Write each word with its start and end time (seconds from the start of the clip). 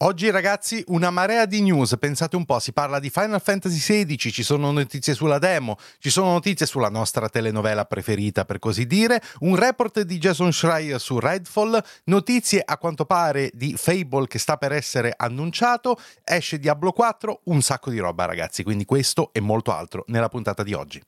Oggi 0.00 0.30
ragazzi 0.30 0.80
una 0.88 1.10
marea 1.10 1.44
di 1.44 1.60
news, 1.60 1.96
pensate 1.98 2.36
un 2.36 2.44
po', 2.44 2.60
si 2.60 2.72
parla 2.72 3.00
di 3.00 3.10
Final 3.10 3.42
Fantasy 3.42 3.78
XVI, 3.78 4.16
ci 4.30 4.44
sono 4.44 4.70
notizie 4.70 5.12
sulla 5.12 5.38
demo, 5.38 5.76
ci 5.98 6.08
sono 6.08 6.30
notizie 6.30 6.66
sulla 6.66 6.88
nostra 6.88 7.28
telenovela 7.28 7.84
preferita 7.84 8.44
per 8.44 8.60
così 8.60 8.86
dire, 8.86 9.20
un 9.40 9.56
report 9.56 10.02
di 10.02 10.18
Jason 10.18 10.52
Schreier 10.52 11.00
su 11.00 11.18
Redfall, 11.18 11.82
notizie 12.04 12.62
a 12.64 12.78
quanto 12.78 13.06
pare 13.06 13.50
di 13.52 13.74
Fable 13.76 14.28
che 14.28 14.38
sta 14.38 14.56
per 14.56 14.70
essere 14.70 15.12
annunciato, 15.16 15.98
esce 16.22 16.60
Diablo 16.60 16.92
4, 16.92 17.40
un 17.46 17.60
sacco 17.60 17.90
di 17.90 17.98
roba 17.98 18.24
ragazzi, 18.24 18.62
quindi 18.62 18.84
questo 18.84 19.30
e 19.32 19.40
molto 19.40 19.72
altro 19.72 20.04
nella 20.06 20.28
puntata 20.28 20.62
di 20.62 20.74
oggi. 20.74 21.02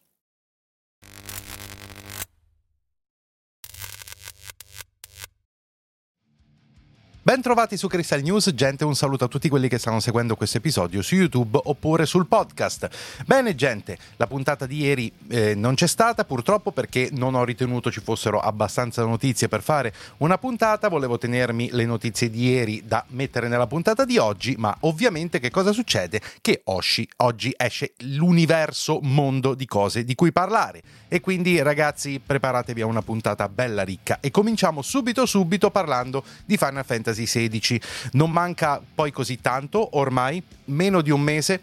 Bentrovati 7.22 7.76
su 7.76 7.86
Crystal 7.86 8.22
News, 8.22 8.50
gente, 8.54 8.86
un 8.86 8.96
saluto 8.96 9.24
a 9.24 9.28
tutti 9.28 9.50
quelli 9.50 9.68
che 9.68 9.76
stanno 9.76 10.00
seguendo 10.00 10.36
questo 10.36 10.56
episodio 10.56 11.02
su 11.02 11.16
YouTube 11.16 11.60
oppure 11.64 12.06
sul 12.06 12.26
podcast. 12.26 12.88
Bene, 13.26 13.54
gente, 13.54 13.98
la 14.16 14.26
puntata 14.26 14.64
di 14.64 14.78
ieri 14.78 15.12
eh, 15.28 15.54
non 15.54 15.74
c'è 15.74 15.86
stata 15.86 16.24
purtroppo 16.24 16.72
perché 16.72 17.10
non 17.12 17.34
ho 17.34 17.44
ritenuto 17.44 17.90
ci 17.90 18.00
fossero 18.00 18.40
abbastanza 18.40 19.04
notizie 19.04 19.48
per 19.48 19.60
fare 19.60 19.92
una 20.18 20.38
puntata, 20.38 20.88
volevo 20.88 21.18
tenermi 21.18 21.68
le 21.72 21.84
notizie 21.84 22.30
di 22.30 22.48
ieri 22.48 22.84
da 22.86 23.04
mettere 23.08 23.48
nella 23.48 23.66
puntata 23.66 24.06
di 24.06 24.16
oggi, 24.16 24.54
ma 24.56 24.74
ovviamente 24.80 25.40
che 25.40 25.50
cosa 25.50 25.72
succede? 25.72 26.22
Che 26.40 26.62
Oshi 26.64 27.06
oggi 27.16 27.52
esce 27.54 27.92
l'universo 27.98 28.98
mondo 29.02 29.52
di 29.52 29.66
cose 29.66 30.04
di 30.04 30.14
cui 30.14 30.32
parlare 30.32 30.80
e 31.06 31.20
quindi 31.20 31.60
ragazzi 31.60 32.18
preparatevi 32.24 32.80
a 32.80 32.86
una 32.86 33.02
puntata 33.02 33.46
bella 33.50 33.82
ricca 33.82 34.20
e 34.20 34.30
cominciamo 34.30 34.80
subito 34.80 35.26
subito 35.26 35.70
parlando 35.70 36.24
di 36.46 36.56
Final 36.56 36.84
Fantasy 36.86 37.08
XVI. 37.12 37.80
Non 38.12 38.30
manca 38.30 38.80
poi 38.94 39.10
così 39.10 39.40
tanto, 39.40 39.96
ormai 39.98 40.42
meno 40.66 41.00
di 41.00 41.10
un 41.10 41.20
mese 41.20 41.60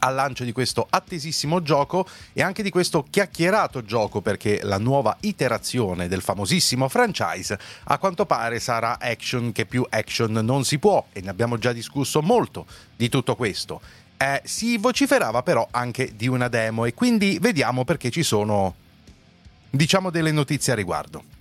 al 0.00 0.14
lancio 0.14 0.44
di 0.44 0.52
questo 0.52 0.86
attesissimo 0.88 1.62
gioco 1.62 2.06
e 2.32 2.42
anche 2.42 2.62
di 2.62 2.70
questo 2.70 3.06
chiacchierato 3.08 3.84
gioco 3.84 4.20
perché 4.20 4.60
la 4.62 4.78
nuova 4.78 5.16
iterazione 5.20 6.08
del 6.08 6.22
famosissimo 6.22 6.88
franchise 6.88 7.58
a 7.84 7.98
quanto 7.98 8.26
pare 8.26 8.58
sarà 8.58 8.98
action 8.98 9.52
che 9.52 9.64
più 9.64 9.86
action 9.88 10.32
non 10.32 10.64
si 10.64 10.78
può 10.78 11.06
e 11.12 11.20
ne 11.20 11.30
abbiamo 11.30 11.58
già 11.58 11.72
discusso 11.72 12.22
molto 12.22 12.66
di 12.96 13.08
tutto 13.08 13.36
questo. 13.36 13.80
Eh, 14.16 14.40
si 14.44 14.78
vociferava 14.78 15.42
però 15.42 15.66
anche 15.70 16.12
di 16.16 16.26
una 16.26 16.48
demo 16.48 16.84
e 16.86 16.94
quindi 16.94 17.38
vediamo 17.38 17.84
perché 17.84 18.10
ci 18.10 18.22
sono 18.22 18.74
diciamo 19.70 20.10
delle 20.10 20.32
notizie 20.32 20.72
a 20.72 20.76
riguardo. 20.76 21.35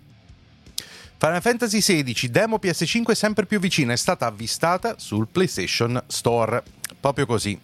Final 1.18 1.42
Fantasy 1.42 1.80
XVI 1.80 2.30
demo 2.30 2.60
PS5 2.62 3.14
sempre 3.14 3.46
più 3.46 3.58
vicina 3.58 3.94
è 3.94 3.96
stata 3.96 4.26
avvistata 4.26 4.96
sul 4.98 5.28
PlayStation 5.32 6.02
Store. 6.08 6.62
Proprio 7.00 7.26
così. 7.26 7.58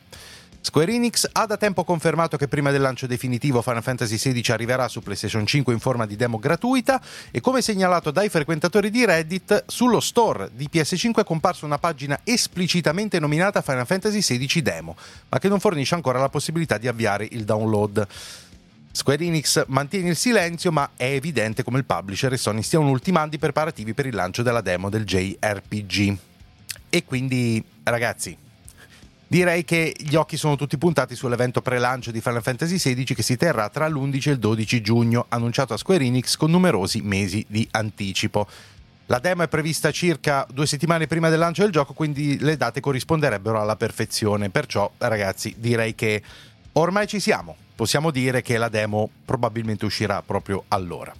Square 0.63 0.93
Enix 0.93 1.27
ha 1.29 1.45
da 1.45 1.57
tempo 1.57 1.83
confermato 1.83 2.37
che 2.37 2.47
prima 2.47 2.71
del 2.71 2.79
lancio 2.79 3.07
definitivo 3.07 3.61
Final 3.61 3.83
Fantasy 3.83 4.15
XVI 4.15 4.53
arriverà 4.53 4.87
su 4.87 5.01
PlayStation 5.01 5.45
5 5.45 5.73
in 5.73 5.79
forma 5.79 6.05
di 6.05 6.15
demo 6.15 6.37
gratuita 6.37 7.01
e 7.29 7.41
come 7.41 7.61
segnalato 7.61 8.09
dai 8.11 8.29
frequentatori 8.29 8.89
di 8.89 9.03
Reddit, 9.03 9.65
sullo 9.67 9.99
store 9.99 10.51
di 10.53 10.69
PS5 10.71 11.15
è 11.15 11.23
comparsa 11.25 11.65
una 11.65 11.77
pagina 11.79 12.19
esplicitamente 12.23 13.19
nominata 13.19 13.61
Final 13.61 13.85
Fantasy 13.85 14.21
XVI 14.21 14.61
Demo, 14.61 14.95
ma 15.27 15.39
che 15.39 15.49
non 15.49 15.59
fornisce 15.59 15.95
ancora 15.95 16.19
la 16.19 16.29
possibilità 16.29 16.77
di 16.77 16.87
avviare 16.87 17.27
il 17.31 17.43
download. 17.43 18.07
Square 18.93 19.23
Enix 19.23 19.63
mantiene 19.67 20.09
il 20.09 20.15
silenzio, 20.17 20.71
ma 20.71 20.91
è 20.97 21.05
evidente 21.05 21.63
come 21.63 21.79
il 21.79 21.85
publisher 21.85 22.33
e 22.33 22.37
Sony 22.37 22.61
stiano 22.61 22.89
ultimando 22.89 23.35
i 23.35 23.39
preparativi 23.39 23.93
per 23.93 24.05
il 24.05 24.13
lancio 24.13 24.43
della 24.43 24.61
demo 24.61 24.89
del 24.89 25.05
JRPG. 25.05 26.17
E 26.89 27.05
quindi, 27.05 27.63
ragazzi, 27.83 28.37
direi 29.27 29.63
che 29.63 29.95
gli 29.97 30.15
occhi 30.15 30.35
sono 30.35 30.57
tutti 30.57 30.77
puntati 30.77 31.15
sull'evento 31.15 31.61
pre-lancio 31.61 32.11
di 32.11 32.19
Final 32.19 32.43
Fantasy 32.43 32.75
XVI 32.75 33.15
che 33.15 33.23
si 33.23 33.37
terrà 33.37 33.69
tra 33.69 33.87
l'11 33.87 34.27
e 34.27 34.31
il 34.31 34.39
12 34.39 34.81
giugno, 34.81 35.25
annunciato 35.29 35.73
a 35.73 35.77
Square 35.77 36.03
Enix 36.03 36.35
con 36.35 36.51
numerosi 36.51 36.99
mesi 36.99 37.45
di 37.47 37.65
anticipo. 37.71 38.45
La 39.05 39.19
demo 39.19 39.43
è 39.43 39.47
prevista 39.47 39.91
circa 39.91 40.45
due 40.51 40.65
settimane 40.65 41.07
prima 41.07 41.29
del 41.29 41.39
lancio 41.39 41.63
del 41.63 41.71
gioco, 41.71 41.93
quindi 41.93 42.39
le 42.39 42.55
date 42.55 42.81
corrisponderebbero 42.81 43.59
alla 43.59 43.75
perfezione. 43.75 44.49
Perciò, 44.49 44.89
ragazzi, 44.97 45.55
direi 45.57 45.95
che 45.95 46.21
ormai 46.73 47.07
ci 47.07 47.19
siamo 47.19 47.55
possiamo 47.81 48.11
dire 48.11 48.43
che 48.43 48.59
la 48.59 48.69
demo 48.69 49.09
probabilmente 49.25 49.85
uscirà 49.85 50.21
proprio 50.21 50.65
allora. 50.67 51.11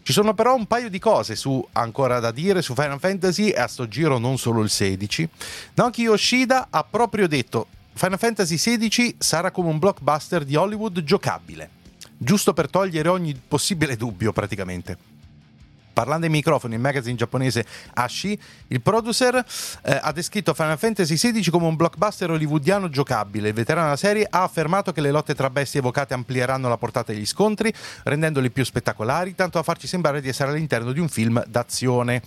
Ci 0.00 0.12
sono 0.12 0.32
però 0.32 0.54
un 0.54 0.66
paio 0.66 0.88
di 0.88 1.00
cose 1.00 1.34
su, 1.34 1.66
ancora 1.72 2.20
da 2.20 2.30
dire 2.30 2.62
su 2.62 2.72
Final 2.72 3.00
Fantasy 3.00 3.48
e 3.48 3.58
a 3.58 3.66
sto 3.66 3.88
giro 3.88 4.18
non 4.18 4.38
solo 4.38 4.62
il 4.62 4.70
16. 4.70 5.28
Naoki 5.74 6.02
Yoshida 6.02 6.68
ha 6.70 6.84
proprio 6.84 7.26
detto 7.26 7.66
Final 7.94 8.20
Fantasy 8.20 8.56
XVI 8.56 9.16
sarà 9.18 9.50
come 9.50 9.70
un 9.70 9.80
blockbuster 9.80 10.44
di 10.44 10.54
Hollywood 10.54 11.02
giocabile, 11.02 11.68
giusto 12.16 12.52
per 12.52 12.70
togliere 12.70 13.08
ogni 13.08 13.34
possibile 13.34 13.96
dubbio 13.96 14.32
praticamente. 14.32 15.13
Parlando 15.94 16.26
ai 16.26 16.32
microfoni, 16.32 16.74
il 16.74 16.80
magazine 16.80 17.14
giapponese 17.16 17.64
Ashi, 17.94 18.38
il 18.66 18.82
producer 18.82 19.36
eh, 19.36 19.98
ha 20.02 20.12
descritto 20.12 20.52
Final 20.52 20.76
Fantasy 20.76 21.14
XVI 21.14 21.50
come 21.50 21.66
un 21.66 21.76
blockbuster 21.76 22.30
hollywoodiano 22.30 22.90
giocabile. 22.90 23.48
Il 23.48 23.54
veterano 23.54 23.86
della 23.86 23.96
serie 23.96 24.26
ha 24.28 24.42
affermato 24.42 24.92
che 24.92 25.00
le 25.00 25.12
lotte 25.12 25.34
tra 25.34 25.48
bestie 25.48 25.80
evocate 25.80 26.12
amplieranno 26.12 26.68
la 26.68 26.76
portata 26.76 27.12
degli 27.12 27.24
scontri, 27.24 27.72
rendendoli 28.02 28.50
più 28.50 28.64
spettacolari, 28.64 29.34
tanto 29.34 29.58
da 29.58 29.64
farci 29.64 29.86
sembrare 29.86 30.20
di 30.20 30.28
essere 30.28 30.50
all'interno 30.50 30.92
di 30.92 30.98
un 30.98 31.08
film 31.08 31.42
d'azione. 31.46 32.22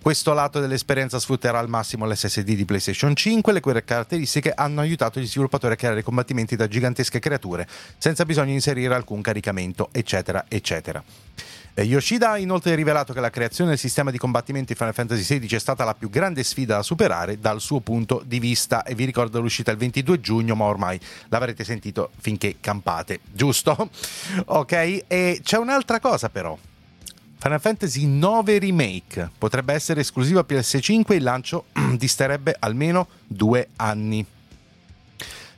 Questo 0.00 0.32
lato 0.32 0.60
dell'esperienza 0.60 1.18
sfrutterà 1.18 1.58
al 1.58 1.68
massimo 1.68 2.06
l'SSD 2.06 2.54
di 2.54 2.64
PlayStation 2.64 3.14
5, 3.14 3.52
le 3.52 3.60
cui 3.60 3.72
caratteristiche 3.84 4.52
hanno 4.54 4.80
aiutato 4.80 5.20
gli 5.20 5.26
sviluppatori 5.26 5.74
a 5.74 5.76
creare 5.76 6.02
combattimenti 6.02 6.56
da 6.56 6.68
gigantesche 6.68 7.18
creature, 7.18 7.66
senza 7.98 8.24
bisogno 8.24 8.46
di 8.46 8.54
inserire 8.54 8.94
alcun 8.94 9.20
caricamento, 9.20 9.88
eccetera, 9.92 10.46
eccetera. 10.48 11.02
Eh, 11.80 11.84
Yoshida 11.84 12.32
ha 12.32 12.38
inoltre 12.38 12.74
rivelato 12.74 13.14
che 13.14 13.20
la 13.20 13.30
creazione 13.30 13.70
del 13.70 13.78
sistema 13.78 14.10
di 14.10 14.18
combattimento 14.18 14.70
di 14.70 14.78
Final 14.78 14.92
Fantasy 14.92 15.38
XVI 15.38 15.56
è 15.56 15.58
stata 15.58 15.82
la 15.82 15.94
più 15.94 16.10
grande 16.10 16.42
sfida 16.42 16.76
da 16.76 16.82
superare 16.82 17.38
dal 17.38 17.58
suo 17.58 17.80
punto 17.80 18.22
di 18.22 18.38
vista 18.38 18.82
e 18.82 18.94
vi 18.94 19.06
ricordo 19.06 19.40
l'uscita 19.40 19.70
il 19.70 19.78
22 19.78 20.20
giugno, 20.20 20.54
ma 20.54 20.66
ormai 20.66 21.00
l'avrete 21.28 21.64
sentito 21.64 22.10
finché 22.18 22.56
campate, 22.60 23.20
giusto? 23.32 23.88
ok, 24.44 25.04
e 25.06 25.40
c'è 25.42 25.56
un'altra 25.56 26.00
cosa 26.00 26.28
però. 26.28 26.54
Final 27.38 27.60
Fantasy 27.62 28.04
9 28.04 28.58
Remake 28.58 29.30
potrebbe 29.38 29.72
essere 29.72 30.02
esclusiva 30.02 30.44
PS5 30.46 31.14
il 31.14 31.22
lancio 31.22 31.64
disterebbe 31.96 32.56
almeno 32.58 33.08
due 33.26 33.68
anni. 33.76 34.26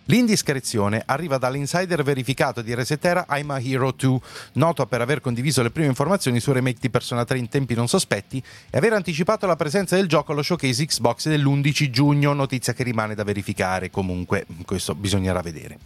L'indiscrezione 0.06 1.02
arriva 1.06 1.38
dall'insider 1.38 2.02
verificato 2.02 2.60
di 2.60 2.74
Resetera 2.74 3.24
I'm 3.30 3.50
a 3.50 3.60
Hero 3.60 3.92
2, 3.92 4.18
noto 4.54 4.84
per 4.86 5.00
aver 5.00 5.20
condiviso 5.20 5.62
le 5.62 5.70
prime 5.70 5.86
informazioni 5.86 6.40
su 6.40 6.50
remake 6.50 6.78
di 6.80 6.90
Persona 6.90 7.24
3 7.24 7.38
in 7.38 7.48
tempi 7.48 7.74
non 7.74 7.86
sospetti 7.86 8.42
e 8.68 8.76
aver 8.76 8.94
anticipato 8.94 9.46
la 9.46 9.54
presenza 9.54 9.94
del 9.94 10.08
gioco 10.08 10.32
allo 10.32 10.42
showcase 10.42 10.84
Xbox 10.86 11.28
dell'11 11.28 11.90
giugno, 11.90 12.32
notizia 12.32 12.72
che 12.72 12.82
rimane 12.82 13.14
da 13.14 13.22
verificare 13.22 13.90
comunque, 13.90 14.44
questo 14.64 14.96
bisognerà 14.96 15.40
vedere. 15.40 15.78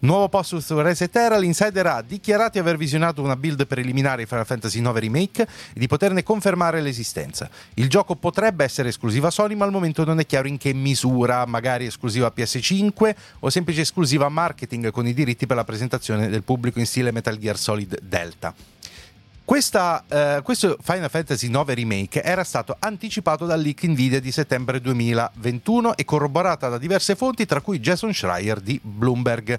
Nuovo 0.00 0.30
post 0.30 0.56
su 0.56 0.80
Resetera, 0.80 1.36
l'insider 1.36 1.86
ha 1.88 2.02
dichiarato 2.02 2.52
di 2.52 2.58
aver 2.60 2.78
visionato 2.78 3.20
una 3.20 3.36
build 3.36 3.66
preliminare 3.66 4.22
di 4.22 4.28
Final 4.28 4.46
Fantasy 4.46 4.80
9 4.80 5.00
Remake 5.00 5.42
e 5.42 5.78
di 5.78 5.86
poterne 5.86 6.22
confermare 6.22 6.80
l'esistenza. 6.80 7.50
Il 7.74 7.90
gioco 7.90 8.16
potrebbe 8.16 8.64
essere 8.64 8.88
esclusiva 8.88 9.30
Sony, 9.30 9.54
ma 9.54 9.66
al 9.66 9.72
momento 9.72 10.06
non 10.06 10.20
è 10.20 10.24
chiaro 10.24 10.48
in 10.48 10.56
che 10.56 10.72
misura, 10.72 11.44
magari 11.44 11.84
esclusiva 11.84 12.32
PS5 12.34 13.14
o 13.40 13.50
semplice 13.58 13.80
esclusiva 13.80 14.28
marketing 14.28 14.92
con 14.92 15.08
i 15.08 15.12
diritti 15.12 15.44
per 15.44 15.56
la 15.56 15.64
presentazione 15.64 16.28
del 16.28 16.44
pubblico 16.44 16.78
in 16.78 16.86
stile 16.86 17.10
Metal 17.10 17.36
Gear 17.36 17.58
Solid 17.58 17.98
Delta. 18.00 18.54
Questa, 19.44 20.04
eh, 20.06 20.42
questo 20.44 20.76
Final 20.80 21.10
Fantasy 21.10 21.48
IX 21.48 21.64
Remake 21.74 22.22
era 22.22 22.44
stato 22.44 22.76
anticipato 22.78 23.46
dal 23.46 23.60
leak 23.60 23.82
in 23.82 23.94
video 23.94 24.20
di 24.20 24.30
settembre 24.30 24.80
2021 24.80 25.96
e 25.96 26.04
corroborata 26.04 26.68
da 26.68 26.78
diverse 26.78 27.16
fonti, 27.16 27.46
tra 27.46 27.60
cui 27.60 27.80
Jason 27.80 28.12
Schreier 28.12 28.60
di 28.60 28.78
Bloomberg. 28.80 29.58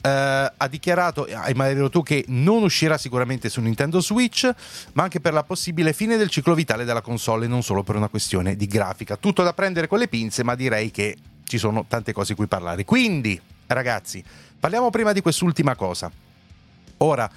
Eh, 0.00 0.08
ha 0.56 0.68
dichiarato 0.70 1.28
ai 1.30 1.52
Mario 1.52 1.88
2 1.88 2.02
che 2.02 2.24
non 2.28 2.62
uscirà 2.62 2.96
sicuramente 2.96 3.50
su 3.50 3.60
Nintendo 3.60 4.00
Switch, 4.00 4.50
ma 4.94 5.02
anche 5.02 5.20
per 5.20 5.34
la 5.34 5.42
possibile 5.42 5.92
fine 5.92 6.16
del 6.16 6.30
ciclo 6.30 6.54
vitale 6.54 6.86
della 6.86 7.02
console, 7.02 7.46
non 7.46 7.62
solo 7.62 7.82
per 7.82 7.96
una 7.96 8.08
questione 8.08 8.56
di 8.56 8.66
grafica. 8.66 9.16
Tutto 9.16 9.42
da 9.42 9.52
prendere 9.52 9.88
con 9.88 9.98
le 9.98 10.08
pinze, 10.08 10.42
ma 10.42 10.54
direi 10.54 10.90
che 10.90 11.16
ci 11.46 11.58
sono 11.58 11.84
tante 11.88 12.12
cose 12.12 12.32
di 12.32 12.34
cui 12.34 12.46
parlare. 12.46 12.84
Quindi, 12.84 13.40
ragazzi, 13.66 14.22
parliamo 14.58 14.90
prima 14.90 15.12
di 15.12 15.20
quest'ultima 15.20 15.74
cosa. 15.74 16.10
Ora, 16.98 17.30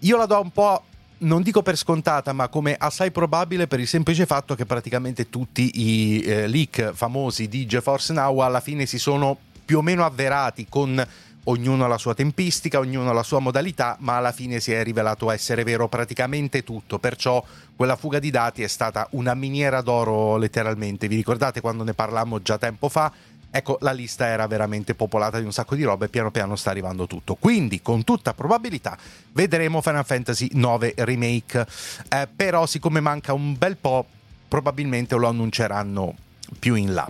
io 0.00 0.16
la 0.16 0.26
do 0.26 0.40
un 0.40 0.50
po' 0.50 0.82
non 1.18 1.42
dico 1.42 1.62
per 1.62 1.76
scontata, 1.76 2.32
ma 2.32 2.48
come 2.48 2.76
assai 2.78 3.10
probabile 3.10 3.66
per 3.66 3.80
il 3.80 3.86
semplice 3.86 4.26
fatto 4.26 4.54
che 4.54 4.66
praticamente 4.66 5.30
tutti 5.30 5.70
i 5.74 6.20
eh, 6.20 6.46
leak 6.46 6.92
famosi 6.92 7.48
di 7.48 7.66
GeForce 7.66 8.12
Now 8.12 8.38
alla 8.38 8.60
fine 8.60 8.86
si 8.86 8.98
sono 8.98 9.36
più 9.64 9.78
o 9.78 9.82
meno 9.82 10.04
avverati 10.04 10.66
con 10.68 11.02
ognuno 11.44 11.86
la 11.86 11.98
sua 11.98 12.14
tempistica, 12.14 12.78
ognuno 12.78 13.12
la 13.12 13.22
sua 13.22 13.38
modalità, 13.38 13.96
ma 14.00 14.16
alla 14.16 14.32
fine 14.32 14.60
si 14.60 14.72
è 14.72 14.82
rivelato 14.82 15.30
essere 15.30 15.62
vero 15.64 15.88
praticamente 15.88 16.62
tutto, 16.62 16.98
perciò 16.98 17.42
quella 17.76 17.96
fuga 17.96 18.18
di 18.18 18.30
dati 18.30 18.62
è 18.62 18.66
stata 18.66 19.06
una 19.10 19.34
miniera 19.34 19.80
d'oro 19.80 20.36
letteralmente. 20.36 21.08
Vi 21.08 21.16
ricordate 21.16 21.60
quando 21.60 21.84
ne 21.84 21.94
parlammo 21.94 22.40
già 22.40 22.58
tempo 22.58 22.88
fa? 22.88 23.12
Ecco, 23.56 23.78
la 23.82 23.92
lista 23.92 24.26
era 24.26 24.48
veramente 24.48 24.96
popolata 24.96 25.38
di 25.38 25.44
un 25.44 25.52
sacco 25.52 25.76
di 25.76 25.84
robe 25.84 26.06
e 26.06 26.08
piano 26.08 26.32
piano 26.32 26.56
sta 26.56 26.70
arrivando 26.70 27.06
tutto. 27.06 27.36
Quindi, 27.36 27.80
con 27.82 28.02
tutta 28.02 28.34
probabilità, 28.34 28.98
vedremo 29.30 29.80
Final 29.80 30.04
Fantasy 30.04 30.48
9 30.54 30.94
Remake. 30.96 31.64
Eh, 32.08 32.26
però, 32.34 32.66
siccome 32.66 32.98
manca 32.98 33.32
un 33.32 33.56
bel 33.56 33.76
po', 33.76 34.06
probabilmente 34.48 35.14
lo 35.14 35.28
annunceranno 35.28 36.16
più 36.58 36.74
in 36.74 36.94
là. 36.94 37.08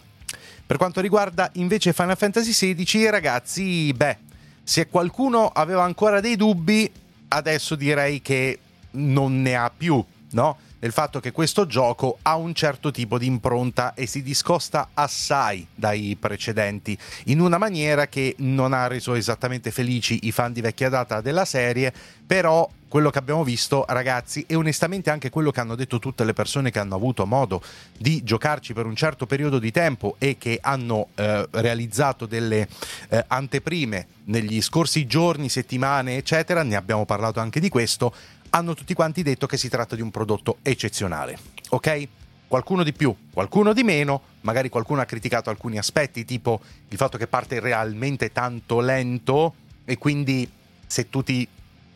Per 0.67 0.77
quanto 0.77 1.01
riguarda 1.01 1.49
invece 1.55 1.95
Final 1.95 2.19
Fantasy 2.19 2.53
XVI, 2.53 3.09
ragazzi, 3.09 3.91
beh, 3.95 4.19
se 4.63 4.89
qualcuno 4.89 5.49
aveva 5.49 5.85
ancora 5.85 6.21
dei 6.21 6.37
dubbi, 6.37 6.93
adesso 7.29 7.75
direi 7.75 8.21
che 8.21 8.59
non 8.91 9.41
ne 9.41 9.57
ha 9.57 9.73
più, 9.75 10.05
no? 10.33 10.59
Del 10.85 10.93
fatto 10.93 11.19
che 11.19 11.33
questo 11.33 11.67
gioco 11.67 12.19
ha 12.21 12.37
un 12.37 12.53
certo 12.53 12.91
tipo 12.91 13.17
di 13.17 13.25
impronta 13.25 13.95
e 13.95 14.05
si 14.05 14.23
discosta 14.23 14.91
assai 14.93 15.67
dai 15.75 16.15
precedenti, 16.21 16.95
in 17.25 17.41
una 17.41 17.57
maniera 17.57 18.07
che 18.07 18.35
non 18.41 18.75
ha 18.75 18.87
reso 18.87 19.15
esattamente 19.15 19.71
felici 19.71 20.19
i 20.25 20.31
fan 20.31 20.53
di 20.53 20.61
vecchia 20.61 20.91
data 20.91 21.23
della 21.23 21.47
serie, 21.47 21.91
però 22.27 22.69
quello 22.87 23.09
che 23.09 23.19
abbiamo 23.19 23.45
visto, 23.45 23.87
ragazzi, 23.89 24.45
e 24.47 24.57
onestamente 24.57 25.09
anche 25.09 25.31
quello 25.31 25.51
che 25.51 25.61
hanno 25.61 25.75
detto 25.75 25.99
tutte 25.99 26.23
le 26.23 26.35
persone 26.35 26.71
che 26.71 26.79
hanno 26.79 26.97
avuto 26.97 27.25
modo 27.25 27.63
di 27.99 28.23
giocarci 28.23 28.75
per 28.75 28.85
un 28.85 28.95
certo 28.95 29.25
periodo 29.25 29.59
di 29.59 29.71
tempo 29.71 30.17
e 30.19 30.37
che 30.37 30.59
hanno 30.61 31.09
eh, 31.15 31.49
realizzato 31.51 32.27
delle 32.27 32.69
eh, 33.09 33.25
anteprime 33.27 34.07
negli 34.25 34.61
scorsi 34.61 35.07
giorni, 35.07 35.49
settimane, 35.49 36.19
eccetera, 36.19 36.63
ne 36.63 36.77
abbiamo 36.77 37.07
parlato 37.07 37.41
anche 37.41 37.59
di 37.59 37.71
questo, 37.71 38.15
hanno 38.55 38.75
tutti 38.75 38.95
quanti 38.95 39.23
detto 39.23 39.47
che 39.47 39.57
si 39.57 39.69
tratta 39.69 39.97
di 39.97 40.01
un 40.01 40.11
prodotto 40.11 40.59
eccezionale. 40.63 41.37
Ok? 41.71 42.09
Qualcuno 42.47 42.85
di 42.85 42.93
più, 42.93 43.15
qualcuno 43.33 43.73
di 43.73 43.83
meno, 43.83 44.23
magari 44.43 44.69
qualcuno 44.69 45.01
ha 45.01 45.07
criticato 45.07 45.51
alcuni 45.51 45.77
aspetti, 45.77 46.25
tipo 46.25 46.61
il 46.89 46.97
fatto 46.97 47.19
che 47.19 47.27
parte 47.27 47.59
realmente 47.59 48.31
tanto 48.31 48.79
lento 48.79 49.55
e 49.85 49.99
quindi 49.99 50.49
se 50.87 51.11
tu 51.11 51.25
ti 51.25 51.47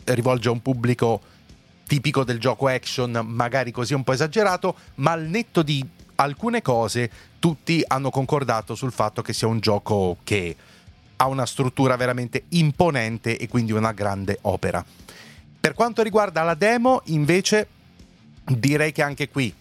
rivolgi 0.05 0.49
a 0.49 0.50
un 0.50 0.60
pubblico 0.60 1.20
tipico 1.87 2.25
del 2.25 2.40
gioco 2.40 2.66
action, 2.66 3.25
magari 3.25 3.70
così 3.70 3.94
un 3.94 4.02
po' 4.02 4.12
esagerato, 4.12 4.75
ma 4.96 5.12
al 5.12 5.26
netto 5.26 5.62
di 5.62 5.87
alcune 6.16 6.61
cose 6.61 7.08
tutti 7.38 7.84
hanno 7.87 8.11
concordato 8.11 8.75
sul 8.75 8.90
fatto 8.90 9.22
che 9.22 9.32
sia 9.32 9.46
un 9.46 9.61
gioco 9.61 10.16
che 10.25 10.56
ha 11.14 11.28
una 11.28 11.46
struttura 11.46 11.94
veramente 11.94 12.44
imponente 12.50 13.38
e 13.38 13.46
quindi 13.46 13.70
una 13.70 13.93
grande 13.93 14.38
opera. 14.43 14.84
Per 15.68 15.76
quanto 15.76 16.00
riguarda 16.00 16.42
la 16.44 16.54
demo, 16.54 17.02
invece, 17.08 17.66
direi 18.42 18.90
che 18.90 19.02
anche 19.02 19.28
qui, 19.28 19.52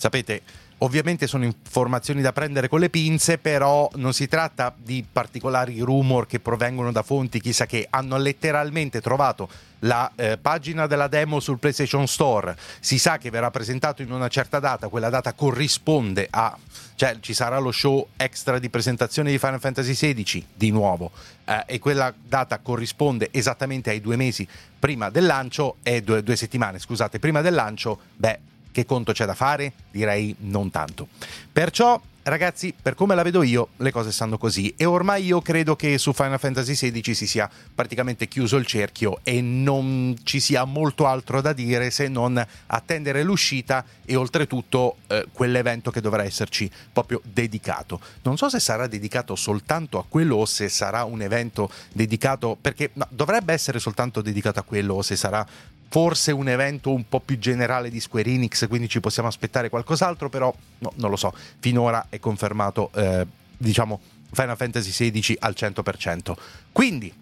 sapete, 0.00 0.40
ovviamente 0.78 1.26
sono 1.26 1.44
informazioni 1.44 2.22
da 2.22 2.32
prendere 2.32 2.68
con 2.68 2.80
le 2.80 2.88
pinze, 2.88 3.36
però 3.36 3.88
non 3.96 4.14
si 4.14 4.28
tratta 4.28 4.74
di 4.74 5.04
particolari 5.10 5.80
rumor 5.80 6.26
che 6.26 6.40
provengono 6.40 6.90
da 6.90 7.02
fonti, 7.02 7.40
chissà 7.40 7.66
che 7.66 7.86
hanno 7.90 8.16
letteralmente 8.16 9.02
trovato 9.02 9.48
la 9.80 10.10
eh, 10.14 10.38
pagina 10.38 10.86
della 10.86 11.06
demo 11.06 11.38
sul 11.38 11.58
PlayStation 11.58 12.06
Store. 12.06 12.56
Si 12.80 12.98
sa 12.98 13.18
che 13.18 13.28
verrà 13.28 13.50
presentato 13.50 14.00
in 14.00 14.10
una 14.10 14.28
certa 14.28 14.58
data, 14.58 14.88
quella 14.88 15.10
data 15.10 15.34
corrisponde 15.34 16.26
a 16.30 16.56
cioè 16.94 17.16
ci 17.20 17.32
sarà 17.32 17.58
lo 17.58 17.72
show 17.72 18.08
extra 18.18 18.58
di 18.58 18.68
presentazione 18.68 19.30
di 19.30 19.38
Final 19.38 19.58
Fantasy 19.58 19.94
XVI 19.94 20.44
di 20.52 20.70
nuovo 20.70 21.10
eh, 21.46 21.64
e 21.64 21.78
quella 21.78 22.12
data 22.22 22.58
corrisponde 22.58 23.28
esattamente 23.30 23.88
ai 23.88 24.02
due 24.02 24.16
mesi 24.16 24.46
prima 24.78 25.08
del 25.08 25.24
lancio 25.24 25.76
e 25.82 26.02
due, 26.02 26.22
due 26.22 26.36
settimane 26.36 26.78
scusate 26.78 27.18
prima 27.18 27.40
del 27.40 27.54
lancio 27.54 28.00
beh 28.16 28.49
che 28.72 28.84
conto 28.84 29.12
c'è 29.12 29.26
da 29.26 29.34
fare? 29.34 29.72
Direi 29.90 30.34
non 30.38 30.70
tanto. 30.70 31.08
Perciò 31.52 32.00
ragazzi, 32.22 32.74
per 32.80 32.94
come 32.94 33.14
la 33.14 33.22
vedo 33.22 33.42
io, 33.42 33.70
le 33.78 33.90
cose 33.90 34.12
stanno 34.12 34.38
così 34.38 34.72
e 34.76 34.84
ormai 34.84 35.24
io 35.24 35.40
credo 35.40 35.74
che 35.76 35.98
su 35.98 36.12
Final 36.12 36.38
Fantasy 36.38 36.74
XVI 36.74 37.14
si 37.14 37.26
sia 37.26 37.50
praticamente 37.74 38.28
chiuso 38.28 38.56
il 38.56 38.66
cerchio 38.66 39.20
e 39.22 39.40
non 39.40 40.16
ci 40.22 40.40
sia 40.40 40.64
molto 40.64 41.06
altro 41.06 41.40
da 41.40 41.52
dire 41.52 41.90
se 41.90 42.08
non 42.08 42.44
attendere 42.66 43.22
l'uscita 43.22 43.84
e 44.04 44.16
oltretutto 44.16 44.96
eh, 45.06 45.26
quell'evento 45.32 45.90
che 45.90 46.00
dovrà 46.00 46.24
esserci 46.24 46.70
proprio 46.92 47.20
dedicato. 47.24 48.00
Non 48.22 48.36
so 48.36 48.48
se 48.48 48.60
sarà 48.60 48.86
dedicato 48.86 49.34
soltanto 49.34 49.98
a 49.98 50.04
quello 50.08 50.36
o 50.36 50.44
se 50.44 50.68
sarà 50.68 51.04
un 51.04 51.22
evento 51.22 51.70
dedicato 51.92 52.56
perché 52.60 52.90
no, 52.94 53.06
dovrebbe 53.10 53.52
essere 53.52 53.78
soltanto 53.78 54.20
dedicato 54.20 54.60
a 54.60 54.62
quello 54.62 54.94
o 54.94 55.02
se 55.02 55.16
sarà 55.16 55.46
forse 55.90 56.30
un 56.30 56.48
evento 56.48 56.92
un 56.92 57.08
po' 57.08 57.18
più 57.18 57.36
generale 57.38 57.90
di 57.90 57.98
Square 57.98 58.30
Enix, 58.30 58.68
quindi 58.68 58.88
ci 58.88 59.00
possiamo 59.00 59.28
aspettare 59.28 59.68
qualcos'altro, 59.68 60.28
però 60.28 60.54
no, 60.78 60.92
non 60.94 61.10
lo 61.10 61.16
so, 61.16 61.34
finora 61.58 62.06
è 62.08 62.20
confermato, 62.20 62.90
eh, 62.94 63.26
diciamo, 63.56 64.00
Final 64.32 64.56
Fantasy 64.56 65.10
XVI 65.10 65.36
al 65.40 65.54
100%. 65.56 66.34
Quindi, 66.70 67.12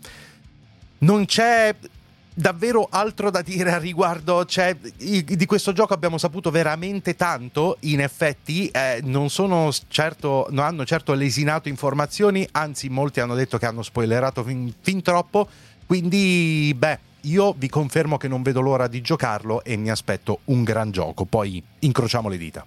non 0.98 1.24
c'è 1.24 1.74
davvero 2.34 2.86
altro 2.90 3.30
da 3.30 3.40
dire 3.40 3.72
a 3.72 3.78
riguardo. 3.78 4.44
Cioè, 4.44 4.76
di 4.76 5.46
questo 5.46 5.72
gioco 5.72 5.94
abbiamo 5.94 6.18
saputo 6.18 6.50
veramente 6.50 7.16
tanto. 7.16 7.78
In 7.80 8.00
effetti, 8.00 8.68
eh, 8.68 9.00
non 9.02 9.28
certo, 9.88 10.46
non 10.50 10.64
hanno 10.64 10.84
certo 10.84 11.14
lesinato 11.14 11.68
informazioni, 11.68 12.46
anzi, 12.52 12.90
molti 12.90 13.20
hanno 13.20 13.34
detto 13.34 13.56
che 13.56 13.64
hanno 13.64 13.82
spoilerato 13.82 14.44
fin, 14.44 14.72
fin 14.80 15.00
troppo. 15.00 15.48
Quindi, 15.86 16.74
beh, 16.76 16.98
io 17.22 17.54
vi 17.56 17.68
confermo 17.68 18.16
che 18.16 18.28
non 18.28 18.42
vedo 18.42 18.60
l'ora 18.60 18.86
di 18.86 19.00
giocarlo 19.00 19.64
e 19.64 19.76
mi 19.76 19.90
aspetto 19.90 20.40
un 20.44 20.62
gran 20.62 20.90
gioco. 20.90 21.24
Poi 21.24 21.62
incrociamo 21.80 22.28
le 22.28 22.36
dita. 22.36 22.66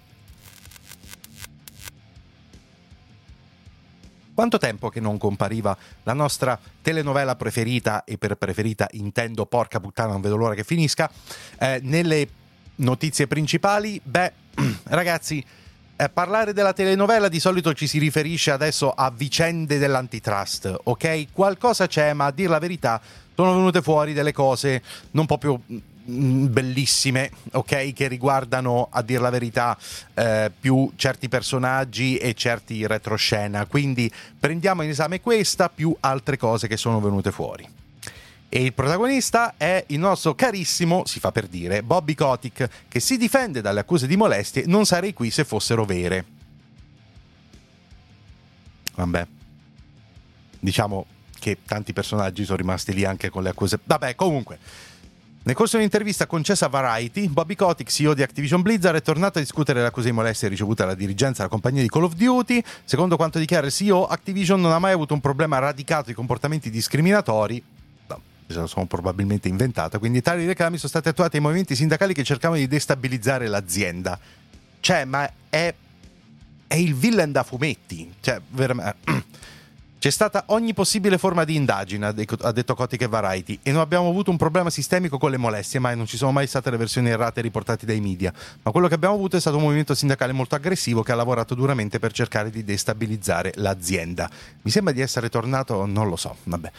Quanto 4.34 4.56
tempo 4.56 4.88
che 4.88 5.00
non 5.00 5.18
compariva 5.18 5.76
la 6.04 6.14
nostra 6.14 6.58
telenovela 6.80 7.36
preferita, 7.36 8.04
e 8.04 8.16
per 8.16 8.36
preferita 8.36 8.88
intendo 8.92 9.44
porca 9.44 9.78
puttana, 9.78 10.12
non 10.12 10.22
vedo 10.22 10.36
l'ora 10.36 10.54
che 10.54 10.64
finisca, 10.64 11.10
eh, 11.58 11.80
nelle 11.82 12.26
notizie 12.76 13.26
principali? 13.26 14.00
Beh, 14.02 14.32
ragazzi, 14.84 15.44
eh, 15.96 16.08
parlare 16.08 16.54
della 16.54 16.72
telenovela 16.72 17.28
di 17.28 17.38
solito 17.38 17.74
ci 17.74 17.86
si 17.86 17.98
riferisce 17.98 18.50
adesso 18.50 18.90
a 18.90 19.10
vicende 19.10 19.76
dell'antitrust, 19.76 20.80
ok? 20.84 21.26
Qualcosa 21.30 21.86
c'è, 21.86 22.14
ma 22.14 22.24
a 22.24 22.30
dir 22.30 22.48
la 22.48 22.58
verità 22.58 23.00
sono 23.34 23.54
venute 23.54 23.82
fuori 23.82 24.12
delle 24.12 24.32
cose 24.32 24.82
non 25.12 25.26
proprio 25.26 25.60
mh, 26.04 26.46
bellissime, 26.46 27.30
ok? 27.52 27.92
Che 27.92 28.08
riguardano, 28.08 28.88
a 28.90 29.02
dir 29.02 29.20
la 29.20 29.30
verità, 29.30 29.76
eh, 30.14 30.50
più 30.58 30.90
certi 30.96 31.28
personaggi 31.28 32.16
e 32.16 32.34
certi 32.34 32.86
retroscena. 32.86 33.66
Quindi 33.66 34.10
prendiamo 34.38 34.82
in 34.82 34.90
esame 34.90 35.20
questa 35.20 35.68
più 35.68 35.94
altre 36.00 36.36
cose 36.36 36.68
che 36.68 36.76
sono 36.76 37.00
venute 37.00 37.30
fuori. 37.30 37.68
E 38.54 38.62
il 38.62 38.74
protagonista 38.74 39.54
è 39.56 39.82
il 39.88 39.98
nostro 39.98 40.34
carissimo, 40.34 41.04
si 41.06 41.20
fa 41.20 41.32
per 41.32 41.46
dire, 41.46 41.82
Bobby 41.82 42.12
Kotick, 42.12 42.68
che 42.86 43.00
si 43.00 43.16
difende 43.16 43.62
dalle 43.62 43.80
accuse 43.80 44.06
di 44.06 44.14
molestie. 44.14 44.64
Non 44.66 44.84
sarei 44.84 45.14
qui 45.14 45.30
se 45.30 45.44
fossero 45.44 45.86
vere. 45.86 46.24
Vabbè. 48.94 49.26
Diciamo 50.60 51.06
che 51.42 51.58
tanti 51.66 51.92
personaggi 51.92 52.44
sono 52.44 52.56
rimasti 52.56 52.94
lì 52.94 53.04
anche 53.04 53.28
con 53.28 53.42
le 53.42 53.48
accuse. 53.48 53.80
Vabbè, 53.82 54.14
comunque. 54.14 54.58
Nel 55.42 55.56
corso 55.56 55.72
di 55.72 55.82
un'intervista 55.82 56.28
concessa 56.28 56.66
a 56.66 56.68
Variety, 56.68 57.26
Bobby 57.26 57.56
Kotick, 57.56 57.90
CEO 57.90 58.14
di 58.14 58.22
Activision 58.22 58.62
Blizzard, 58.62 58.96
è 58.96 59.02
tornato 59.02 59.38
a 59.38 59.40
discutere 59.40 59.80
le 59.80 59.86
accuse 59.86 60.06
di 60.06 60.12
molestie 60.12 60.46
ricevute 60.46 60.84
dalla 60.84 60.94
dirigenza 60.94 61.38
della 61.38 61.48
compagnia 61.48 61.82
di 61.82 61.88
Call 61.88 62.04
of 62.04 62.14
Duty. 62.14 62.62
Secondo 62.84 63.16
quanto 63.16 63.40
dichiara 63.40 63.66
il 63.66 63.72
CEO, 63.72 64.06
Activision 64.06 64.60
non 64.60 64.70
ha 64.70 64.78
mai 64.78 64.92
avuto 64.92 65.14
un 65.14 65.20
problema 65.20 65.58
radicato 65.58 66.06
di 66.06 66.14
comportamenti 66.14 66.70
discriminatori. 66.70 67.60
No, 68.06 68.20
se 68.46 68.54
lo 68.54 68.68
sono 68.68 68.86
probabilmente 68.86 69.48
inventata. 69.48 69.98
Quindi 69.98 70.22
tali 70.22 70.46
reclami 70.46 70.76
sono 70.76 70.90
stati 70.90 71.08
attuati 71.08 71.36
ai 71.38 71.42
movimenti 71.42 71.74
sindacali 71.74 72.14
che 72.14 72.22
cercavano 72.22 72.60
di 72.60 72.68
destabilizzare 72.68 73.48
l'azienda. 73.48 74.16
Cioè, 74.78 75.04
ma 75.06 75.28
è. 75.48 75.74
è 76.68 76.74
il 76.76 76.94
villain 76.94 77.32
da 77.32 77.42
fumetti. 77.42 78.14
Cioè, 78.20 78.40
veramente. 78.50 79.30
C'è 80.02 80.10
stata 80.10 80.42
ogni 80.46 80.74
possibile 80.74 81.16
forma 81.16 81.44
di 81.44 81.54
indagine, 81.54 82.06
ha 82.06 82.50
detto 82.50 82.74
Kotick 82.74 83.02
e 83.02 83.06
Variety, 83.06 83.60
e 83.62 83.70
non 83.70 83.80
abbiamo 83.80 84.08
avuto 84.08 84.32
un 84.32 84.36
problema 84.36 84.68
sistemico 84.68 85.16
con 85.16 85.30
le 85.30 85.36
molestie, 85.36 85.78
mai 85.78 85.96
non 85.96 86.06
ci 86.06 86.16
sono 86.16 86.32
mai 86.32 86.48
state 86.48 86.72
le 86.72 86.76
versioni 86.76 87.08
errate 87.08 87.40
riportate 87.40 87.86
dai 87.86 88.00
media. 88.00 88.32
Ma 88.62 88.72
quello 88.72 88.88
che 88.88 88.94
abbiamo 88.94 89.14
avuto 89.14 89.36
è 89.36 89.40
stato 89.40 89.58
un 89.58 89.62
movimento 89.62 89.94
sindacale 89.94 90.32
molto 90.32 90.56
aggressivo 90.56 91.04
che 91.04 91.12
ha 91.12 91.14
lavorato 91.14 91.54
duramente 91.54 92.00
per 92.00 92.10
cercare 92.10 92.50
di 92.50 92.64
destabilizzare 92.64 93.52
l'azienda. 93.54 94.28
Mi 94.62 94.72
sembra 94.72 94.92
di 94.92 95.02
essere 95.02 95.28
tornato, 95.28 95.86
non 95.86 96.08
lo 96.08 96.16
so, 96.16 96.34
vabbè. 96.42 96.72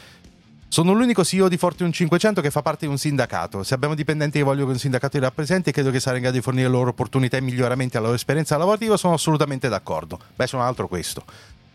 Sono 0.67 0.91
l'unico 0.91 1.23
CEO 1.23 1.47
di 1.47 1.55
Fortune 1.55 1.93
500 1.93 2.41
che 2.41 2.51
fa 2.51 2.61
parte 2.61 2.87
di 2.87 2.91
un 2.91 2.97
sindacato. 2.97 3.63
Se 3.63 3.73
abbiamo 3.73 3.95
dipendenti 3.95 4.39
che 4.39 4.43
vogliono 4.43 4.65
che 4.65 4.71
un 4.73 4.79
sindacato 4.79 5.15
li 5.15 5.23
rappresenti 5.23 5.71
credo 5.71 5.91
che 5.91 6.01
sarà 6.01 6.17
in 6.17 6.23
grado 6.23 6.35
di 6.35 6.43
fornire 6.43 6.67
loro 6.67 6.89
opportunità 6.89 7.37
e 7.37 7.41
miglioramenti 7.41 7.95
alla 7.95 8.07
loro 8.07 8.17
esperienza 8.17 8.57
lavorativa, 8.57 8.97
sono 8.97 9.13
assolutamente 9.13 9.69
d'accordo. 9.69 10.19
Beh, 10.35 10.45
sono 10.45 10.63
altro 10.63 10.89
questo. 10.89 11.23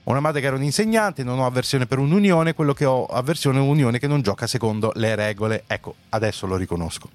Ho 0.09 0.13
una 0.13 0.21
madre 0.21 0.41
che 0.41 0.47
era 0.47 0.57
un 0.57 0.63
insegnante, 0.63 1.23
non 1.23 1.39
ho 1.39 1.45
avversione 1.45 1.85
per 1.85 1.99
un'unione, 1.99 2.55
quello 2.55 2.73
che 2.73 2.87
ho 2.87 3.05
avversione 3.05 3.59
è 3.59 3.61
un'unione 3.61 3.99
che 3.99 4.07
non 4.07 4.23
gioca 4.23 4.47
secondo 4.47 4.91
le 4.95 5.15
regole. 5.15 5.65
Ecco, 5.67 5.97
adesso 6.09 6.47
lo 6.47 6.57
riconosco. 6.57 7.11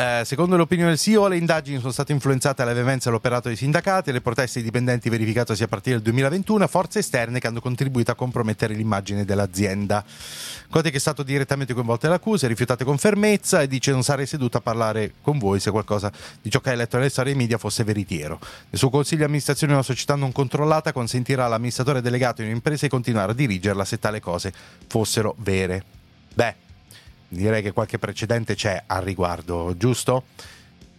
Eh, 0.00 0.24
secondo 0.24 0.56
l'opinione 0.56 0.92
del 0.92 0.98
CEO, 0.98 1.28
le 1.28 1.36
indagini 1.36 1.78
sono 1.78 1.92
state 1.92 2.12
influenzate 2.12 2.64
dalle 2.64 2.74
veemenza 2.74 3.10
dell'operato 3.10 3.48
dei 3.48 3.56
sindacati 3.56 4.08
e 4.08 4.12
le 4.14 4.22
proteste 4.22 4.60
dei 4.60 4.70
dipendenti 4.70 5.10
verificatosi 5.10 5.62
a 5.62 5.68
partire 5.68 5.96
dal 5.96 6.04
2021 6.04 6.66
forze 6.68 7.00
esterne 7.00 7.38
che 7.38 7.46
hanno 7.46 7.60
contribuito 7.60 8.10
a 8.10 8.14
compromettere 8.14 8.72
l'immagine 8.72 9.26
dell'azienda. 9.26 10.02
Kotick 10.70 10.94
è 10.94 10.98
stato 10.98 11.22
direttamente 11.22 11.74
coinvolto 11.74 12.06
nell'accusa, 12.06 12.46
rifiutate 12.46 12.82
con 12.82 12.96
fermezza 12.96 13.60
e 13.60 13.68
dice 13.68 13.90
non 13.90 14.02
sarei 14.02 14.24
seduto 14.24 14.56
a 14.56 14.62
parlare 14.62 15.12
con 15.20 15.36
voi 15.36 15.60
se 15.60 15.70
qualcosa 15.70 16.10
di 16.40 16.48
ciò 16.48 16.60
che 16.60 16.70
hai 16.70 16.78
letto 16.78 16.96
nelle 16.96 17.10
storie 17.10 17.34
media 17.34 17.58
fosse 17.58 17.84
veritiero. 17.84 18.40
Il 18.70 18.78
suo 18.78 18.88
consiglio 18.88 19.18
di 19.18 19.24
amministrazione 19.24 19.74
di 19.74 19.78
una 19.78 19.86
società 19.86 20.14
non 20.14 20.32
controllata 20.32 20.94
consentirà 20.94 21.44
all'amministratore 21.44 22.00
delegato 22.00 22.40
di 22.40 22.48
un'impresa 22.48 22.86
di 22.86 22.90
continuare 22.90 23.32
a 23.32 23.34
dirigerla 23.34 23.84
se 23.84 23.98
tali 23.98 24.20
cose 24.20 24.50
fossero 24.86 25.34
vere. 25.40 25.84
Beh, 26.32 26.68
direi 27.30 27.62
che 27.62 27.72
qualche 27.72 27.98
precedente 27.98 28.54
c'è 28.54 28.82
al 28.86 29.02
riguardo, 29.02 29.74
giusto? 29.76 30.24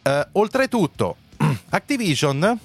Uh, 0.04 0.22
oltretutto, 0.34 1.18
Activision 1.70 2.60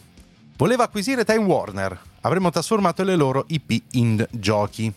voleva 0.56 0.84
acquisire 0.84 1.24
Time 1.24 1.44
Warner, 1.44 1.98
avremmo 2.22 2.50
trasformato 2.50 3.02
le 3.02 3.16
loro 3.16 3.44
IP 3.48 3.82
in 3.92 4.26
giochi. 4.30 4.92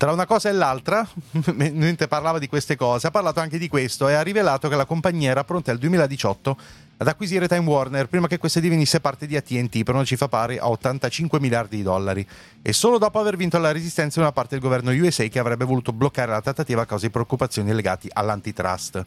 Tra 0.00 0.12
una 0.12 0.24
cosa 0.24 0.48
e 0.48 0.52
l'altra, 0.52 1.06
mentre 1.52 2.08
parlava 2.08 2.38
di 2.38 2.48
queste 2.48 2.74
cose, 2.74 3.08
ha 3.08 3.10
parlato 3.10 3.40
anche 3.40 3.58
di 3.58 3.68
questo 3.68 4.08
e 4.08 4.14
ha 4.14 4.22
rivelato 4.22 4.66
che 4.70 4.74
la 4.74 4.86
compagnia 4.86 5.28
era 5.28 5.44
pronta 5.44 5.72
al 5.72 5.76
2018 5.76 6.56
ad 6.96 7.06
acquisire 7.06 7.46
Time 7.46 7.66
Warner 7.66 8.08
prima 8.08 8.26
che 8.26 8.38
questa 8.38 8.60
divenisse 8.60 9.00
parte 9.00 9.26
di 9.26 9.36
ATT 9.36 9.82
per 9.82 9.94
una 9.94 10.04
cifra 10.04 10.26
pari 10.26 10.56
a 10.56 10.70
85 10.70 11.38
miliardi 11.38 11.76
di 11.76 11.82
dollari 11.82 12.26
e 12.62 12.72
solo 12.72 12.96
dopo 12.96 13.18
aver 13.18 13.36
vinto 13.36 13.58
la 13.58 13.72
resistenza 13.72 14.20
una 14.20 14.32
parte 14.32 14.54
del 14.54 14.64
governo 14.64 14.90
USA 14.90 15.24
che 15.24 15.38
avrebbe 15.38 15.66
voluto 15.66 15.92
bloccare 15.92 16.30
la 16.30 16.40
trattativa 16.40 16.80
a 16.80 16.86
causa 16.86 17.04
di 17.04 17.12
preoccupazioni 17.12 17.70
legate 17.74 18.08
all'antitrust. 18.10 19.04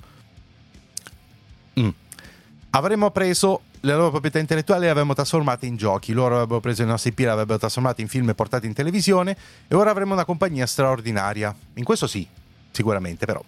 Mm. 1.79 1.89
Avremmo 2.75 3.11
preso 3.11 3.61
le 3.81 3.93
loro 3.93 4.09
proprietà 4.09 4.39
intellettuali 4.39 4.81
e 4.81 4.85
le 4.85 4.91
avremmo 4.91 5.13
trasformate 5.13 5.67
in 5.67 5.75
giochi. 5.75 6.11
Loro 6.11 6.35
avrebbero 6.35 6.59
preso 6.59 6.81
i 6.81 6.87
nostri 6.87 7.11
IP, 7.11 7.19
le 7.19 7.29
avrebbero 7.29 7.59
trasformate 7.59 8.01
in 8.01 8.07
film 8.07 8.29
e 8.29 8.33
portate 8.33 8.65
in 8.65 8.73
televisione 8.73 9.37
e 9.67 9.75
ora 9.75 9.91
avremo 9.91 10.13
una 10.13 10.25
compagnia 10.25 10.65
straordinaria. 10.65 11.55
In 11.75 11.83
questo 11.83 12.07
sì, 12.07 12.27
sicuramente, 12.71 13.27
però. 13.27 13.43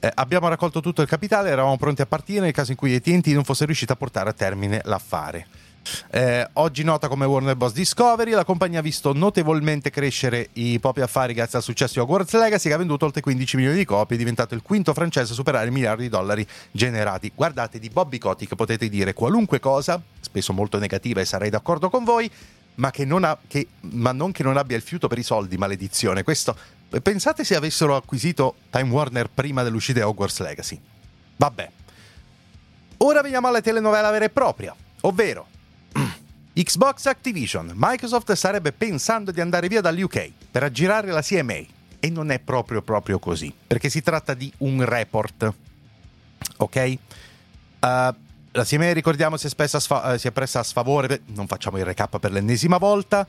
Eh, 0.00 0.10
abbiamo 0.14 0.48
raccolto 0.48 0.80
tutto 0.80 1.02
il 1.02 1.08
capitale, 1.08 1.50
eravamo 1.50 1.76
pronti 1.76 2.00
a 2.00 2.06
partire 2.06 2.40
nel 2.40 2.52
caso 2.52 2.70
in 2.70 2.78
cui 2.78 2.94
ATT 2.94 3.26
non 3.26 3.44
fosse 3.44 3.66
riuscita 3.66 3.92
a 3.92 3.96
portare 3.96 4.30
a 4.30 4.32
termine 4.32 4.80
l'affare. 4.84 5.46
Eh, 6.10 6.48
oggi 6.54 6.82
nota 6.82 7.08
come 7.08 7.26
Warner 7.26 7.56
Bros. 7.56 7.72
Discovery, 7.72 8.32
la 8.32 8.44
compagnia 8.44 8.80
ha 8.80 8.82
visto 8.82 9.12
notevolmente 9.12 9.90
crescere 9.90 10.50
i 10.54 10.78
propri 10.78 11.02
affari 11.02 11.34
grazie 11.34 11.58
al 11.58 11.64
successo 11.64 11.94
di 11.94 12.00
Hogwarts 12.00 12.34
Legacy 12.34 12.68
che 12.68 12.74
ha 12.74 12.78
venduto 12.78 13.04
oltre 13.04 13.20
15 13.20 13.56
milioni 13.56 13.76
di 13.76 13.84
copie, 13.84 14.16
è 14.16 14.18
diventato 14.18 14.54
il 14.54 14.62
quinto 14.62 14.92
francese 14.94 15.32
a 15.32 15.34
superare 15.34 15.66
il 15.66 15.72
miliardo 15.72 16.02
di 16.02 16.08
dollari 16.08 16.46
generati. 16.70 17.32
Guardate, 17.34 17.78
di 17.78 17.88
Bobby 17.88 18.18
Kotick 18.18 18.54
potete 18.54 18.88
dire 18.88 19.12
qualunque 19.12 19.60
cosa, 19.60 20.00
spesso 20.20 20.52
molto 20.52 20.78
negativa 20.78 21.20
e 21.20 21.24
sarei 21.24 21.50
d'accordo 21.50 21.90
con 21.90 22.04
voi, 22.04 22.30
ma, 22.76 22.90
non, 23.04 23.24
ha, 23.24 23.36
che, 23.46 23.66
ma 23.80 24.12
non 24.12 24.32
che 24.32 24.42
non 24.42 24.56
abbia 24.56 24.76
il 24.76 24.82
fiuto 24.82 25.08
per 25.08 25.18
i 25.18 25.22
soldi, 25.22 25.56
maledizione. 25.56 26.22
Questo 26.22 26.56
Pensate 26.98 27.44
se 27.44 27.54
avessero 27.54 27.94
acquisito 27.94 28.56
Time 28.68 28.90
Warner 28.90 29.30
prima 29.32 29.62
dell'uscita 29.62 30.00
di 30.00 30.04
Hogwarts 30.04 30.40
Legacy. 30.40 30.80
Vabbè. 31.36 31.70
Ora 32.96 33.20
veniamo 33.22 33.46
alla 33.46 33.60
telenovela 33.60 34.10
vera 34.10 34.24
e 34.24 34.30
propria, 34.30 34.74
ovvero 35.02 35.46
Xbox 36.52 37.06
Activision. 37.06 37.72
Microsoft 37.74 38.32
starebbe 38.32 38.72
pensando 38.72 39.30
di 39.30 39.40
andare 39.40 39.68
via 39.68 39.80
dall'UK 39.80 40.30
per 40.50 40.64
aggirare 40.64 41.10
la 41.10 41.22
CMA. 41.22 41.78
E 42.00 42.10
non 42.10 42.30
è 42.30 42.38
proprio 42.38 42.80
proprio 42.82 43.18
così, 43.18 43.52
perché 43.66 43.90
si 43.90 44.02
tratta 44.02 44.34
di 44.34 44.50
un 44.58 44.84
report. 44.84 45.52
Ok? 46.56 46.94
Uh, 47.80 48.14
la 48.52 48.64
CMA, 48.64 48.92
ricordiamo, 48.92 49.36
si 49.36 49.46
è, 49.46 49.66
sfa- 49.66 50.14
eh, 50.14 50.18
si 50.18 50.26
è, 50.26 50.32
presa 50.32 50.60
a 50.60 50.62
sfavore, 50.64 51.22
non 51.26 51.46
facciamo 51.46 51.78
il 51.78 51.84
recap 51.84 52.18
per 52.18 52.32
l'ennesima 52.32 52.78
volta, 52.78 53.26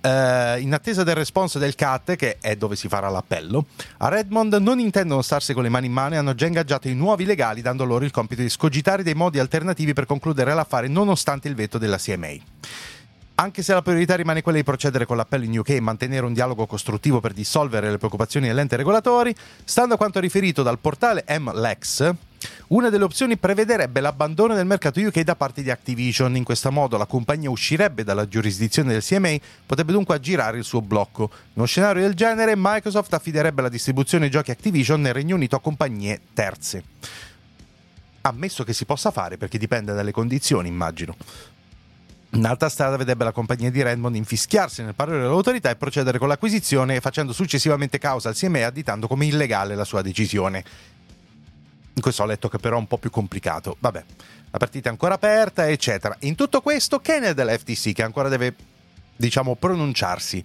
eh, 0.00 0.60
in 0.60 0.74
attesa 0.74 1.04
del 1.04 1.14
responso 1.14 1.58
del 1.58 1.74
CAT, 1.74 2.16
che 2.16 2.36
è 2.38 2.54
dove 2.56 2.76
si 2.76 2.88
farà 2.88 3.08
l'appello, 3.08 3.66
a 3.98 4.08
Redmond 4.08 4.54
non 4.54 4.78
intendono 4.78 5.22
starsi 5.22 5.54
con 5.54 5.62
le 5.62 5.70
mani 5.70 5.86
in 5.86 5.92
mano 5.92 6.14
e 6.14 6.16
hanno 6.18 6.34
già 6.34 6.46
ingaggiato 6.46 6.88
i 6.88 6.94
nuovi 6.94 7.24
legali 7.24 7.62
dando 7.62 7.84
loro 7.84 8.04
il 8.04 8.10
compito 8.10 8.42
di 8.42 8.50
scogitare 8.50 9.02
dei 9.02 9.14
modi 9.14 9.38
alternativi 9.38 9.94
per 9.94 10.04
concludere 10.04 10.52
l'affare 10.52 10.88
nonostante 10.88 11.48
il 11.48 11.54
veto 11.54 11.78
della 11.78 11.96
CMA. 11.96 12.34
Anche 13.36 13.62
se 13.62 13.72
la 13.72 13.82
priorità 13.82 14.16
rimane 14.16 14.42
quella 14.42 14.58
di 14.58 14.64
procedere 14.64 15.06
con 15.06 15.16
l'appello 15.16 15.44
in 15.44 15.56
UK 15.56 15.70
e 15.70 15.80
mantenere 15.80 16.26
un 16.26 16.32
dialogo 16.32 16.66
costruttivo 16.66 17.20
per 17.20 17.32
dissolvere 17.32 17.88
le 17.88 17.96
preoccupazioni 17.96 18.48
dell'ente 18.48 18.74
regolatori, 18.76 19.32
stando 19.64 19.94
a 19.94 19.96
quanto 19.96 20.18
riferito 20.18 20.64
dal 20.64 20.80
portale 20.80 21.24
MLEX, 21.38 22.14
una 22.68 22.88
delle 22.88 23.04
opzioni 23.04 23.36
prevederebbe 23.36 24.00
l'abbandono 24.00 24.54
del 24.54 24.66
mercato 24.66 25.00
UK 25.00 25.20
da 25.20 25.36
parte 25.36 25.62
di 25.62 25.70
Activision. 25.70 26.36
In 26.36 26.44
questo 26.44 26.70
modo 26.70 26.96
la 26.96 27.06
compagnia 27.06 27.50
uscirebbe 27.50 28.04
dalla 28.04 28.28
giurisdizione 28.28 28.92
del 28.92 29.02
CMA, 29.02 29.36
potrebbe 29.66 29.92
dunque 29.92 30.14
aggirare 30.14 30.58
il 30.58 30.64
suo 30.64 30.80
blocco. 30.80 31.30
In 31.32 31.52
uno 31.54 31.66
scenario 31.66 32.02
del 32.02 32.14
genere, 32.14 32.54
Microsoft 32.56 33.12
affiderebbe 33.14 33.62
la 33.62 33.68
distribuzione 33.68 34.24
dei 34.24 34.32
giochi 34.32 34.50
Activision 34.50 35.00
nel 35.00 35.14
Regno 35.14 35.34
Unito 35.34 35.56
a 35.56 35.60
compagnie 35.60 36.20
terze. 36.34 36.84
Ammesso 38.20 38.64
che 38.64 38.72
si 38.72 38.84
possa 38.84 39.10
fare 39.10 39.36
perché 39.36 39.58
dipende 39.58 39.94
dalle 39.94 40.12
condizioni, 40.12 40.68
immagino. 40.68 41.16
Un'altra 42.30 42.68
strada 42.68 42.98
vedrebbe 42.98 43.24
la 43.24 43.32
compagnia 43.32 43.70
di 43.70 43.82
Redmond 43.82 44.14
infischiarsi 44.14 44.82
nel 44.82 44.94
parere 44.94 45.20
dell'autorità 45.22 45.70
e 45.70 45.76
procedere 45.76 46.18
con 46.18 46.28
l'acquisizione, 46.28 47.00
facendo 47.00 47.32
successivamente 47.32 47.98
causa 47.98 48.28
al 48.28 48.34
CME 48.34 48.64
additando 48.64 49.06
come 49.06 49.24
illegale 49.24 49.74
la 49.74 49.84
sua 49.84 50.02
decisione. 50.02 50.62
In 51.98 52.04
questo 52.04 52.22
ho 52.22 52.26
letto 52.26 52.48
che 52.48 52.58
però 52.58 52.76
è 52.76 52.78
un 52.78 52.86
po' 52.86 52.98
più 52.98 53.10
complicato. 53.10 53.76
Vabbè, 53.80 54.04
la 54.52 54.58
partita 54.58 54.88
è 54.88 54.92
ancora 54.92 55.14
aperta, 55.14 55.68
eccetera. 55.68 56.16
In 56.20 56.36
tutto 56.36 56.60
questo, 56.60 57.00
è 57.02 57.34
dell'FTC 57.34 57.92
che 57.92 58.04
ancora 58.04 58.28
deve, 58.28 58.54
diciamo, 59.16 59.56
pronunciarsi? 59.56 60.42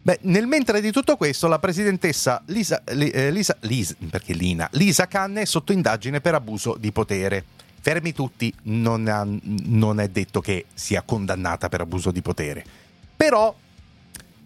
Beh, 0.00 0.20
nel 0.22 0.46
mentre 0.46 0.80
di 0.80 0.90
tutto 0.90 1.18
questo, 1.18 1.46
la 1.46 1.58
presidentessa 1.58 2.42
Lisa, 2.46 2.82
eh, 2.84 3.30
Lisa, 3.30 3.54
Lisa, 3.60 3.94
Lina, 4.28 4.66
Lisa 4.72 5.06
Canne 5.06 5.42
è 5.42 5.44
sotto 5.44 5.72
indagine 5.72 6.22
per 6.22 6.34
abuso 6.34 6.74
di 6.78 6.90
potere 6.90 7.44
fermi 7.84 8.14
tutti, 8.14 8.50
non, 8.62 9.06
ha, 9.08 9.26
non 9.26 10.00
è 10.00 10.08
detto 10.08 10.40
che 10.40 10.64
sia 10.72 11.02
condannata 11.02 11.68
per 11.68 11.82
abuso 11.82 12.10
di 12.10 12.22
potere. 12.22 12.64
Però, 13.14 13.54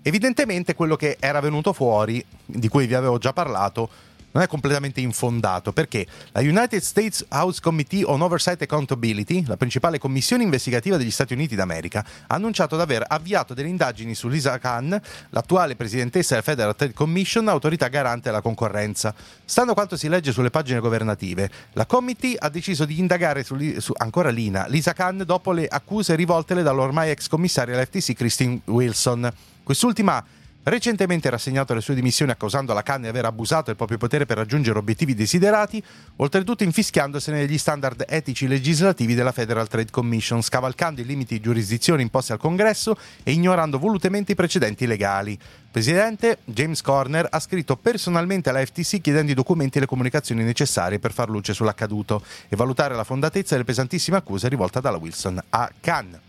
evidentemente, 0.03 0.75
quello 0.75 0.97
che 0.97 1.19
era 1.21 1.38
venuto 1.38 1.73
fuori, 1.73 2.25
di 2.45 2.67
cui 2.67 2.88
vi 2.88 2.95
avevo 2.95 3.19
già 3.19 3.33
parlato, 3.33 3.88
non 4.32 4.42
è 4.42 4.47
completamente 4.47 5.00
infondato 5.00 5.73
perché 5.73 6.06
la 6.32 6.40
United 6.40 6.80
States 6.80 7.25
House 7.30 7.61
Committee 7.61 8.04
on 8.04 8.20
Oversight 8.20 8.61
Accountability, 8.62 9.44
la 9.47 9.56
principale 9.56 9.99
commissione 9.99 10.42
investigativa 10.42 10.97
degli 10.97 11.11
Stati 11.11 11.32
Uniti 11.32 11.54
d'America, 11.54 12.04
ha 12.26 12.35
annunciato 12.35 12.76
di 12.76 12.82
aver 12.82 13.04
avviato 13.06 13.54
delle 13.54 13.68
indagini 13.68 14.14
su 14.14 14.28
Lisa 14.28 14.58
Khan, 14.58 15.00
l'attuale 15.30 15.76
presidentessa 15.76 16.30
della 16.30 16.42
Federal 16.42 16.76
Trade 16.76 16.92
Commission, 16.92 17.49
autorità 17.49 17.88
garante 17.88 18.28
della 18.28 18.42
concorrenza. 18.42 19.14
Stando 19.44 19.73
a 19.73 19.75
quanto 19.75 19.97
si 19.97 20.08
legge 20.08 20.32
sulle 20.32 20.50
pagine 20.50 20.80
governative, 20.80 21.50
la 21.73 21.87
committee 21.87 22.37
ha 22.38 22.49
deciso 22.49 22.85
di 22.85 22.99
indagare 22.99 23.44
su, 23.44 23.56
su 23.78 23.92
ancora 23.97 24.30
Lina, 24.30 24.66
Lisa 24.68 24.92
Khan, 24.92 25.23
dopo 25.25 25.52
le 25.52 25.66
accuse 25.66 26.14
rivoltele 26.14 26.62
dall'ormai 26.62 27.11
ex 27.11 27.28
commissaria 27.28 27.75
all'FTC 27.75 28.12
Christine 28.14 28.61
Wilson. 28.66 29.32
Quest'ultima 29.62 30.25
recentemente 30.65 31.31
rassegnato 31.31 31.75
le 31.75 31.81
sue 31.81 31.95
dimissioni 31.95 32.31
accusando 32.31 32.73
la 32.73 32.83
Khan 32.83 33.03
di 33.03 33.09
aver 33.09 33.25
abusato 33.25 33.65
del 33.67 33.77
proprio 33.77 33.99
potere 33.99 34.27
per 34.27 34.37
raggiungere 34.37 34.79
obiettivi 34.79 35.15
desiderati, 35.15 35.83
oltretutto 36.17 36.62
infischiandosene 36.65 37.47
degli 37.47 37.59
standard 37.59 38.05
etici 38.07 38.47
legislativi 38.47 39.15
della 39.15 39.33
Federal 39.33 39.69
Trade 39.69 39.91
Commission, 39.91 40.43
scavalcando 40.43 41.00
i 41.00 41.05
limiti 41.05 41.35
di 41.35 41.41
giurisdizione 41.41 42.03
imposti 42.03 42.33
al 42.33 42.38
Congresso 42.38 42.97
e 43.23 43.33
ignorando 43.33 43.79
volutamente 43.79 44.33
i 44.33 44.35
precedenti 44.35 44.87
legali. 44.87 45.38
Presidente 45.71 46.38
James 46.45 46.83
Corner 46.83 47.27
ha 47.31 47.41
scritto 47.41 47.77
personalmente 47.77 48.49
alla 48.49 48.65
FTC 48.65 49.00
chiedendo 49.00 49.33
i 49.33 49.35
documenti 49.35 49.79
e 49.79 49.81
le 49.83 49.87
comunicazioni 49.87 50.43
necessarie 50.43 50.99
per 50.99 51.12
far 51.12 51.29
luce 51.29 51.55
sull'accaduto 51.55 52.23
e 52.49 52.57
valutare 52.57 52.95
la 52.95 53.05
fondatezza 53.05 53.55
delle 53.55 53.65
pesantissime 53.65 54.17
accuse 54.17 54.49
rivolte 54.49 54.81
dalla 54.81 54.97
Wilson 54.97 55.41
a 55.50 55.71
Khan. 55.81 56.27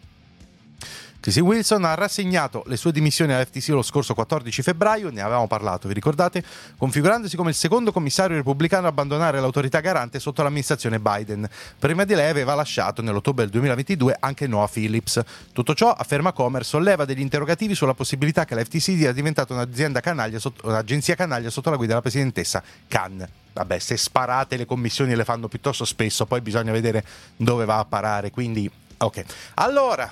Casey 1.29 1.43
Wilson 1.43 1.85
ha 1.85 1.93
rassegnato 1.93 2.63
le 2.65 2.75
sue 2.75 2.91
dimissioni 2.91 3.31
all'FTC 3.33 3.67
lo 3.67 3.83
scorso 3.83 4.15
14 4.15 4.63
febbraio, 4.63 5.11
ne 5.11 5.21
avevamo 5.21 5.45
parlato, 5.45 5.87
vi 5.87 5.93
ricordate, 5.93 6.43
configurandosi 6.75 7.35
come 7.35 7.51
il 7.51 7.55
secondo 7.55 7.91
commissario 7.91 8.35
repubblicano 8.35 8.87
a 8.87 8.89
abbandonare 8.89 9.39
l'autorità 9.39 9.79
garante 9.79 10.19
sotto 10.19 10.41
l'amministrazione 10.41 10.99
Biden. 10.99 11.47
Prima 11.77 12.03
di 12.03 12.15
lei 12.15 12.31
aveva 12.31 12.55
lasciato 12.55 13.03
nell'ottobre 13.03 13.43
del 13.43 13.51
2022 13.51 14.17
anche 14.19 14.47
Noah 14.47 14.67
Phillips. 14.67 15.21
Tutto 15.53 15.75
ciò, 15.75 15.91
afferma 15.91 16.31
Comer, 16.31 16.65
solleva 16.65 17.05
degli 17.05 17.19
interrogativi 17.19 17.75
sulla 17.75 17.93
possibilità 17.93 18.45
che 18.45 18.55
l'FTC 18.55 18.79
sia 18.79 19.11
diventata 19.11 19.53
un'azienda 19.53 19.99
canaglia 19.99 20.39
sotto, 20.39 20.67
un'agenzia 20.67 21.13
canaglia 21.13 21.51
sotto 21.51 21.69
la 21.69 21.75
guida 21.75 21.91
della 21.91 22.01
presidentessa 22.01 22.63
Khan 22.87 23.27
vabbè, 23.53 23.77
se 23.77 23.97
sparate 23.97 24.57
le 24.57 24.65
commissioni 24.65 25.13
le 25.15 25.25
fanno 25.25 25.47
piuttosto 25.47 25.85
spesso, 25.85 26.25
poi 26.25 26.41
bisogna 26.41 26.71
vedere 26.71 27.03
dove 27.35 27.65
va 27.65 27.77
a 27.77 27.85
parare. 27.85 28.31
Quindi, 28.31 28.71
ok. 28.97 29.23
Allora, 29.55 30.11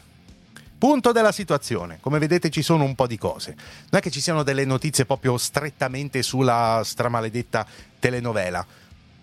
Punto 0.77 1.11
della 1.11 1.31
situazione, 1.31 1.97
come 2.01 2.19
vedete 2.19 2.51
ci 2.51 2.61
sono 2.61 2.83
un 2.83 2.93
po' 2.93 3.07
di 3.07 3.17
cose. 3.17 3.55
Non 3.55 3.99
è 3.99 3.99
che 3.99 4.11
ci 4.11 4.21
siano 4.21 4.43
delle 4.43 4.63
notizie 4.63 5.07
proprio 5.07 5.35
strettamente 5.39 6.21
sulla 6.21 6.81
stramaledetta 6.83 7.65
telenovela. 7.97 8.63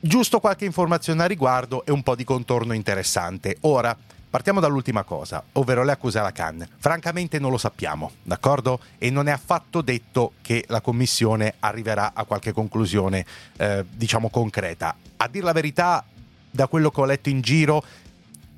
Giusto 0.01 0.41
qualche 0.41 0.65
informazione 0.65 1.23
a 1.23 1.27
riguardo 1.27 1.87
e 1.87 1.93
un 1.93 2.03
po' 2.03 2.17
di 2.17 2.25
contorno 2.25 2.73
interessante. 2.73 3.59
Ora, 3.61 3.97
partiamo 4.29 4.59
dall'ultima 4.59 5.05
cosa, 5.05 5.45
ovvero 5.53 5.85
le 5.85 5.93
accuse 5.93 6.19
alla 6.19 6.33
Cannes. 6.33 6.67
Francamente 6.77 7.39
non 7.39 7.53
lo 7.53 7.59
sappiamo, 7.59 8.11
d'accordo? 8.25 8.81
E 8.99 9.11
non 9.11 9.29
è 9.29 9.31
affatto 9.31 9.81
detto 9.81 10.33
che 10.43 10.65
la 10.67 10.81
commissione 10.81 11.55
arriverà 11.61 12.15
a 12.15 12.25
qualche 12.25 12.51
conclusione, 12.51 13.25
eh, 13.59 13.85
diciamo, 13.89 14.29
concreta. 14.29 14.97
A 15.19 15.29
dir 15.29 15.45
la 15.45 15.53
verità, 15.53 16.05
da 16.51 16.67
quello 16.67 16.91
che 16.91 17.01
ho 17.01 17.05
letto 17.05 17.29
in 17.29 17.41
giro, 17.43 17.85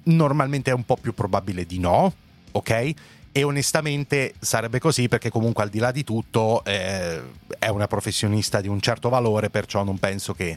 normalmente 0.04 0.70
è 0.70 0.74
un 0.74 0.86
po' 0.86 0.96
più 0.96 1.12
probabile 1.12 1.66
di 1.66 1.78
no, 1.78 2.14
ok? 2.56 2.92
E 3.32 3.42
onestamente 3.42 4.34
sarebbe 4.38 4.78
così 4.78 5.08
perché 5.08 5.30
comunque 5.30 5.62
al 5.62 5.68
di 5.68 5.78
là 5.78 5.92
di 5.92 6.04
tutto 6.04 6.64
eh, 6.64 7.20
è 7.58 7.68
una 7.68 7.86
professionista 7.86 8.60
di 8.60 8.68
un 8.68 8.80
certo 8.80 9.08
valore, 9.10 9.50
perciò 9.50 9.84
non 9.84 9.98
penso 9.98 10.32
che 10.32 10.56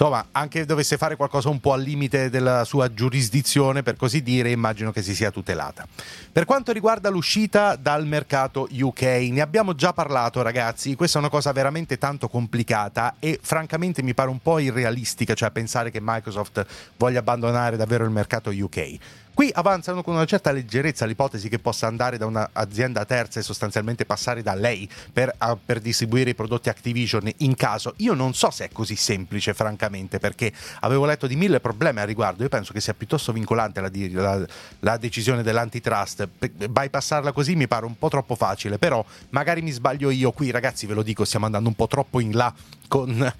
insomma, 0.00 0.28
anche 0.32 0.64
dovesse 0.64 0.96
fare 0.96 1.14
qualcosa 1.14 1.50
un 1.50 1.60
po' 1.60 1.74
al 1.74 1.82
limite 1.82 2.30
della 2.30 2.64
sua 2.64 2.92
giurisdizione, 2.92 3.82
per 3.82 3.96
così 3.96 4.22
dire, 4.22 4.50
immagino 4.50 4.92
che 4.92 5.02
si 5.02 5.14
sia 5.14 5.30
tutelata. 5.30 5.86
Per 6.32 6.46
quanto 6.46 6.72
riguarda 6.72 7.10
l'uscita 7.10 7.76
dal 7.76 8.06
mercato 8.06 8.66
UK, 8.70 9.02
ne 9.30 9.42
abbiamo 9.42 9.74
già 9.74 9.92
parlato, 9.92 10.40
ragazzi. 10.40 10.94
Questa 10.94 11.18
è 11.18 11.20
una 11.20 11.30
cosa 11.30 11.52
veramente 11.52 11.98
tanto 11.98 12.28
complicata 12.28 13.16
e 13.18 13.38
francamente 13.42 14.02
mi 14.02 14.14
pare 14.14 14.30
un 14.30 14.40
po' 14.40 14.58
irrealistica, 14.58 15.34
cioè 15.34 15.50
pensare 15.50 15.90
che 15.90 16.00
Microsoft 16.00 16.64
voglia 16.96 17.18
abbandonare 17.18 17.76
davvero 17.76 18.04
il 18.04 18.10
mercato 18.10 18.50
UK. 18.50 18.98
Qui 19.32 19.50
avanzano 19.54 20.02
con 20.02 20.14
una 20.14 20.24
certa 20.24 20.50
leggerezza 20.52 21.06
l'ipotesi 21.06 21.48
che 21.48 21.58
possa 21.58 21.86
andare 21.86 22.18
da 22.18 22.26
un'azienda 22.26 23.04
terza 23.04 23.40
e 23.40 23.42
sostanzialmente 23.42 24.04
passare 24.04 24.42
da 24.42 24.54
lei 24.54 24.88
per, 25.12 25.32
a, 25.38 25.56
per, 25.56 25.80
distribuire 25.80 26.30
i 26.30 26.34
prodotti 26.34 26.68
Activision 26.68 27.30
in 27.38 27.54
caso. 27.54 27.94
Io 27.98 28.14
non 28.14 28.34
so 28.34 28.50
se 28.50 28.66
è 28.66 28.68
così 28.70 28.96
semplice, 28.96 29.54
francamente, 29.54 30.18
perché 30.18 30.52
avevo 30.80 31.06
letto 31.06 31.26
di 31.26 31.36
mille 31.36 31.60
problemi 31.60 32.00
a 32.00 32.04
riguardo. 32.04 32.42
Io 32.42 32.48
penso 32.48 32.72
che 32.72 32.80
sia 32.80 32.92
piuttosto 32.92 33.32
vincolante 33.32 33.80
la, 33.80 33.90
la, 34.12 34.46
la 34.80 34.96
decisione 34.96 35.42
dell'antitrust. 35.42 36.28
Bypassarla 36.68 37.32
così 37.32 37.54
mi 37.54 37.68
pare 37.68 37.86
un 37.86 37.96
po' 37.96 38.08
troppo 38.08 38.34
facile, 38.34 38.78
però 38.78 39.04
magari 39.30 39.62
mi 39.62 39.70
sbaglio 39.70 40.10
io 40.10 40.32
qui, 40.32 40.50
ragazzi, 40.50 40.86
ve 40.86 40.94
lo 40.94 41.02
dico, 41.02 41.24
stiamo 41.24 41.46
andando 41.46 41.68
un 41.68 41.74
po' 41.74 41.86
troppo 41.86 42.20
in 42.20 42.32
là 42.32 42.52
con 42.88 43.32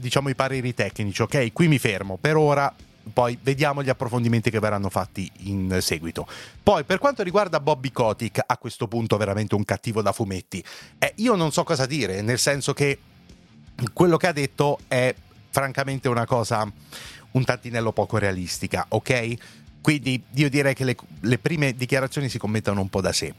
diciamo, 0.00 0.28
i 0.28 0.34
pareri 0.34 0.74
tecnici, 0.74 1.22
ok? 1.22 1.52
Qui 1.52 1.68
mi 1.68 1.78
fermo. 1.78 2.18
Per 2.20 2.36
ora 2.36 2.74
poi 3.12 3.38
vediamo 3.42 3.82
gli 3.82 3.88
approfondimenti 3.88 4.50
che 4.50 4.58
verranno 4.60 4.88
fatti 4.88 5.30
in 5.44 5.78
seguito. 5.80 6.26
Poi, 6.62 6.84
per 6.84 6.98
quanto 6.98 7.22
riguarda 7.22 7.60
Bobby 7.60 7.90
Kotick, 7.90 8.42
a 8.44 8.56
questo 8.58 8.88
punto 8.88 9.16
veramente 9.16 9.54
un 9.54 9.64
cattivo 9.64 10.02
da 10.02 10.12
fumetti. 10.12 10.62
Eh, 10.98 11.12
io 11.16 11.34
non 11.34 11.52
so 11.52 11.64
cosa 11.64 11.86
dire, 11.86 12.22
nel 12.22 12.38
senso 12.38 12.72
che 12.72 12.98
quello 13.92 14.16
che 14.16 14.26
ha 14.26 14.32
detto 14.32 14.80
è 14.88 15.14
francamente 15.50 16.08
una 16.08 16.26
cosa 16.26 16.70
un 17.32 17.44
tantinello 17.44 17.92
poco 17.92 18.18
realistica, 18.18 18.86
ok? 18.88 19.34
Quindi 19.80 20.22
io 20.34 20.50
direi 20.50 20.74
che 20.74 20.84
le, 20.84 20.96
le 21.20 21.38
prime 21.38 21.74
dichiarazioni 21.74 22.28
si 22.28 22.38
commettono 22.38 22.80
un 22.80 22.88
po' 22.88 23.00
da 23.00 23.12
sé. 23.12 23.32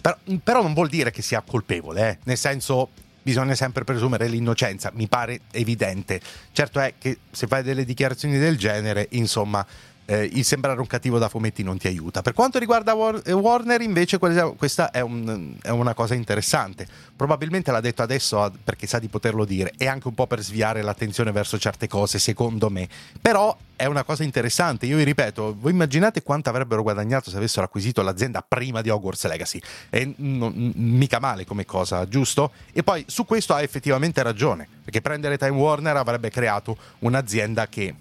Però, 0.00 0.16
però, 0.42 0.62
non 0.62 0.74
vuol 0.74 0.88
dire 0.88 1.10
che 1.10 1.22
sia 1.22 1.40
colpevole, 1.40 2.08
eh? 2.08 2.18
nel 2.24 2.36
senso 2.36 2.90
bisogna 3.26 3.56
sempre 3.56 3.82
presumere 3.82 4.28
l'innocenza, 4.28 4.92
mi 4.94 5.08
pare 5.08 5.40
evidente. 5.50 6.20
Certo 6.52 6.78
è 6.78 6.94
che 6.96 7.18
se 7.28 7.48
fai 7.48 7.64
delle 7.64 7.84
dichiarazioni 7.84 8.38
del 8.38 8.56
genere, 8.56 9.08
insomma, 9.10 9.66
eh, 10.06 10.30
il 10.32 10.44
sembrare 10.44 10.80
un 10.80 10.86
cattivo 10.86 11.18
da 11.18 11.28
fumetti 11.28 11.62
non 11.62 11.78
ti 11.78 11.88
aiuta. 11.88 12.22
Per 12.22 12.32
quanto 12.32 12.58
riguarda 12.58 12.94
eh, 13.24 13.32
Warner, 13.32 13.80
invece, 13.82 14.18
questa 14.18 14.90
è, 14.90 15.00
un, 15.00 15.56
è, 15.60 15.70
una 15.70 15.94
cosa 15.94 16.14
interessante. 16.14 16.86
Probabilmente 17.14 17.70
l'ha 17.70 17.80
detto 17.80 18.02
adesso 18.02 18.52
perché 18.62 18.86
sa 18.86 18.98
di 18.98 19.08
poterlo 19.08 19.44
dire 19.44 19.72
e 19.76 19.86
anche 19.86 20.08
un 20.08 20.14
po' 20.14 20.26
per 20.26 20.40
sviare 20.40 20.82
l'attenzione 20.82 21.32
verso 21.32 21.58
certe 21.58 21.88
cose, 21.88 22.18
secondo 22.18 22.70
me. 22.70 22.88
Però 23.20 23.56
è 23.74 23.84
una 23.86 24.04
cosa 24.04 24.22
interessante. 24.22 24.86
Io 24.86 24.96
vi 24.96 25.04
ripeto, 25.04 25.56
voi 25.58 25.72
immaginate 25.72 26.22
quanto 26.22 26.50
avrebbero 26.50 26.82
guadagnato 26.82 27.30
se 27.30 27.36
avessero 27.36 27.66
acquisito 27.66 28.00
l'azienda 28.02 28.44
prima 28.46 28.80
di 28.82 28.90
Hogwarts 28.90 29.26
Legacy? 29.26 29.60
E 29.90 30.14
non, 30.16 30.72
mica 30.76 31.18
male 31.18 31.44
come 31.44 31.64
cosa, 31.64 32.06
giusto? 32.06 32.52
E 32.72 32.82
poi 32.84 33.04
su 33.08 33.24
questo 33.24 33.54
ha 33.54 33.62
effettivamente 33.62 34.22
ragione, 34.22 34.68
perché 34.84 35.00
prendere 35.00 35.36
Time 35.36 35.50
Warner 35.50 35.96
avrebbe 35.96 36.30
creato 36.30 36.76
un'azienda 37.00 37.66
che 37.66 37.94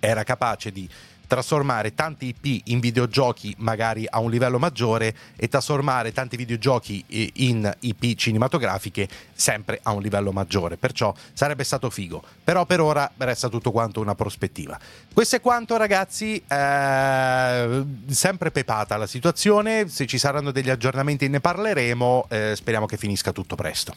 era 0.00 0.24
capace 0.24 0.72
di 0.72 0.88
trasformare 1.30 1.94
tanti 1.94 2.34
IP 2.34 2.62
in 2.70 2.80
videogiochi 2.80 3.54
magari 3.58 4.04
a 4.10 4.18
un 4.18 4.32
livello 4.32 4.58
maggiore 4.58 5.14
e 5.36 5.46
trasformare 5.46 6.10
tanti 6.10 6.36
videogiochi 6.36 7.04
in 7.34 7.72
IP 7.78 8.16
cinematografiche 8.16 9.08
sempre 9.32 9.78
a 9.84 9.92
un 9.92 10.02
livello 10.02 10.32
maggiore. 10.32 10.76
Perciò 10.76 11.14
sarebbe 11.32 11.62
stato 11.62 11.88
figo. 11.88 12.20
Però 12.42 12.66
per 12.66 12.80
ora 12.80 13.08
resta 13.16 13.48
tutto 13.48 13.70
quanto 13.70 14.00
una 14.00 14.16
prospettiva. 14.16 14.76
Questo 15.12 15.36
è 15.36 15.40
quanto 15.40 15.76
ragazzi, 15.76 16.42
eh, 16.48 17.84
sempre 18.08 18.50
pepata 18.50 18.96
la 18.96 19.06
situazione, 19.06 19.86
se 19.86 20.06
ci 20.06 20.18
saranno 20.18 20.50
degli 20.50 20.68
aggiornamenti 20.68 21.28
ne 21.28 21.38
parleremo, 21.38 22.26
eh, 22.28 22.54
speriamo 22.56 22.86
che 22.86 22.96
finisca 22.96 23.30
tutto 23.30 23.54
presto. 23.54 23.94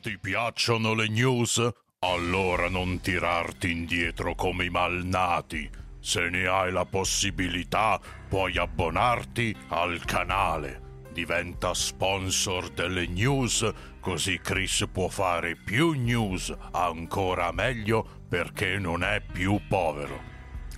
Ti 0.00 0.16
piacciono 0.16 0.94
le 0.94 1.08
news? 1.08 1.72
Allora 2.02 2.70
non 2.70 3.02
tirarti 3.02 3.70
indietro 3.70 4.34
come 4.34 4.64
i 4.64 4.70
malnati. 4.70 5.68
Se 6.00 6.30
ne 6.30 6.46
hai 6.46 6.72
la 6.72 6.86
possibilità, 6.86 8.00
puoi 8.26 8.56
abbonarti 8.56 9.54
al 9.68 10.02
canale. 10.06 11.02
Diventa 11.12 11.74
sponsor 11.74 12.70
delle 12.70 13.06
news, 13.06 13.70
così 14.00 14.38
Chris 14.38 14.88
può 14.90 15.08
fare 15.08 15.56
più 15.56 15.92
news 15.92 16.56
ancora 16.72 17.52
meglio 17.52 18.22
perché 18.26 18.78
non 18.78 19.04
è 19.04 19.20
più 19.20 19.60
povero. 19.68 20.18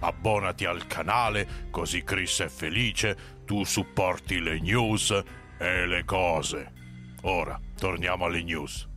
Abbonati 0.01 0.65
al 0.65 0.89
canale, 0.89 1.69
così 1.71 2.03
Chris 2.03 2.41
è 2.41 2.49
felice, 2.49 3.43
tu 3.45 3.63
supporti 3.63 4.41
le 4.41 4.59
news 4.59 5.23
e 5.57 5.87
le 5.87 6.05
cose. 6.05 6.73
Ora, 7.23 7.61
torniamo 7.77 8.25
alle 8.25 8.43
news. 8.43 8.91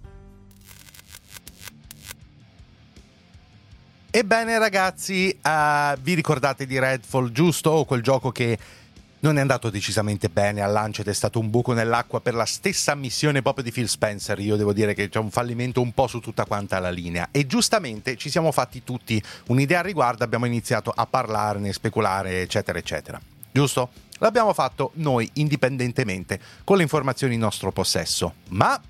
Ebbene 4.17 4.57
ragazzi, 4.57 5.37
uh, 5.43 5.99
vi 5.99 6.13
ricordate 6.13 6.65
di 6.65 6.79
Redfall, 6.79 7.33
giusto? 7.33 7.71
O 7.71 7.83
quel 7.83 8.01
gioco 8.01 8.31
che 8.31 8.57
non 9.19 9.37
è 9.37 9.41
andato 9.41 9.69
decisamente 9.69 10.29
bene 10.29 10.61
al 10.61 10.71
lancio 10.71 11.01
ed 11.01 11.09
è 11.09 11.13
stato 11.13 11.37
un 11.37 11.49
buco 11.49 11.73
nell'acqua 11.73 12.21
per 12.21 12.33
la 12.33 12.45
stessa 12.45 12.95
missione 12.95 13.41
proprio 13.41 13.65
di 13.65 13.73
Phil 13.73 13.89
Spencer. 13.89 14.39
Io 14.39 14.55
devo 14.55 14.71
dire 14.71 14.93
che 14.93 15.09
c'è 15.09 15.19
un 15.19 15.31
fallimento 15.31 15.81
un 15.81 15.91
po' 15.91 16.07
su 16.07 16.21
tutta 16.21 16.45
quanta 16.45 16.79
la 16.79 16.91
linea. 16.91 17.27
E 17.29 17.45
giustamente 17.45 18.15
ci 18.15 18.29
siamo 18.29 18.53
fatti 18.53 18.85
tutti 18.85 19.21
un'idea 19.47 19.79
al 19.79 19.83
riguardo, 19.83 20.23
abbiamo 20.23 20.45
iniziato 20.45 20.93
a 20.95 21.05
parlarne, 21.05 21.73
speculare, 21.73 22.39
eccetera, 22.39 22.79
eccetera. 22.79 23.19
Giusto? 23.51 23.89
L'abbiamo 24.19 24.53
fatto 24.53 24.91
noi 24.93 25.29
indipendentemente, 25.33 26.39
con 26.63 26.77
le 26.77 26.83
informazioni 26.83 27.33
in 27.33 27.41
nostro 27.41 27.73
possesso. 27.73 28.35
Ma 28.51 28.81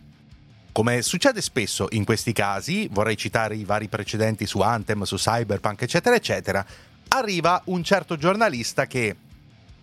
come 0.76 1.02
succede 1.04 1.42
spesso 1.42 1.88
in 1.92 2.04
questi 2.04 2.34
casi, 2.34 2.90
vorrei 2.92 3.16
citare 3.16 3.56
i 3.56 3.64
vari 3.64 3.88
precedenti 3.88 4.46
su 4.46 4.60
Anthem, 4.60 5.04
su 5.04 5.16
Cyberpunk, 5.16 5.84
eccetera, 5.84 6.18
eccetera, 6.18 6.66
arriva 7.08 7.62
un 7.68 7.82
certo 7.82 8.18
giornalista 8.18 8.86
che, 8.86 9.16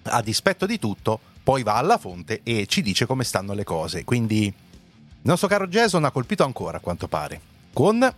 a 0.03 0.21
dispetto 0.21 0.67
di 0.67 0.79
tutto, 0.79 1.19
poi 1.43 1.63
va 1.63 1.77
alla 1.77 1.97
fonte 1.97 2.41
e 2.43 2.67
ci 2.67 2.83
dice 2.83 3.07
come 3.07 3.25
stanno 3.25 3.55
le 3.55 3.65
cose. 3.65 4.05
Quindi 4.05 4.45
il 4.45 4.53
nostro 5.23 5.49
caro 5.49 5.67
Jason 5.67 6.05
ha 6.05 6.11
colpito 6.11 6.45
ancora, 6.45 6.77
a 6.77 6.81
quanto 6.81 7.09
pare, 7.09 7.41
con 7.73 8.15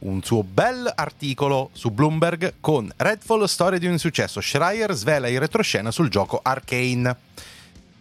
un 0.00 0.22
suo 0.24 0.42
bel 0.42 0.90
articolo 0.92 1.70
su 1.74 1.92
Bloomberg 1.92 2.54
con 2.58 2.92
Redfall 2.96 3.44
storia 3.44 3.78
di 3.78 3.86
un 3.86 3.92
insuccesso. 3.92 4.40
Schreier 4.40 4.92
svela 4.94 5.28
in 5.28 5.38
retroscena 5.38 5.92
sul 5.92 6.08
gioco 6.08 6.40
Arcane. 6.42 7.16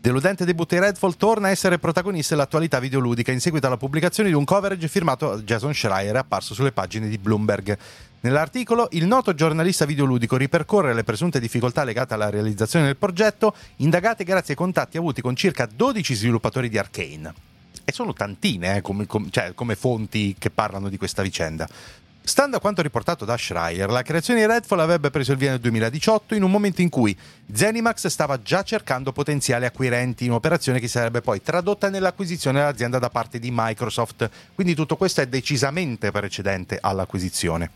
Deludente 0.04 0.44
debutto 0.44 0.76
di 0.76 0.82
Redfall 0.82 1.16
torna 1.16 1.48
a 1.48 1.52
essere 1.52 1.80
protagonista 1.80 2.36
dell'attualità 2.36 2.78
videoludica 2.80 3.32
in 3.32 3.40
seguito 3.40 3.68
alla 3.68 3.78
pubblicazione 3.78 4.28
di 4.28 4.36
un 4.36 4.44
coverage 4.44 4.90
firmato 4.90 5.30
da 5.30 5.42
Jason 5.42 5.74
Schreier 5.74 6.18
apparso 6.18 6.54
sulle 6.54 6.74
pagine 6.74 7.08
di 7.08 7.18
Bloomberg. 7.18 7.78
Nell'articolo, 8.20 8.90
il 8.92 9.06
noto 9.08 9.34
giornalista 9.34 9.86
videoludico 9.86 10.36
ripercorre 10.36 10.94
le 10.94 11.06
presunte 11.06 11.40
difficoltà 11.40 11.86
legate 11.86 12.16
alla 12.16 12.30
realizzazione 12.30 12.88
del 12.88 12.98
progetto, 12.98 13.56
indagate 13.78 14.26
grazie 14.26 14.56
ai 14.56 14.60
contatti 14.60 14.98
avuti 14.98 15.22
con 15.22 15.38
circa 15.38 15.70
12 15.74 16.16
sviluppatori 16.16 16.68
di 16.68 16.78
Arcane. 16.78 17.34
E 17.86 17.92
sono 17.94 18.12
tantine 18.12 18.76
eh, 18.76 18.82
come, 18.82 19.06
come, 19.08 19.30
cioè, 19.30 19.54
come 19.54 19.78
fonti 19.78 20.36
che 20.38 20.50
parlano 20.50 20.90
di 20.90 20.98
questa 20.98 21.22
vicenda. 21.22 21.66
Stando 22.26 22.56
a 22.56 22.62
quanto 22.62 22.82
riportato 22.82 23.26
da 23.26 23.36
Schreier, 23.36 23.90
la 23.90 24.02
creazione 24.02 24.40
di 24.40 24.46
Redfall 24.46 24.80
avrebbe 24.80 25.10
preso 25.10 25.34
il 25.34 25.38
via 25.38 25.50
nel 25.50 25.60
2018 25.60 26.36
in 26.36 26.44
un 26.44 26.52
momento 26.52 26.82
in 26.82 26.88
cui 26.88 27.16
Zenimax 27.52 28.08
stava 28.08 28.42
già 28.42 28.64
cercando 28.64 29.12
potenziali 29.12 29.66
acquirenti 29.66 30.24
in 30.24 30.30
un'operazione 30.30 30.80
che 30.80 30.88
sarebbe 30.88 31.20
poi 31.20 31.42
tradotta 31.42 31.90
nell'acquisizione 31.90 32.60
dell'azienda 32.60 32.98
da 32.98 33.10
parte 33.10 33.40
di 33.40 33.50
Microsoft. 33.52 34.30
Quindi 34.56 34.74
tutto 34.74 34.96
questo 34.96 35.20
è 35.20 35.28
decisamente 35.28 36.12
precedente 36.12 36.78
all'acquisizione. 36.80 37.70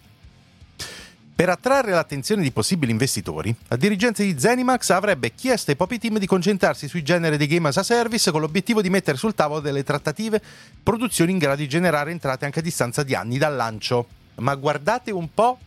Per 1.36 1.50
attrarre 1.50 1.92
l'attenzione 1.92 2.42
di 2.42 2.52
possibili 2.52 2.94
investitori, 2.94 3.54
la 3.68 3.76
dirigenza 3.76 4.24
di 4.24 4.40
Zenimax 4.40 4.92
avrebbe 4.92 5.36
chiesto 5.36 5.72
ai 5.72 5.78
propri 5.78 6.00
team 6.00 6.20
di 6.20 6.26
concentrarsi 6.26 6.88
sui 6.88 7.04
generi 7.04 7.36
dei 7.36 7.48
game 7.48 7.68
as 7.68 7.78
a 7.78 7.84
service 7.84 8.32
con 8.32 8.40
l'obiettivo 8.40 8.82
di 8.82 8.90
mettere 8.90 9.18
sul 9.18 9.36
tavolo 9.36 9.60
delle 9.60 9.84
trattative 9.84 10.42
produzioni 10.82 11.34
in 11.34 11.38
grado 11.38 11.58
di 11.58 11.68
generare 11.68 12.12
entrate 12.12 12.46
anche 12.46 12.60
a 12.60 12.64
distanza 12.64 13.04
di 13.04 13.14
anni 13.14 13.38
dal 13.38 13.56
lancio. 13.56 14.08
Ma 14.38 14.56
guardate 14.56 15.12
un 15.12 15.34
po'. 15.34 15.58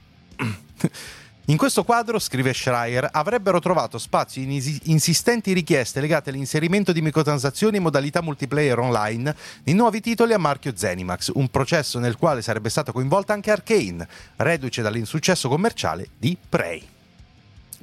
In 1.47 1.57
questo 1.57 1.83
quadro, 1.83 2.21
scrive 2.21 2.55
Schreier, 2.55 3.09
avrebbero 3.11 3.59
trovato 3.59 3.99
spazio 3.99 4.41
insistenti 4.41 5.53
richieste 5.53 6.01
legate 6.01 6.31
all'inserimento 6.31 6.93
di 6.93 7.03
microtransazioni 7.03 7.79
in 7.79 7.83
modalità 7.83 8.23
multiplayer 8.23 8.79
online 8.79 9.35
di 9.65 9.73
nuovi 9.73 10.01
titoli 10.01 10.33
a 10.33 10.39
marchio 10.39 10.77
Zenimax, 10.77 11.33
un 11.35 11.49
processo 11.49 11.99
nel 11.99 12.17
quale 12.17 12.41
sarebbe 12.41 12.69
stata 12.69 12.93
coinvolta 12.93 13.33
anche 13.33 13.51
Arkane, 13.51 14.07
reduce 14.37 14.81
dall'insuccesso 14.81 15.49
commerciale 15.49 16.11
di 16.17 16.37
Prey. 16.49 16.87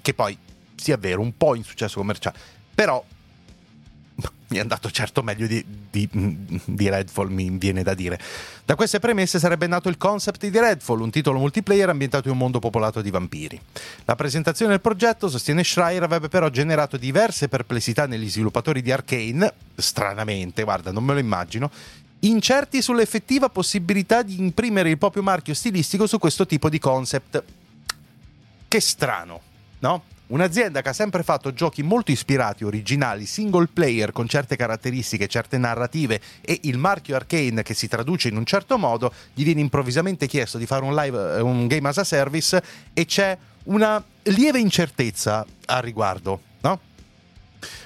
Che 0.02 0.14
poi 0.14 0.38
sia 0.76 0.96
vero, 0.96 1.20
un 1.20 1.36
po' 1.36 1.54
insuccesso 1.54 1.98
commerciale, 1.98 2.38
però 2.74 3.04
mi 4.50 4.58
è 4.58 4.60
andato 4.62 4.90
certo 4.90 5.24
meglio 5.24 5.46
di, 5.46 5.64
di, 5.90 6.08
di, 6.64 6.90
Redfall, 6.90 7.30
mi 7.30 7.50
viene 7.58 7.84
da 7.84 7.94
dire. 7.94 8.20
Da 8.64 8.76
queste 8.76 9.00
premesse 9.00 9.40
sarebbe 9.40 9.68
nato 9.68 9.90
il 9.90 9.98
concept 9.98 10.48
di 10.48 10.58
Redfall, 10.58 11.02
un 11.02 11.12
titolo 11.12 11.40
multiplayer 11.40 11.90
ambientato 11.90 12.28
in 12.28 12.34
un 12.34 12.40
mondo 12.40 12.60
popolato 12.60 13.02
di 13.02 13.10
vampiri. 13.10 13.60
La 14.06 14.16
presentazione 14.16 14.72
del 14.72 14.82
progetto, 14.82 15.28
sostiene 15.28 15.64
Schreier, 15.64 16.04
avrebbe 16.04 16.30
però 16.30 16.50
generato 16.50 16.96
diverse 16.96 17.50
perplessità 17.50 18.06
negli 18.06 18.30
sviluppatori 18.30 18.82
di 18.82 18.92
Arkane, 18.92 19.54
stranamente, 19.76 20.64
guarda, 20.64 20.92
non 20.92 21.04
me 21.04 21.14
lo 21.14 21.20
immagino, 21.20 21.70
incerti 22.20 22.82
sull'effettiva 22.82 23.50
possibilità 23.50 24.24
di 24.24 24.40
imprimere 24.40 24.90
il 24.90 24.98
proprio 24.98 25.24
marchio 25.24 25.54
stilistico 25.54 26.08
su 26.08 26.20
questo 26.20 26.46
tipo 26.46 26.70
di 26.70 26.80
concept. 26.80 27.44
Che 28.70 28.80
strano, 28.80 29.42
no? 29.80 30.04
Un'azienda 30.28 30.82
che 30.82 30.90
ha 30.90 30.94
sempre 30.94 31.24
fatto 31.24 31.54
giochi 31.54 31.84
molto 31.84 32.12
ispirati, 32.12 32.66
originali, 32.66 33.26
single 33.26 33.70
player 33.72 34.12
con 34.12 34.28
certe 34.28 34.58
caratteristiche, 34.58 35.28
certe 35.28 35.58
narrative 35.58 36.20
e 36.42 36.60
il 36.64 36.78
marchio 36.78 37.16
Arcane 37.16 37.64
che 37.64 37.74
si 37.74 37.88
traduce 37.88 38.28
in 38.28 38.36
un 38.36 38.46
certo 38.46 38.78
modo, 38.78 39.14
gli 39.34 39.46
viene 39.46 39.62
improvvisamente 39.62 40.28
chiesto 40.28 40.58
di 40.58 40.66
fare 40.66 40.84
un, 40.84 40.94
live, 40.94 41.38
eh, 41.38 41.42
un 41.42 41.68
game 41.68 41.88
as 41.88 42.00
a 42.00 42.04
service 42.04 42.62
e 42.94 43.06
c'è 43.06 43.38
una 43.66 44.04
lieve 44.24 44.60
incertezza 44.60 45.46
al 45.68 45.82
riguardo, 45.82 46.42
no? 46.60 46.80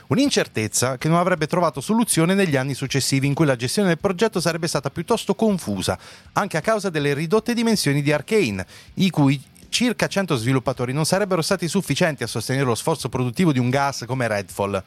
Un'incertezza 0.08 0.98
che 0.98 1.08
non 1.08 1.20
avrebbe 1.20 1.46
trovato 1.46 1.80
soluzione 1.80 2.34
negli 2.34 2.56
anni 2.56 2.74
successivi 2.74 3.28
in 3.28 3.36
cui 3.36 3.46
la 3.46 3.56
gestione 3.56 3.90
del 3.90 4.00
progetto 4.00 4.42
sarebbe 4.42 4.68
stata 4.68 4.90
piuttosto 4.90 5.36
confusa, 5.36 5.98
anche 6.34 6.58
a 6.58 6.62
causa 6.62 6.90
delle 6.90 7.14
ridotte 7.14 7.54
dimensioni 7.54 8.02
di 8.02 8.12
Arcane, 8.12 8.66
i 8.96 9.12
cui 9.12 9.42
circa 9.72 10.08
100 10.08 10.36
sviluppatori 10.36 10.92
non 10.92 11.06
sarebbero 11.06 11.42
stati 11.42 11.68
sufficienti 11.68 12.24
a 12.24 12.28
sostenere 12.28 12.66
lo 12.66 12.76
sforzo 12.76 13.08
produttivo 13.10 13.54
di 13.54 13.60
un 13.60 13.70
gas 13.70 14.04
come 14.06 14.28
Redfall. 14.28 14.84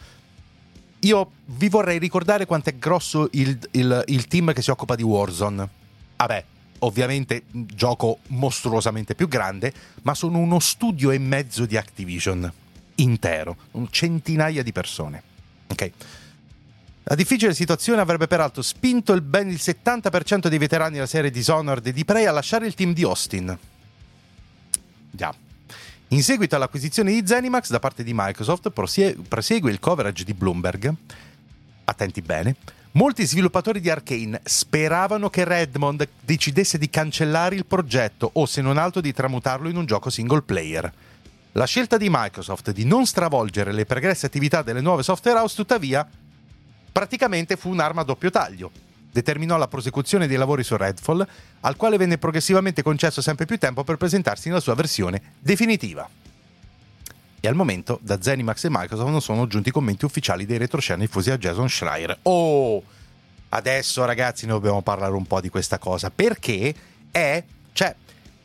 Io 1.00 1.30
vi 1.46 1.68
vorrei 1.68 1.98
ricordare 1.98 2.46
quanto 2.46 2.68
è 2.68 2.76
grosso 2.76 3.28
il, 3.32 3.58
il, 3.72 4.04
il 4.06 4.26
team 4.28 4.52
che 4.52 4.62
si 4.62 4.70
occupa 4.70 4.94
di 4.94 5.02
Warzone. 5.02 5.68
Vabbè, 6.16 6.44
ovviamente 6.80 7.44
gioco 7.50 8.18
mostruosamente 8.28 9.14
più 9.14 9.26
grande, 9.26 9.72
ma 10.02 10.14
sono 10.14 10.38
uno 10.38 10.60
studio 10.60 11.10
e 11.10 11.18
mezzo 11.18 11.66
di 11.66 11.76
Activision 11.76 12.52
intero, 12.96 13.56
centinaia 13.90 14.62
di 14.62 14.72
persone. 14.72 15.22
Ok. 15.68 15.90
La 17.04 17.14
difficile 17.14 17.54
situazione 17.54 18.00
avrebbe 18.00 18.26
peraltro 18.26 18.62
spinto 18.62 19.12
il 19.12 19.20
ben 19.20 19.48
il 19.48 19.60
70% 19.60 20.46
dei 20.46 20.58
veterani 20.58 20.94
della 20.94 21.06
serie 21.06 21.30
Dishonored 21.30 21.86
e 21.86 21.92
di 21.92 22.04
Prey 22.04 22.24
a 22.26 22.32
lasciare 22.32 22.66
il 22.66 22.74
team 22.74 22.94
di 22.94 23.02
Austin. 23.02 23.58
Già. 25.14 25.32
In 26.08 26.22
seguito 26.22 26.56
all'acquisizione 26.56 27.12
di 27.12 27.26
Zenimax 27.26 27.70
da 27.70 27.78
parte 27.78 28.02
di 28.04 28.12
Microsoft, 28.14 28.70
prosegue 28.70 29.70
il 29.70 29.80
coverage 29.80 30.24
di 30.24 30.34
Bloomberg. 30.34 30.92
Attenti 31.84 32.20
bene. 32.20 32.56
Molti 32.92 33.26
sviluppatori 33.26 33.80
di 33.80 33.90
Arkane 33.90 34.40
speravano 34.44 35.28
che 35.28 35.44
Redmond 35.44 36.08
decidesse 36.20 36.78
di 36.78 36.88
cancellare 36.90 37.56
il 37.56 37.66
progetto 37.66 38.30
o 38.34 38.46
se 38.46 38.60
non 38.60 38.78
altro 38.78 39.00
di 39.00 39.12
tramutarlo 39.12 39.68
in 39.68 39.76
un 39.76 39.86
gioco 39.86 40.10
single 40.10 40.42
player. 40.42 40.92
La 41.52 41.66
scelta 41.66 41.96
di 41.96 42.08
Microsoft 42.10 42.70
di 42.70 42.84
non 42.84 43.06
stravolgere 43.06 43.72
le 43.72 43.86
pregresse 43.86 44.26
attività 44.26 44.62
delle 44.62 44.80
nuove 44.80 45.02
software 45.02 45.38
house, 45.38 45.56
tuttavia, 45.56 46.08
praticamente 46.92 47.56
fu 47.56 47.70
un'arma 47.70 48.02
a 48.02 48.04
doppio 48.04 48.30
taglio 48.30 48.70
determinò 49.14 49.56
la 49.56 49.68
prosecuzione 49.68 50.26
dei 50.26 50.36
lavori 50.36 50.64
su 50.64 50.76
Redfall, 50.76 51.24
al 51.60 51.76
quale 51.76 51.96
venne 51.96 52.18
progressivamente 52.18 52.82
concesso 52.82 53.22
sempre 53.22 53.46
più 53.46 53.58
tempo 53.58 53.84
per 53.84 53.96
presentarsi 53.96 54.48
nella 54.48 54.60
sua 54.60 54.74
versione 54.74 55.34
definitiva. 55.38 56.08
E 57.38 57.46
al 57.46 57.54
momento 57.54 58.00
da 58.02 58.20
Zenimax 58.20 58.64
e 58.64 58.70
Microsoft 58.70 59.10
non 59.10 59.22
sono 59.22 59.46
giunti 59.46 59.70
commenti 59.70 60.04
ufficiali 60.04 60.46
dei 60.46 60.58
retroscena 60.58 60.98
diffusi 60.98 61.30
a 61.30 61.38
Jason 61.38 61.68
Schreier. 61.68 62.18
Oh! 62.22 62.82
Adesso 63.50 64.04
ragazzi 64.04 64.46
ne 64.46 64.52
dobbiamo 64.52 64.82
parlare 64.82 65.12
un 65.12 65.26
po' 65.26 65.40
di 65.40 65.48
questa 65.48 65.78
cosa, 65.78 66.10
perché 66.10 66.74
è... 67.12 67.44
cioè, 67.72 67.94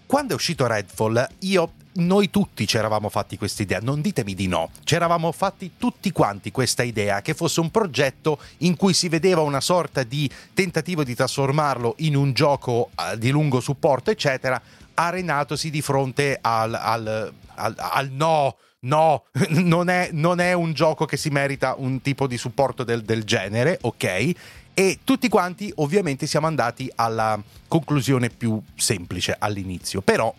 quando 0.05 0.33
è 0.33 0.35
uscito 0.35 0.67
Redfall 0.67 1.27
io 1.39 1.71
noi 1.99 2.29
tutti 2.29 2.65
ci 2.65 2.77
eravamo 2.77 3.09
fatti 3.09 3.37
questa 3.37 3.61
idea, 3.61 3.79
non 3.81 4.01
ditemi 4.01 4.33
di 4.33 4.47
no, 4.47 4.71
ci 4.83 4.95
eravamo 4.95 5.31
fatti 5.31 5.73
tutti 5.77 6.11
quanti 6.11 6.51
questa 6.51 6.83
idea 6.83 7.21
che 7.21 7.33
fosse 7.33 7.59
un 7.59 7.69
progetto 7.69 8.39
in 8.59 8.75
cui 8.75 8.93
si 8.93 9.09
vedeva 9.09 9.41
una 9.41 9.61
sorta 9.61 10.03
di 10.03 10.29
tentativo 10.53 11.03
di 11.03 11.15
trasformarlo 11.15 11.95
in 11.99 12.15
un 12.15 12.33
gioco 12.33 12.89
eh, 12.95 13.17
di 13.17 13.29
lungo 13.29 13.59
supporto, 13.59 14.11
eccetera, 14.11 14.61
arenatosi 14.93 15.69
di 15.69 15.81
fronte 15.81 16.37
al, 16.41 16.73
al, 16.73 17.33
al, 17.55 17.75
al 17.77 18.09
no. 18.11 18.55
No, 18.81 19.25
non 19.49 19.89
è, 19.89 20.07
non 20.13 20.39
è, 20.39 20.53
un 20.53 20.71
gioco 20.71 21.03
che 21.03 21.17
si 21.17 21.29
merita 21.29 21.75
un 21.77 22.01
tipo 22.01 22.27
di 22.27 22.37
supporto 22.37 22.85
del, 22.85 23.01
del 23.01 23.25
genere, 23.25 23.77
ok? 23.81 24.31
E 24.73 24.99
tutti 25.03 25.27
quanti 25.27 25.69
ovviamente 25.75 26.25
siamo 26.25 26.47
andati 26.47 26.89
alla 26.95 27.37
conclusione 27.67 28.29
più 28.29 28.57
semplice 28.75 29.35
all'inizio, 29.37 29.99
però 29.99 30.33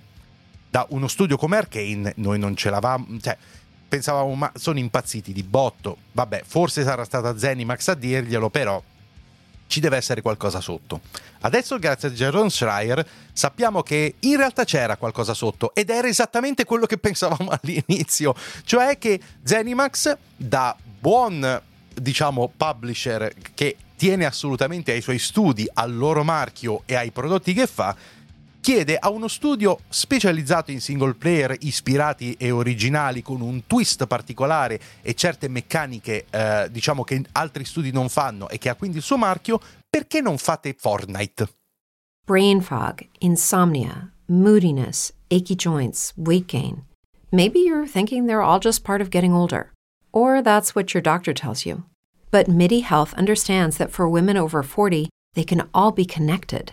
da 0.70 0.86
uno 0.90 1.08
studio 1.08 1.36
come 1.36 1.56
Arkane 1.56 2.12
noi 2.16 2.38
non 2.38 2.54
ce 2.54 2.70
l'avamo, 2.70 3.06
cioè 3.20 3.36
pensavamo 3.88 4.34
ma 4.34 4.52
sono 4.54 4.78
impazziti 4.78 5.32
di 5.32 5.42
botto, 5.42 5.96
vabbè 6.12 6.42
forse 6.46 6.84
sarà 6.84 7.04
stata 7.04 7.36
Zenimax 7.36 7.88
a 7.88 7.94
dirglielo 7.94 8.48
però 8.48 8.80
ci 9.70 9.78
deve 9.78 9.96
essere 9.96 10.20
qualcosa 10.20 10.60
sotto. 10.60 11.00
Adesso, 11.42 11.78
grazie 11.78 12.08
a 12.08 12.10
Jaron 12.10 12.50
Schreier, 12.50 13.06
sappiamo 13.32 13.82
che 13.82 14.16
in 14.18 14.36
realtà 14.36 14.64
c'era 14.64 14.96
qualcosa 14.96 15.32
sotto 15.32 15.72
ed 15.74 15.90
era 15.90 16.08
esattamente 16.08 16.64
quello 16.64 16.86
che 16.86 16.98
pensavamo 16.98 17.50
all'inizio, 17.54 18.34
cioè 18.64 18.98
che 18.98 19.20
Zenimax, 19.44 20.16
da 20.36 20.76
buon 20.98 21.62
diciamo 21.94 22.52
publisher 22.56 23.32
che 23.54 23.76
tiene 23.96 24.24
assolutamente 24.24 24.92
ai 24.92 25.02
suoi 25.02 25.18
studi, 25.18 25.68
al 25.74 25.94
loro 25.94 26.24
marchio 26.24 26.82
e 26.86 26.96
ai 26.96 27.12
prodotti 27.12 27.52
che 27.52 27.66
fa, 27.66 27.94
chiede 28.60 28.96
a 28.96 29.10
uno 29.10 29.28
studio 29.28 29.80
specializzato 29.88 30.70
in 30.70 30.80
single 30.80 31.14
player 31.14 31.56
ispirati 31.60 32.34
e 32.38 32.50
originali 32.50 33.22
con 33.22 33.40
un 33.40 33.66
twist 33.66 34.06
particolare 34.06 34.80
e 35.02 35.14
certe 35.14 35.48
meccaniche 35.48 36.26
eh, 36.30 36.68
diciamo 36.70 37.02
che 37.02 37.22
altri 37.32 37.64
studi 37.64 37.90
non 37.90 38.08
fanno 38.08 38.48
e 38.48 38.58
che 38.58 38.68
ha 38.68 38.74
quindi 38.74 38.98
il 38.98 39.02
suo 39.02 39.16
marchio, 39.16 39.60
perché 39.88 40.20
non 40.20 40.38
fate 40.38 40.74
Fortnite? 40.78 41.48
Brain 42.24 42.60
fog, 42.60 43.08
insomnia, 43.20 44.12
moodiness, 44.26 45.12
achy 45.30 45.56
joints, 45.56 46.12
weight 46.16 46.46
gain. 46.46 46.84
Maybe 47.32 47.60
you're 47.60 47.86
thinking 47.86 48.26
they're 48.26 48.42
all 48.42 48.60
just 48.60 48.84
part 48.84 49.00
of 49.00 49.08
getting 49.08 49.32
older. 49.32 49.72
Or 50.12 50.42
that's 50.42 50.74
what 50.74 50.92
your 50.92 51.02
doctor 51.02 51.32
tells 51.32 51.64
you. 51.64 51.84
But 52.30 52.48
MIDI 52.48 52.80
Health 52.80 53.14
understands 53.14 53.76
that 53.78 53.90
for 53.90 54.08
women 54.08 54.36
over 54.36 54.62
40, 54.62 55.08
they 55.34 55.44
can 55.44 55.68
all 55.72 55.92
be 55.92 56.04
connected. 56.04 56.72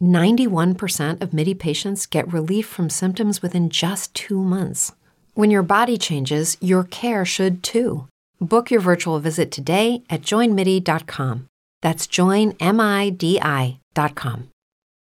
91% 0.00 1.20
of 1.20 1.32
MIDI 1.32 1.54
patients 1.54 2.06
get 2.06 2.32
relief 2.32 2.66
from 2.66 2.88
symptoms 2.88 3.42
within 3.42 3.68
just 3.68 4.14
two 4.14 4.42
months. 4.42 4.92
When 5.34 5.50
your 5.50 5.62
body 5.62 5.98
changes, 5.98 6.56
your 6.60 6.84
care 6.84 7.24
should 7.24 7.62
too. 7.62 8.06
Book 8.40 8.70
your 8.70 8.80
virtual 8.80 9.18
visit 9.18 9.50
today 9.50 10.02
at 10.08 10.22
joinmidi.com. 10.22 11.46
That's 11.82 12.06
joinmidi.com. 12.06 12.58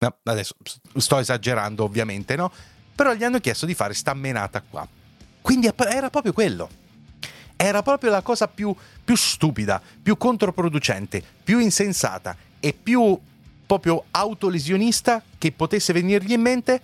No, 0.01 0.15
adesso 0.23 0.55
sto 0.97 1.19
esagerando 1.19 1.83
ovviamente, 1.83 2.35
no? 2.35 2.51
Però 2.95 3.13
gli 3.13 3.23
hanno 3.23 3.39
chiesto 3.39 3.67
di 3.67 3.75
fare 3.75 3.93
sta 3.93 4.15
menata 4.15 4.61
qua. 4.61 4.87
Quindi 5.41 5.69
era 5.77 6.09
proprio 6.09 6.33
quello. 6.33 6.69
Era 7.55 7.83
proprio 7.83 8.09
la 8.09 8.23
cosa 8.23 8.47
più, 8.47 8.75
più 9.03 9.15
stupida, 9.15 9.79
più 10.01 10.17
controproducente, 10.17 11.23
più 11.43 11.59
insensata 11.59 12.35
e 12.59 12.73
più 12.73 13.19
proprio 13.71 14.03
autolesionista 14.11 15.23
che 15.37 15.53
potesse 15.53 15.93
venirgli 15.93 16.33
in 16.33 16.41
mente. 16.41 16.81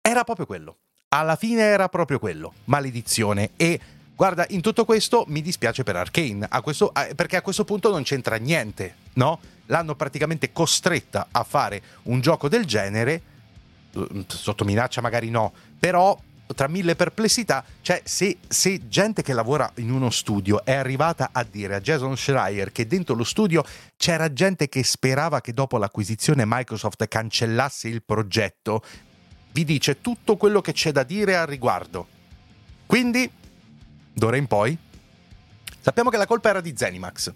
Era 0.00 0.24
proprio 0.24 0.46
quello. 0.46 0.76
Alla 1.08 1.36
fine 1.36 1.60
era 1.60 1.90
proprio 1.90 2.18
quello. 2.18 2.54
Maledizione. 2.64 3.50
E 3.56 3.78
guarda, 4.16 4.46
in 4.48 4.62
tutto 4.62 4.86
questo 4.86 5.26
mi 5.28 5.42
dispiace 5.42 5.82
per 5.82 5.96
Arkane, 5.96 6.46
a 6.48 6.62
questo, 6.62 6.92
perché 7.14 7.36
a 7.36 7.42
questo 7.42 7.66
punto 7.66 7.90
non 7.90 8.04
c'entra 8.04 8.36
niente, 8.36 8.94
no? 9.14 9.38
L'hanno 9.66 9.94
praticamente 9.96 10.50
costretta 10.50 11.28
a 11.30 11.44
fare 11.44 11.82
un 12.04 12.22
gioco 12.22 12.48
del 12.48 12.64
genere, 12.64 13.20
sotto 14.26 14.64
minaccia 14.64 15.02
magari 15.02 15.28
no, 15.28 15.52
però 15.78 16.18
tra 16.54 16.68
mille 16.68 16.94
perplessità, 16.94 17.64
cioè 17.80 18.02
se, 18.04 18.38
se, 18.46 18.88
gente 18.88 19.22
che 19.22 19.32
lavora 19.32 19.70
in 19.76 19.90
uno 19.90 20.10
studio 20.10 20.64
è 20.64 20.74
arrivata 20.74 21.30
a 21.32 21.42
dire 21.42 21.76
a 21.76 21.80
Jason 21.80 22.16
Schreier 22.16 22.70
che 22.70 22.86
dentro 22.86 23.14
lo 23.14 23.24
studio 23.24 23.64
c'era 23.96 24.32
gente 24.32 24.68
che 24.68 24.84
sperava 24.84 25.40
che 25.40 25.54
dopo 25.54 25.78
l'acquisizione 25.78 26.44
Microsoft 26.46 27.06
cancellasse 27.08 27.88
il 27.88 28.02
progetto, 28.02 28.82
vi 29.52 29.64
dice 29.64 30.00
tutto 30.00 30.36
quello 30.36 30.60
che 30.60 30.72
c'è 30.72 30.92
da 30.92 31.02
dire 31.02 31.36
al 31.36 31.46
riguardo. 31.46 32.06
Quindi, 32.86 33.30
d'ora 34.12 34.36
in 34.36 34.46
poi, 34.46 34.76
sappiamo 35.80 36.10
che 36.10 36.16
la 36.16 36.26
colpa 36.26 36.50
era 36.50 36.60
di 36.60 36.74
Zenimax. 36.76 37.32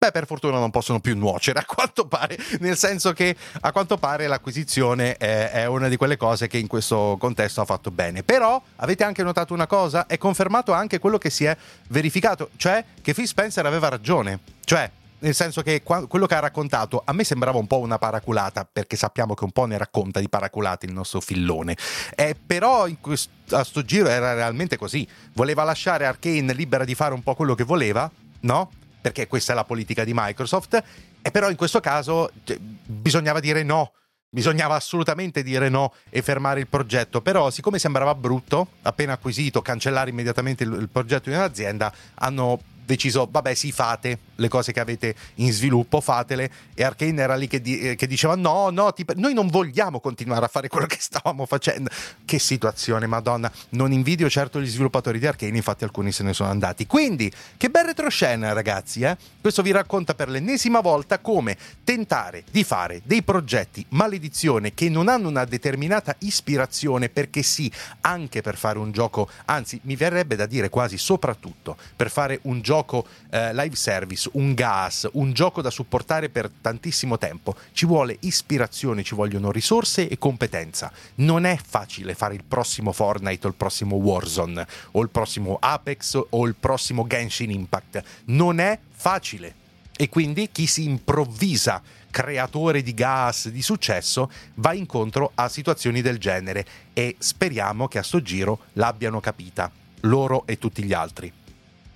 Beh, 0.00 0.12
per 0.12 0.26
fortuna 0.26 0.60
non 0.60 0.70
possono 0.70 1.00
più 1.00 1.16
nuocere, 1.16 1.58
a 1.58 1.64
quanto 1.66 2.06
pare, 2.06 2.38
nel 2.60 2.76
senso 2.76 3.12
che 3.12 3.34
a 3.62 3.72
quanto 3.72 3.98
pare 3.98 4.28
l'acquisizione 4.28 5.16
è, 5.16 5.50
è, 5.50 5.66
una 5.66 5.88
di 5.88 5.96
quelle 5.96 6.16
cose 6.16 6.46
che 6.46 6.56
in 6.56 6.68
questo 6.68 7.16
contesto 7.18 7.62
ha 7.62 7.64
fatto 7.64 7.90
bene. 7.90 8.22
Però 8.22 8.62
avete 8.76 9.02
anche 9.02 9.24
notato 9.24 9.54
una 9.54 9.66
cosa? 9.66 10.06
È 10.06 10.16
confermato 10.16 10.72
anche 10.72 11.00
quello 11.00 11.18
che 11.18 11.30
si 11.30 11.46
è 11.46 11.56
verificato, 11.88 12.50
cioè 12.54 12.84
che 13.02 13.12
Phil 13.12 13.26
Spencer 13.26 13.66
aveva 13.66 13.88
ragione. 13.88 14.38
Cioè, 14.62 14.88
nel 15.18 15.34
senso 15.34 15.62
che 15.62 15.82
quello 15.82 16.26
che 16.26 16.34
ha 16.36 16.38
raccontato 16.38 17.02
a 17.04 17.12
me 17.12 17.24
sembrava 17.24 17.58
un 17.58 17.66
po' 17.66 17.80
una 17.80 17.98
paraculata, 17.98 18.64
perché 18.70 18.94
sappiamo 18.94 19.34
che 19.34 19.42
un 19.42 19.50
po' 19.50 19.64
ne 19.64 19.78
racconta 19.78 20.20
di 20.20 20.28
paraculate 20.28 20.86
il 20.86 20.92
nostro 20.92 21.20
fillone. 21.20 21.76
Eh, 22.14 22.36
però 22.46 22.86
questo, 23.00 23.32
a 23.50 23.64
sto 23.64 23.82
giro 23.82 24.06
era 24.06 24.32
realmente 24.34 24.76
così. 24.76 25.04
Voleva 25.32 25.64
lasciare 25.64 26.06
Arkane 26.06 26.54
libera 26.54 26.84
di 26.84 26.94
fare 26.94 27.14
un 27.14 27.22
po' 27.24 27.34
quello 27.34 27.56
che 27.56 27.64
voleva, 27.64 28.08
no? 28.42 28.70
Perché 29.00 29.26
questa 29.26 29.52
è 29.52 29.54
la 29.54 29.64
politica 29.64 30.04
di 30.04 30.12
Microsoft, 30.14 30.82
e 31.22 31.30
però 31.30 31.50
in 31.50 31.56
questo 31.56 31.80
caso 31.80 32.30
cioè, 32.44 32.58
bisognava 32.58 33.40
dire 33.40 33.62
no. 33.62 33.92
Bisognava 34.30 34.74
assolutamente 34.74 35.42
dire 35.42 35.70
no 35.70 35.94
e 36.10 36.20
fermare 36.20 36.60
il 36.60 36.66
progetto, 36.66 37.22
però 37.22 37.48
siccome 37.48 37.78
sembrava 37.78 38.14
brutto, 38.14 38.72
appena 38.82 39.14
acquisito, 39.14 39.62
cancellare 39.62 40.10
immediatamente 40.10 40.64
il, 40.64 40.72
il 40.72 40.88
progetto 40.90 41.30
in 41.30 41.36
un'azienda, 41.36 41.90
hanno 42.16 42.60
deciso, 42.84 43.26
vabbè 43.30 43.54
sì, 43.54 43.72
fate 43.72 44.18
le 44.38 44.48
cose 44.48 44.72
che 44.72 44.80
avete 44.80 45.14
in 45.36 45.52
sviluppo, 45.52 46.00
fatele. 46.00 46.50
E 46.74 46.84
Arkane 46.84 47.20
era 47.20 47.34
lì 47.34 47.46
che, 47.46 47.60
di- 47.60 47.80
eh, 47.80 47.94
che 47.94 48.06
diceva, 48.06 48.34
no, 48.34 48.70
no, 48.70 48.92
ti- 48.92 49.04
noi 49.16 49.34
non 49.34 49.48
vogliamo 49.48 50.00
continuare 50.00 50.44
a 50.44 50.48
fare 50.48 50.68
quello 50.68 50.86
che 50.86 50.98
stavamo 50.98 51.46
facendo. 51.46 51.90
Che 52.24 52.38
situazione, 52.38 53.06
madonna. 53.06 53.50
Non 53.70 53.92
invidio 53.92 54.28
certo 54.28 54.60
gli 54.60 54.66
sviluppatori 54.66 55.18
di 55.18 55.26
Arkane, 55.26 55.56
infatti 55.56 55.84
alcuni 55.84 56.12
se 56.12 56.22
ne 56.22 56.32
sono 56.32 56.50
andati. 56.50 56.86
Quindi, 56.86 57.30
che 57.56 57.68
bel 57.68 57.84
retroscena, 57.86 58.52
ragazzi, 58.52 59.02
eh? 59.02 59.16
Questo 59.40 59.62
vi 59.62 59.70
racconta 59.70 60.14
per 60.14 60.28
l'ennesima 60.28 60.80
volta 60.80 61.18
come 61.18 61.56
tentare 61.84 62.44
di 62.50 62.64
fare 62.64 63.02
dei 63.04 63.22
progetti 63.22 63.84
maledizione 63.90 64.74
che 64.74 64.88
non 64.88 65.08
hanno 65.08 65.28
una 65.28 65.44
determinata 65.44 66.14
ispirazione, 66.20 67.08
perché 67.08 67.42
sì, 67.42 67.70
anche 68.02 68.40
per 68.40 68.56
fare 68.56 68.78
un 68.78 68.92
gioco, 68.92 69.28
anzi, 69.46 69.80
mi 69.84 69.96
verrebbe 69.96 70.36
da 70.36 70.46
dire 70.46 70.68
quasi 70.68 70.98
soprattutto 70.98 71.76
per 71.96 72.10
fare 72.10 72.38
un 72.42 72.60
gioco 72.60 73.06
eh, 73.30 73.54
live 73.54 73.76
service, 73.76 74.27
un 74.32 74.54
gas, 74.54 75.08
un 75.12 75.32
gioco 75.32 75.62
da 75.62 75.70
supportare 75.70 76.28
per 76.28 76.50
tantissimo 76.60 77.18
tempo. 77.18 77.54
Ci 77.72 77.86
vuole 77.86 78.16
ispirazione, 78.20 79.02
ci 79.02 79.14
vogliono 79.14 79.50
risorse 79.50 80.08
e 80.08 80.18
competenza. 80.18 80.92
Non 81.16 81.44
è 81.44 81.58
facile 81.62 82.14
fare 82.14 82.34
il 82.34 82.44
prossimo 82.44 82.92
Fortnite 82.92 83.46
o 83.46 83.50
il 83.50 83.56
prossimo 83.56 83.96
Warzone 83.96 84.66
o 84.92 85.02
il 85.02 85.10
prossimo 85.10 85.56
Apex 85.60 86.20
o 86.30 86.46
il 86.46 86.54
prossimo 86.54 87.06
Genshin 87.06 87.50
Impact. 87.50 88.02
Non 88.26 88.58
è 88.60 88.78
facile. 88.90 89.54
E 89.96 90.08
quindi 90.08 90.50
chi 90.52 90.66
si 90.66 90.84
improvvisa 90.84 91.82
creatore 92.10 92.82
di 92.82 92.94
gas 92.94 93.48
di 93.48 93.62
successo 93.62 94.30
va 94.54 94.72
incontro 94.72 95.32
a 95.34 95.48
situazioni 95.48 96.00
del 96.00 96.18
genere 96.18 96.64
e 96.92 97.16
speriamo 97.18 97.88
che 97.88 97.98
a 97.98 98.02
sto 98.02 98.22
giro 98.22 98.60
l'abbiano 98.74 99.20
capita 99.20 99.70
loro 100.02 100.46
e 100.46 100.58
tutti 100.58 100.84
gli 100.84 100.92
altri. 100.92 101.32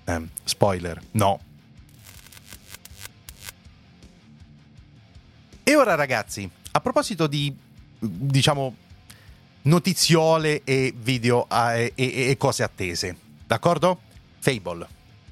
Eh, 0.05 0.21
spoiler, 0.43 1.01
no. 1.11 1.39
E 5.73 5.75
ora 5.75 5.95
ragazzi, 5.95 6.47
a 6.73 6.81
proposito 6.81 7.25
di, 7.25 7.51
diciamo, 7.97 8.75
notiziole 9.63 10.61
e 10.63 10.93
video 10.95 11.47
eh, 11.49 11.93
e, 11.95 12.29
e 12.29 12.37
cose 12.37 12.61
attese, 12.61 13.17
d'accordo? 13.47 14.01
Fable. 14.37 14.85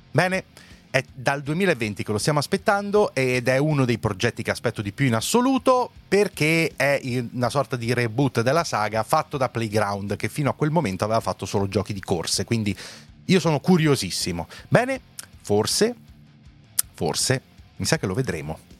Bene, 0.09 0.45
è 0.89 1.03
dal 1.13 1.43
2020 1.43 2.03
che 2.03 2.11
lo 2.11 2.17
stiamo 2.17 2.39
aspettando 2.39 3.13
ed 3.13 3.49
è 3.49 3.57
uno 3.57 3.85
dei 3.85 3.99
progetti 3.99 4.41
che 4.41 4.49
aspetto 4.49 4.81
di 4.81 4.91
più 4.91 5.05
in 5.05 5.13
assoluto 5.13 5.91
perché 6.07 6.73
è 6.75 6.99
una 7.33 7.51
sorta 7.51 7.75
di 7.75 7.93
reboot 7.93 8.41
della 8.41 8.63
saga 8.63 9.03
fatto 9.03 9.37
da 9.37 9.47
Playground 9.47 10.15
che 10.15 10.27
fino 10.27 10.49
a 10.49 10.55
quel 10.55 10.71
momento 10.71 11.03
aveva 11.03 11.19
fatto 11.19 11.45
solo 11.45 11.67
giochi 11.67 11.93
di 11.93 12.01
corse, 12.01 12.45
quindi 12.45 12.75
io 13.25 13.39
sono 13.39 13.59
curiosissimo. 13.59 14.47
Bene, 14.67 14.99
forse, 15.43 15.95
forse, 16.95 17.41
mi 17.75 17.85
sa 17.85 17.99
che 17.99 18.07
lo 18.07 18.15
vedremo. 18.15 18.70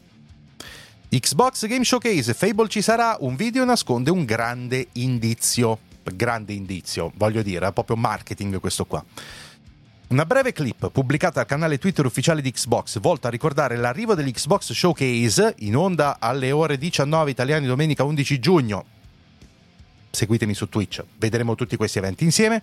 Xbox 1.14 1.66
Game 1.66 1.84
Showcase, 1.84 2.32
Fable 2.32 2.68
ci 2.68 2.80
sarà, 2.80 3.18
un 3.20 3.36
video 3.36 3.66
nasconde 3.66 4.10
un 4.10 4.24
grande 4.24 4.88
indizio, 4.92 5.80
grande 6.04 6.54
indizio, 6.54 7.12
voglio 7.16 7.42
dire, 7.42 7.66
è 7.66 7.72
proprio 7.74 7.96
marketing 7.96 8.58
questo 8.60 8.86
qua. 8.86 9.04
Una 10.06 10.24
breve 10.24 10.52
clip 10.52 10.88
pubblicata 10.90 11.40
al 11.40 11.46
canale 11.46 11.76
Twitter 11.76 12.06
ufficiale 12.06 12.40
di 12.40 12.50
Xbox, 12.50 12.98
volta 12.98 13.28
a 13.28 13.30
ricordare 13.30 13.76
l'arrivo 13.76 14.14
dell'Xbox 14.14 14.72
Showcase 14.72 15.56
in 15.58 15.76
onda 15.76 16.16
alle 16.18 16.50
ore 16.50 16.78
19 16.78 17.30
italiane 17.30 17.66
domenica 17.66 18.04
11 18.04 18.38
giugno. 18.38 18.84
Seguitemi 20.08 20.54
su 20.54 20.70
Twitch, 20.70 21.04
vedremo 21.18 21.54
tutti 21.54 21.76
questi 21.76 21.98
eventi 21.98 22.24
insieme. 22.24 22.62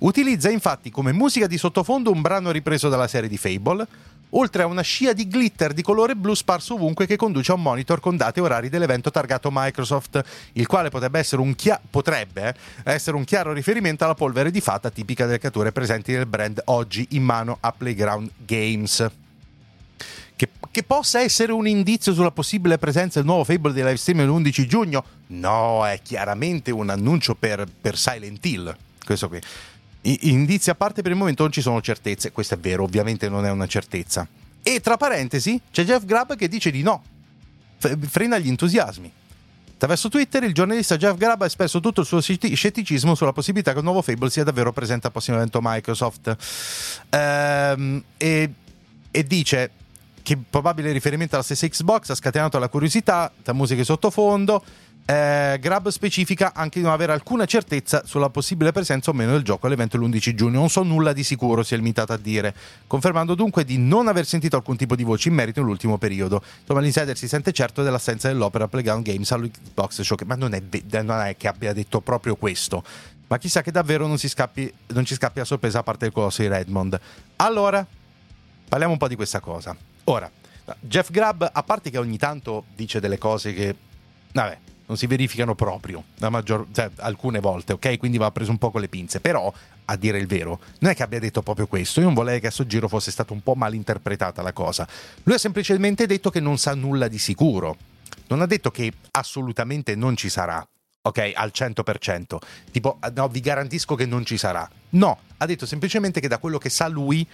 Utilizza 0.00 0.50
infatti 0.50 0.90
come 0.90 1.12
musica 1.12 1.46
di 1.46 1.56
sottofondo 1.56 2.10
un 2.10 2.20
brano 2.20 2.50
ripreso 2.50 2.90
dalla 2.90 3.08
serie 3.08 3.30
di 3.30 3.38
Fable, 3.38 3.86
oltre 4.30 4.62
a 4.62 4.66
una 4.66 4.82
scia 4.82 5.12
di 5.12 5.26
glitter 5.26 5.72
di 5.72 5.82
colore 5.82 6.16
blu 6.16 6.34
sparso 6.34 6.74
ovunque 6.74 7.06
che 7.06 7.16
conduce 7.16 7.52
a 7.52 7.54
un 7.54 7.62
monitor 7.62 8.00
con 8.00 8.16
date 8.16 8.40
e 8.40 8.42
orari 8.42 8.68
dell'evento 8.68 9.10
targato 9.10 9.50
Microsoft, 9.52 10.22
il 10.52 10.66
quale 10.66 10.90
potrebbe 10.90 11.18
essere 11.18 11.40
un, 11.40 11.54
chia- 11.54 11.80
potrebbe, 11.88 12.54
eh, 12.84 12.92
essere 12.92 13.16
un 13.16 13.24
chiaro 13.24 13.52
riferimento 13.52 14.04
alla 14.04 14.14
polvere 14.14 14.50
di 14.50 14.60
fata 14.60 14.90
tipica 14.90 15.26
delle 15.26 15.38
catture 15.38 15.72
presenti 15.72 16.12
nel 16.12 16.26
brand 16.26 16.60
oggi 16.66 17.06
in 17.10 17.22
mano 17.22 17.58
a 17.60 17.72
Playground 17.72 18.30
Games. 18.44 19.10
Che, 20.36 20.48
che, 20.70 20.82
possa 20.84 21.20
essere 21.20 21.50
un 21.50 21.66
indizio 21.66 22.14
sulla 22.14 22.30
possibile 22.30 22.78
presenza 22.78 23.18
del 23.18 23.26
nuovo 23.26 23.42
Fable 23.42 23.72
di 23.72 23.82
livestream 23.82 24.24
l'11 24.24 24.66
giugno? 24.66 25.04
No, 25.28 25.84
è 25.84 26.00
chiaramente 26.00 26.70
un 26.70 26.90
annuncio 26.90 27.34
per, 27.34 27.66
per 27.80 27.98
Silent 27.98 28.46
Hill. 28.46 28.76
Questo 29.04 29.28
qui. 29.28 29.40
Indizi 30.02 30.70
a 30.70 30.74
parte 30.74 31.02
per 31.02 31.10
il 31.10 31.16
momento 31.18 31.42
non 31.42 31.52
ci 31.52 31.60
sono 31.60 31.80
certezze, 31.80 32.32
questo 32.32 32.54
è 32.54 32.58
vero, 32.58 32.84
ovviamente 32.84 33.28
non 33.28 33.44
è 33.44 33.50
una 33.50 33.66
certezza. 33.66 34.26
E 34.62 34.80
tra 34.80 34.96
parentesi 34.96 35.60
c'è 35.70 35.84
Jeff 35.84 36.04
Grubb 36.04 36.34
che 36.34 36.48
dice 36.48 36.70
di 36.70 36.82
no, 36.82 37.02
frena 37.78 38.38
gli 38.38 38.48
entusiasmi. 38.48 39.12
Attraverso 39.74 40.08
Twitter 40.08 40.42
il 40.42 40.52
giornalista 40.52 40.96
Jeff 40.96 41.16
Grubb 41.16 41.42
ha 41.42 41.46
espresso 41.46 41.78
tutto 41.78 42.00
il 42.00 42.06
suo 42.06 42.20
scetticismo 42.20 43.14
sulla 43.14 43.32
possibilità 43.32 43.72
che 43.72 43.78
il 43.78 43.84
nuovo 43.84 44.02
Fable 44.02 44.28
sia 44.28 44.42
davvero 44.42 44.72
presente 44.72 45.06
al 45.06 45.12
prossimo 45.12 45.36
evento 45.36 45.60
Microsoft. 45.62 46.36
Ehm, 47.10 48.02
e, 48.16 48.52
e 49.10 49.24
dice 49.24 49.70
che 50.22 50.36
probabile 50.36 50.90
riferimento 50.92 51.36
alla 51.36 51.44
stessa 51.44 51.66
Xbox 51.66 52.10
ha 52.10 52.14
scatenato 52.14 52.58
la 52.58 52.68
curiosità 52.68 53.32
tra 53.40 53.52
musiche 53.52 53.84
sottofondo 53.84 54.62
eh, 55.10 55.56
Grab 55.58 55.88
specifica 55.88 56.52
anche 56.52 56.80
di 56.80 56.84
non 56.84 56.92
avere 56.92 57.12
alcuna 57.12 57.46
certezza 57.46 58.02
sulla 58.04 58.28
possibile 58.28 58.72
presenza 58.72 59.08
o 59.08 59.14
meno 59.14 59.32
del 59.32 59.42
gioco 59.42 59.66
all'evento 59.66 59.96
l'11 59.96 60.34
giugno. 60.34 60.58
Non 60.58 60.68
so 60.68 60.82
nulla 60.82 61.14
di 61.14 61.24
sicuro, 61.24 61.62
si 61.62 61.72
è 61.72 61.78
limitato 61.78 62.12
a 62.12 62.18
dire, 62.18 62.54
confermando 62.86 63.34
dunque 63.34 63.64
di 63.64 63.78
non 63.78 64.06
aver 64.08 64.26
sentito 64.26 64.56
alcun 64.56 64.76
tipo 64.76 64.94
di 64.94 65.04
voce 65.04 65.30
in 65.30 65.34
merito 65.34 65.62
nell'ultimo 65.62 65.96
periodo. 65.96 66.42
Insomma, 66.60 66.80
l'insider 66.80 67.16
si 67.16 67.26
sente 67.26 67.52
certo 67.52 67.82
dell'assenza 67.82 68.28
dell'opera 68.28 68.68
Playground 68.68 69.02
Games 69.02 69.32
all'Xbox 69.32 70.02
Show, 70.02 70.18
ma 70.26 70.34
non 70.34 70.52
è, 70.52 70.62
non 70.90 71.20
è 71.20 71.36
che 71.38 71.48
abbia 71.48 71.72
detto 71.72 72.02
proprio 72.02 72.36
questo. 72.36 72.84
Ma 73.28 73.38
chissà 73.38 73.62
che 73.62 73.70
davvero 73.70 74.06
non, 74.06 74.18
scappi, 74.18 74.70
non 74.88 75.06
ci 75.06 75.14
scappi 75.14 75.40
a 75.40 75.46
sorpresa 75.46 75.78
a 75.78 75.82
parte 75.82 76.04
il 76.04 76.12
colosso 76.12 76.42
di 76.42 76.48
Redmond. 76.48 77.00
Allora, 77.36 77.86
parliamo 78.68 78.92
un 78.92 78.98
po' 78.98 79.08
di 79.08 79.16
questa 79.16 79.40
cosa. 79.40 79.74
Ora, 80.04 80.30
Jeff 80.80 81.10
Grubb, 81.10 81.44
a 81.50 81.62
parte 81.62 81.88
che 81.88 81.96
ogni 81.96 82.18
tanto 82.18 82.64
dice 82.74 83.00
delle 83.00 83.16
cose 83.16 83.54
che... 83.54 83.74
Vabbè, 84.32 84.58
non 84.88 84.96
si 84.96 85.06
verificano 85.06 85.54
proprio, 85.54 86.02
maggior, 86.30 86.66
cioè, 86.72 86.90
alcune 86.96 87.40
volte, 87.40 87.74
ok? 87.74 87.98
Quindi 87.98 88.16
va 88.16 88.30
preso 88.30 88.50
un 88.50 88.58
po' 88.58 88.70
con 88.70 88.80
le 88.80 88.88
pinze, 88.88 89.20
però 89.20 89.52
a 89.84 89.96
dire 89.96 90.18
il 90.18 90.26
vero, 90.26 90.60
non 90.80 90.90
è 90.90 90.94
che 90.94 91.02
abbia 91.02 91.18
detto 91.18 91.42
proprio 91.42 91.66
questo, 91.66 92.00
io 92.00 92.06
non 92.06 92.14
vorrei 92.14 92.40
che 92.40 92.46
a 92.48 92.50
sto 92.50 92.66
giro 92.66 92.88
fosse 92.88 93.10
stata 93.10 93.32
un 93.32 93.42
po' 93.42 93.54
mal 93.54 93.74
interpretata 93.74 94.42
la 94.42 94.52
cosa. 94.52 94.88
Lui 95.24 95.34
ha 95.34 95.38
semplicemente 95.38 96.06
detto 96.06 96.30
che 96.30 96.40
non 96.40 96.56
sa 96.56 96.74
nulla 96.74 97.06
di 97.06 97.18
sicuro, 97.18 97.76
non 98.28 98.40
ha 98.40 98.46
detto 98.46 98.70
che 98.70 98.92
assolutamente 99.10 99.94
non 99.94 100.16
ci 100.16 100.30
sarà, 100.30 100.66
ok? 101.02 101.32
Al 101.34 101.50
100%, 101.54 102.38
tipo 102.70 102.98
no, 103.14 103.28
vi 103.28 103.40
garantisco 103.40 103.94
che 103.94 104.06
non 104.06 104.24
ci 104.24 104.38
sarà. 104.38 104.68
No, 104.90 105.18
ha 105.36 105.46
detto 105.46 105.66
semplicemente 105.66 106.20
che 106.20 106.28
da 106.28 106.38
quello 106.38 106.56
che 106.56 106.70
sa 106.70 106.88
lui 106.88 107.26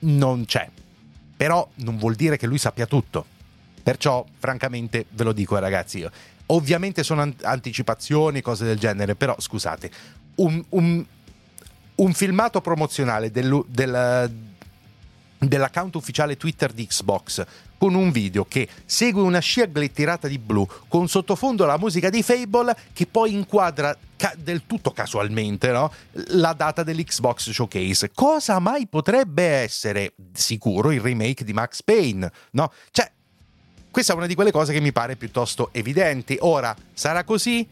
non 0.00 0.44
c'è. 0.46 0.68
Però 1.36 1.68
non 1.76 1.96
vuol 1.96 2.16
dire 2.16 2.36
che 2.36 2.48
lui 2.48 2.58
sappia 2.58 2.86
tutto. 2.86 3.24
Perciò, 3.84 4.24
francamente, 4.38 5.06
ve 5.10 5.22
lo 5.22 5.32
dico 5.32 5.56
ragazzi, 5.56 5.98
io 5.98 6.10
Ovviamente 6.50 7.02
sono 7.02 7.32
anticipazioni, 7.42 8.40
cose 8.40 8.64
del 8.64 8.78
genere, 8.78 9.14
però 9.14 9.36
scusate, 9.38 9.90
un, 10.36 10.64
un, 10.70 11.04
un 11.96 12.12
filmato 12.12 12.60
promozionale 12.60 13.30
del, 13.30 13.64
del, 13.68 14.30
dell'account 15.38 15.94
ufficiale 15.94 16.36
Twitter 16.36 16.72
di 16.72 16.86
Xbox 16.86 17.44
con 17.78 17.94
un 17.94 18.10
video 18.10 18.44
che 18.44 18.68
segue 18.84 19.22
una 19.22 19.38
scia 19.38 19.66
glitterata 19.66 20.26
di 20.26 20.38
blu 20.38 20.66
con 20.88 21.08
sottofondo 21.08 21.64
la 21.64 21.78
musica 21.78 22.10
di 22.10 22.22
Fable 22.22 22.76
che 22.92 23.06
poi 23.06 23.32
inquadra 23.32 23.96
ca- 24.16 24.34
del 24.36 24.66
tutto 24.66 24.90
casualmente 24.90 25.70
no? 25.70 25.92
la 26.30 26.52
data 26.52 26.82
dell'Xbox 26.82 27.50
Showcase. 27.50 28.10
Cosa 28.12 28.58
mai 28.58 28.88
potrebbe 28.88 29.44
essere? 29.44 30.14
Sicuro 30.32 30.90
il 30.90 31.00
remake 31.00 31.44
di 31.44 31.52
Max 31.52 31.82
Payne, 31.82 32.30
no? 32.52 32.72
Cioè, 32.90 33.10
questa 33.90 34.12
è 34.12 34.16
una 34.16 34.26
di 34.26 34.34
quelle 34.34 34.50
cose 34.50 34.72
che 34.72 34.80
mi 34.80 34.92
pare 34.92 35.16
piuttosto 35.16 35.70
evidenti. 35.72 36.36
Ora, 36.40 36.74
sarà 36.92 37.24
così? 37.24 37.66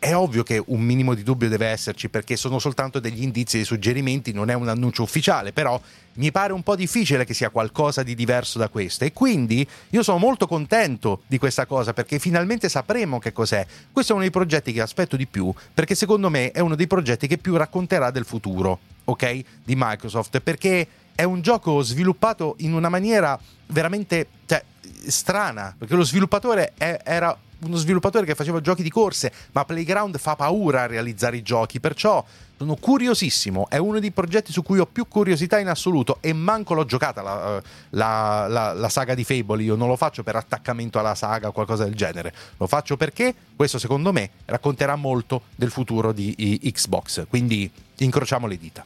È 0.00 0.14
ovvio 0.14 0.44
che 0.44 0.62
un 0.64 0.80
minimo 0.80 1.14
di 1.14 1.24
dubbio 1.24 1.48
deve 1.48 1.66
esserci 1.66 2.08
perché 2.08 2.36
sono 2.36 2.60
soltanto 2.60 3.00
degli 3.00 3.22
indizi 3.22 3.56
e 3.56 3.58
dei 3.58 3.66
suggerimenti, 3.66 4.32
non 4.32 4.48
è 4.48 4.54
un 4.54 4.68
annuncio 4.68 5.02
ufficiale, 5.02 5.52
però 5.52 5.80
mi 6.14 6.30
pare 6.30 6.52
un 6.52 6.62
po' 6.62 6.76
difficile 6.76 7.24
che 7.24 7.34
sia 7.34 7.50
qualcosa 7.50 8.04
di 8.04 8.14
diverso 8.14 8.58
da 8.58 8.68
questo 8.68 9.04
e 9.04 9.12
quindi 9.12 9.66
io 9.90 10.02
sono 10.04 10.18
molto 10.18 10.46
contento 10.46 11.22
di 11.26 11.38
questa 11.38 11.66
cosa 11.66 11.92
perché 11.92 12.20
finalmente 12.20 12.68
sapremo 12.68 13.18
che 13.18 13.32
cos'è. 13.32 13.66
Questo 13.90 14.12
è 14.12 14.14
uno 14.14 14.24
dei 14.24 14.32
progetti 14.32 14.72
che 14.72 14.80
aspetto 14.80 15.16
di 15.16 15.26
più 15.26 15.52
perché 15.74 15.96
secondo 15.96 16.30
me 16.30 16.52
è 16.52 16.60
uno 16.60 16.76
dei 16.76 16.86
progetti 16.86 17.26
che 17.26 17.38
più 17.38 17.56
racconterà 17.56 18.12
del 18.12 18.24
futuro, 18.24 18.78
ok? 19.04 19.42
Di 19.64 19.74
Microsoft 19.76 20.38
perché 20.40 20.86
è 21.14 21.24
un 21.24 21.40
gioco 21.40 21.82
sviluppato 21.82 22.54
in 22.58 22.72
una 22.72 22.88
maniera 22.88 23.36
veramente 23.66 24.28
cioè, 24.46 24.62
strana, 25.06 25.74
perché 25.76 25.94
lo 25.94 26.04
sviluppatore 26.04 26.72
è, 26.76 27.00
era 27.04 27.36
uno 27.60 27.76
sviluppatore 27.76 28.24
che 28.24 28.34
faceva 28.34 28.60
giochi 28.60 28.82
di 28.82 28.90
corse, 28.90 29.32
ma 29.52 29.64
Playground 29.64 30.16
fa 30.18 30.36
paura 30.36 30.82
a 30.82 30.86
realizzare 30.86 31.36
i 31.36 31.42
giochi, 31.42 31.80
perciò 31.80 32.24
sono 32.56 32.74
curiosissimo, 32.74 33.68
è 33.68 33.76
uno 33.76 34.00
dei 34.00 34.10
progetti 34.10 34.52
su 34.52 34.62
cui 34.62 34.78
ho 34.78 34.86
più 34.86 35.06
curiosità 35.06 35.58
in 35.58 35.68
assoluto 35.68 36.18
e 36.20 36.32
manco 36.32 36.74
l'ho 36.74 36.84
giocata 36.84 37.22
la, 37.22 37.62
la, 37.90 38.46
la, 38.48 38.72
la 38.72 38.88
saga 38.88 39.14
di 39.14 39.24
Fable, 39.24 39.62
io 39.62 39.76
non 39.76 39.88
lo 39.88 39.96
faccio 39.96 40.22
per 40.22 40.36
attaccamento 40.36 40.98
alla 40.98 41.14
saga 41.14 41.48
o 41.48 41.52
qualcosa 41.52 41.84
del 41.84 41.94
genere, 41.94 42.32
lo 42.56 42.66
faccio 42.66 42.96
perché 42.96 43.34
questo 43.54 43.78
secondo 43.78 44.12
me 44.12 44.30
racconterà 44.44 44.96
molto 44.96 45.42
del 45.54 45.70
futuro 45.70 46.12
di 46.12 46.34
Xbox, 46.62 47.26
quindi 47.28 47.70
incrociamo 47.98 48.46
le 48.46 48.58
dita. 48.58 48.84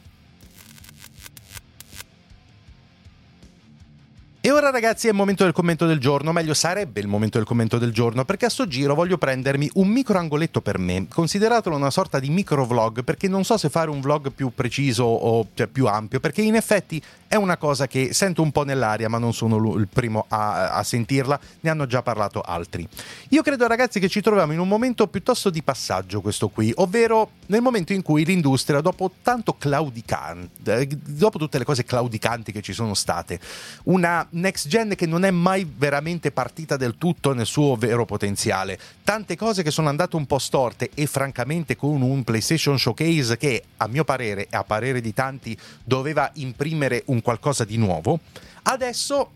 E 4.45 4.51
ora 4.51 4.71
ragazzi 4.71 5.07
è 5.07 5.11
il 5.11 5.15
momento 5.15 5.45
del 5.45 5.53
commento 5.53 5.85
del 5.85 5.99
giorno, 5.99 6.33
meglio 6.33 6.53
sarebbe 6.53 6.99
il 6.99 7.07
momento 7.07 7.37
del 7.37 7.47
commento 7.47 7.77
del 7.77 7.93
giorno, 7.93 8.25
perché 8.25 8.47
a 8.47 8.49
sto 8.49 8.67
giro 8.67 8.93
voglio 8.93 9.17
prendermi 9.17 9.69
un 9.75 9.87
micro 9.87 10.17
angoletto 10.17 10.59
per 10.59 10.77
me, 10.77 11.07
consideratelo 11.07 11.73
una 11.77 11.89
sorta 11.89 12.19
di 12.19 12.29
micro 12.29 12.65
vlog, 12.65 13.05
perché 13.05 13.29
non 13.29 13.45
so 13.45 13.55
se 13.55 13.69
fare 13.69 13.89
un 13.89 14.01
vlog 14.01 14.33
più 14.33 14.51
preciso 14.53 15.05
o 15.05 15.47
cioè, 15.53 15.67
più 15.67 15.87
ampio, 15.87 16.19
perché 16.19 16.41
in 16.41 16.55
effetti 16.55 17.01
è 17.33 17.35
una 17.35 17.57
cosa 17.57 17.87
che 17.87 18.13
sento 18.13 18.43
un 18.43 18.51
po' 18.51 18.63
nell'aria, 18.63 19.09
ma 19.09 19.17
non 19.17 19.33
sono 19.33 19.75
il 19.75 19.87
primo 19.87 20.25
a, 20.27 20.69
a 20.69 20.83
sentirla, 20.83 21.39
ne 21.61 21.69
hanno 21.71 21.87
già 21.87 22.03
parlato 22.03 22.41
altri. 22.41 22.87
Io 23.29 23.41
credo 23.41 23.65
ragazzi 23.65 23.99
che 23.99 24.07
ci 24.07 24.21
troviamo 24.21 24.53
in 24.53 24.59
un 24.59 24.67
momento 24.67 25.07
piuttosto 25.07 25.49
di 25.49 25.63
passaggio 25.63 26.21
questo 26.21 26.49
qui, 26.49 26.71
ovvero 26.75 27.31
nel 27.47 27.61
momento 27.61 27.91
in 27.91 28.03
cui 28.03 28.23
l'industria, 28.23 28.81
dopo 28.81 29.09
tanto 29.23 29.55
claudicante, 29.57 30.87
dopo 31.07 31.39
tutte 31.39 31.57
le 31.57 31.63
cose 31.63 31.83
claudicanti 31.83 32.51
che 32.51 32.61
ci 32.61 32.71
sono 32.71 32.93
state, 32.93 33.39
una 33.85 34.23
next 34.29 34.67
gen 34.67 34.93
che 34.95 35.07
non 35.07 35.25
è 35.25 35.31
mai 35.31 35.67
veramente 35.75 36.29
partita 36.29 36.77
del 36.77 36.99
tutto 36.99 37.33
nel 37.33 37.47
suo 37.47 37.75
vero 37.75 38.05
potenziale, 38.05 38.77
tante 39.03 39.35
cose 39.35 39.63
che 39.63 39.71
sono 39.71 39.89
andate 39.89 40.17
un 40.17 40.27
po' 40.27 40.37
storte 40.37 40.91
e 40.93 41.07
francamente 41.07 41.75
con 41.75 42.03
un 42.03 42.23
PlayStation 42.23 42.77
Showcase 42.77 43.37
che 43.37 43.63
a 43.77 43.87
mio 43.87 44.03
parere 44.03 44.43
e 44.51 44.55
a 44.55 44.63
parere 44.63 45.01
di 45.01 45.15
tanti 45.15 45.57
doveva 45.83 46.29
imprimere 46.35 47.01
un 47.07 47.21
qualcosa 47.23 47.63
di 47.63 47.77
nuovo, 47.77 48.19
adesso 48.63 49.31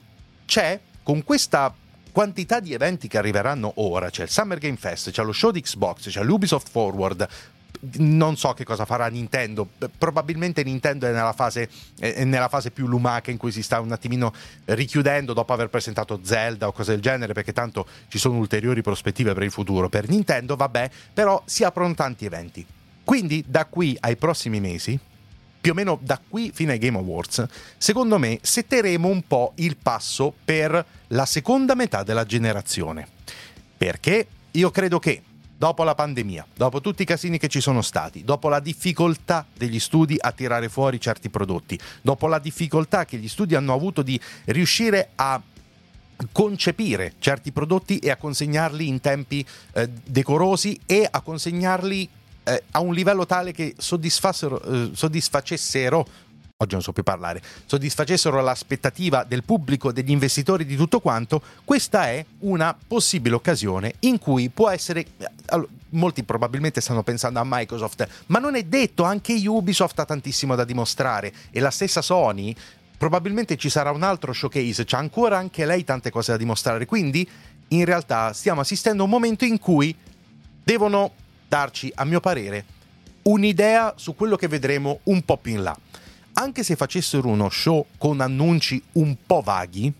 c'è 0.45 0.79
con 1.01 1.23
questa 1.23 1.73
quantità 2.11 2.59
di 2.59 2.73
eventi 2.73 3.07
che 3.07 3.17
arriveranno 3.17 3.71
ora, 3.75 4.09
c'è 4.09 4.23
il 4.23 4.29
Summer 4.29 4.59
Game 4.59 4.77
Fest, 4.77 5.09
c'è 5.09 5.23
lo 5.23 5.31
show 5.31 5.51
di 5.51 5.61
Xbox, 5.61 6.09
c'è 6.09 6.23
l'Ubisoft 6.23 6.69
Forward, 6.69 7.27
non 7.97 8.35
so 8.37 8.53
che 8.53 8.63
cosa 8.63 8.85
farà 8.85 9.07
Nintendo. 9.07 9.67
Probabilmente 9.97 10.63
Nintendo 10.63 11.07
è 11.07 11.11
nella, 11.11 11.33
fase, 11.33 11.69
è 11.99 12.23
nella 12.23 12.49
fase, 12.49 12.71
più 12.71 12.87
lumaca 12.87 13.31
in 13.31 13.37
cui 13.37 13.51
si 13.51 13.61
sta 13.61 13.79
un 13.79 13.91
attimino 13.91 14.33
richiudendo 14.65 15.33
dopo 15.33 15.53
aver 15.53 15.69
presentato 15.69 16.19
Zelda 16.23 16.67
o 16.67 16.71
cose 16.71 16.93
del 16.93 17.01
genere, 17.01 17.33
perché 17.33 17.53
tanto 17.53 17.85
ci 18.07 18.17
sono 18.17 18.37
ulteriori 18.37 18.81
prospettive 18.81 19.33
per 19.33 19.43
il 19.43 19.51
futuro. 19.51 19.89
Per 19.89 20.09
Nintendo, 20.09 20.55
vabbè, 20.55 20.89
però 21.13 21.41
si 21.45 21.63
aprono 21.63 21.93
tanti 21.93 22.25
eventi. 22.25 22.65
Quindi 23.03 23.43
da 23.47 23.65
qui 23.65 23.95
ai 24.01 24.17
prossimi 24.17 24.59
mesi 24.59 24.99
più 25.67 25.75
o 25.75 25.79
meno 25.79 25.99
da 26.01 26.17
qui 26.25 26.51
fino 26.53 26.71
ai 26.71 26.77
Game 26.77 26.97
Awards, 26.97 27.45
secondo 27.77 28.17
me 28.17 28.39
setteremo 28.41 29.05
un 29.05 29.27
po' 29.27 29.51
il 29.55 29.75
passo 29.75 30.33
per 30.45 30.85
la 31.07 31.25
seconda 31.25 31.75
metà 31.75 32.03
della 32.03 32.23
generazione. 32.23 33.05
Perché 33.75 34.27
io 34.51 34.71
credo 34.71 34.97
che 34.97 35.21
dopo 35.57 35.83
la 35.83 35.93
pandemia, 35.93 36.47
dopo 36.55 36.79
tutti 36.79 37.01
i 37.01 37.05
casini 37.05 37.37
che 37.37 37.49
ci 37.49 37.59
sono 37.59 37.81
stati, 37.81 38.23
dopo 38.23 38.47
la 38.47 38.61
difficoltà 38.61 39.45
degli 39.57 39.79
studi 39.81 40.15
a 40.17 40.31
tirare 40.31 40.69
fuori 40.69 41.01
certi 41.01 41.29
prodotti, 41.29 41.77
dopo 42.01 42.27
la 42.27 42.39
difficoltà 42.39 43.03
che 43.03 43.17
gli 43.17 43.27
studi 43.27 43.53
hanno 43.53 43.73
avuto 43.73 44.03
di 44.03 44.17
riuscire 44.45 45.09
a 45.15 45.41
concepire 46.31 47.15
certi 47.19 47.51
prodotti 47.51 47.99
e 47.99 48.09
a 48.09 48.15
consegnarli 48.15 48.87
in 48.87 49.01
tempi 49.01 49.45
eh, 49.73 49.89
decorosi 49.89 50.79
e 50.85 51.05
a 51.11 51.19
consegnarli 51.19 52.09
eh, 52.47 52.63
a 52.71 52.79
un 52.79 52.93
livello 52.93 53.25
tale 53.25 53.51
che 53.51 53.75
soddisfassero, 53.77 54.61
eh, 54.61 54.89
soddisfacessero 54.93 56.07
oggi 56.59 56.73
non 56.73 56.81
so 56.81 56.91
più 56.91 57.03
parlare, 57.03 57.39
soddisfacessero 57.67 58.41
l'aspettativa 58.41 59.23
del 59.23 59.43
pubblico, 59.43 59.91
degli 59.91 60.09
investitori, 60.09 60.65
di 60.65 60.75
tutto 60.75 60.99
quanto, 60.99 61.39
questa 61.63 62.07
è 62.07 62.25
una 62.39 62.75
possibile 62.87 63.35
occasione 63.35 63.93
in 63.99 64.17
cui 64.17 64.49
può 64.49 64.69
essere... 64.69 65.05
Allora, 65.47 65.69
molti 65.89 66.23
probabilmente 66.23 66.81
stanno 66.81 67.03
pensando 67.03 67.39
a 67.39 67.43
Microsoft, 67.45 68.07
ma 68.27 68.39
non 68.39 68.55
è 68.55 68.63
detto, 68.63 69.03
anche 69.03 69.33
Ubisoft 69.33 69.99
ha 69.99 70.05
tantissimo 70.05 70.55
da 70.55 70.63
dimostrare 70.63 71.31
e 71.51 71.59
la 71.59 71.69
stessa 71.69 72.01
Sony 72.01 72.55
probabilmente 72.97 73.55
ci 73.55 73.69
sarà 73.69 73.91
un 73.91 74.01
altro 74.01 74.33
showcase, 74.33 74.83
c'ha 74.83 74.97
ancora 74.97 75.37
anche 75.37 75.63
lei 75.63 75.83
tante 75.83 76.09
cose 76.09 76.31
da 76.31 76.37
dimostrare, 76.37 76.87
quindi 76.87 77.29
in 77.69 77.85
realtà 77.85 78.33
stiamo 78.33 78.61
assistendo 78.61 79.03
a 79.03 79.05
un 79.05 79.11
momento 79.11 79.45
in 79.45 79.59
cui 79.59 79.95
devono 80.63 81.11
darci, 81.47 81.91
a 81.95 82.05
mio 82.05 82.19
parere, 82.19 82.65
un'idea 83.23 83.93
su 83.97 84.15
quello 84.15 84.35
che 84.35 84.47
vedremo 84.47 84.99
un 85.03 85.21
po' 85.23 85.37
più 85.37 85.53
in 85.53 85.63
là 85.63 85.77
anche 86.39 86.63
se 86.63 86.75
facessero 86.75 87.27
uno 87.27 87.49
show 87.49 87.85
con 87.97 88.21
annunci 88.21 88.81
un 88.93 89.15
po' 89.25 89.41
vaghi, 89.41 89.91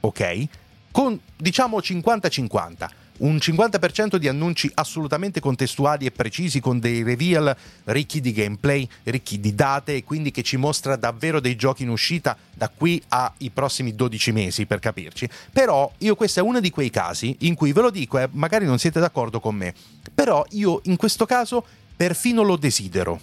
ok? 0.00 0.44
Con 0.90 1.18
diciamo 1.36 1.78
50-50, 1.78 2.88
un 3.18 3.36
50% 3.36 4.16
di 4.16 4.28
annunci 4.28 4.70
assolutamente 4.74 5.40
contestuali 5.40 6.06
e 6.06 6.10
precisi 6.10 6.60
con 6.60 6.78
dei 6.78 7.02
reveal 7.02 7.56
ricchi 7.84 8.20
di 8.20 8.32
gameplay, 8.32 8.88
ricchi 9.04 9.40
di 9.40 9.54
date 9.54 9.96
e 9.96 10.04
quindi 10.04 10.30
che 10.30 10.42
ci 10.42 10.56
mostra 10.56 10.96
davvero 10.96 11.40
dei 11.40 11.56
giochi 11.56 11.82
in 11.82 11.90
uscita 11.90 12.36
da 12.52 12.68
qui 12.68 13.02
ai 13.08 13.50
prossimi 13.52 13.94
12 13.94 14.32
mesi 14.32 14.66
per 14.66 14.78
capirci. 14.78 15.28
Però 15.52 15.90
io 15.98 16.14
questo 16.14 16.40
è 16.40 16.42
uno 16.42 16.60
di 16.60 16.70
quei 16.70 16.90
casi 16.90 17.36
in 17.40 17.54
cui 17.54 17.72
ve 17.72 17.82
lo 17.82 17.90
dico 17.90 18.18
e 18.18 18.22
eh, 18.22 18.28
magari 18.32 18.66
non 18.66 18.78
siete 18.78 19.00
d'accordo 19.00 19.40
con 19.40 19.54
me, 19.54 19.74
però 20.14 20.44
io 20.50 20.80
in 20.84 20.96
questo 20.96 21.26
caso 21.26 21.64
perfino 21.96 22.42
lo 22.42 22.56
desidero 22.56 23.20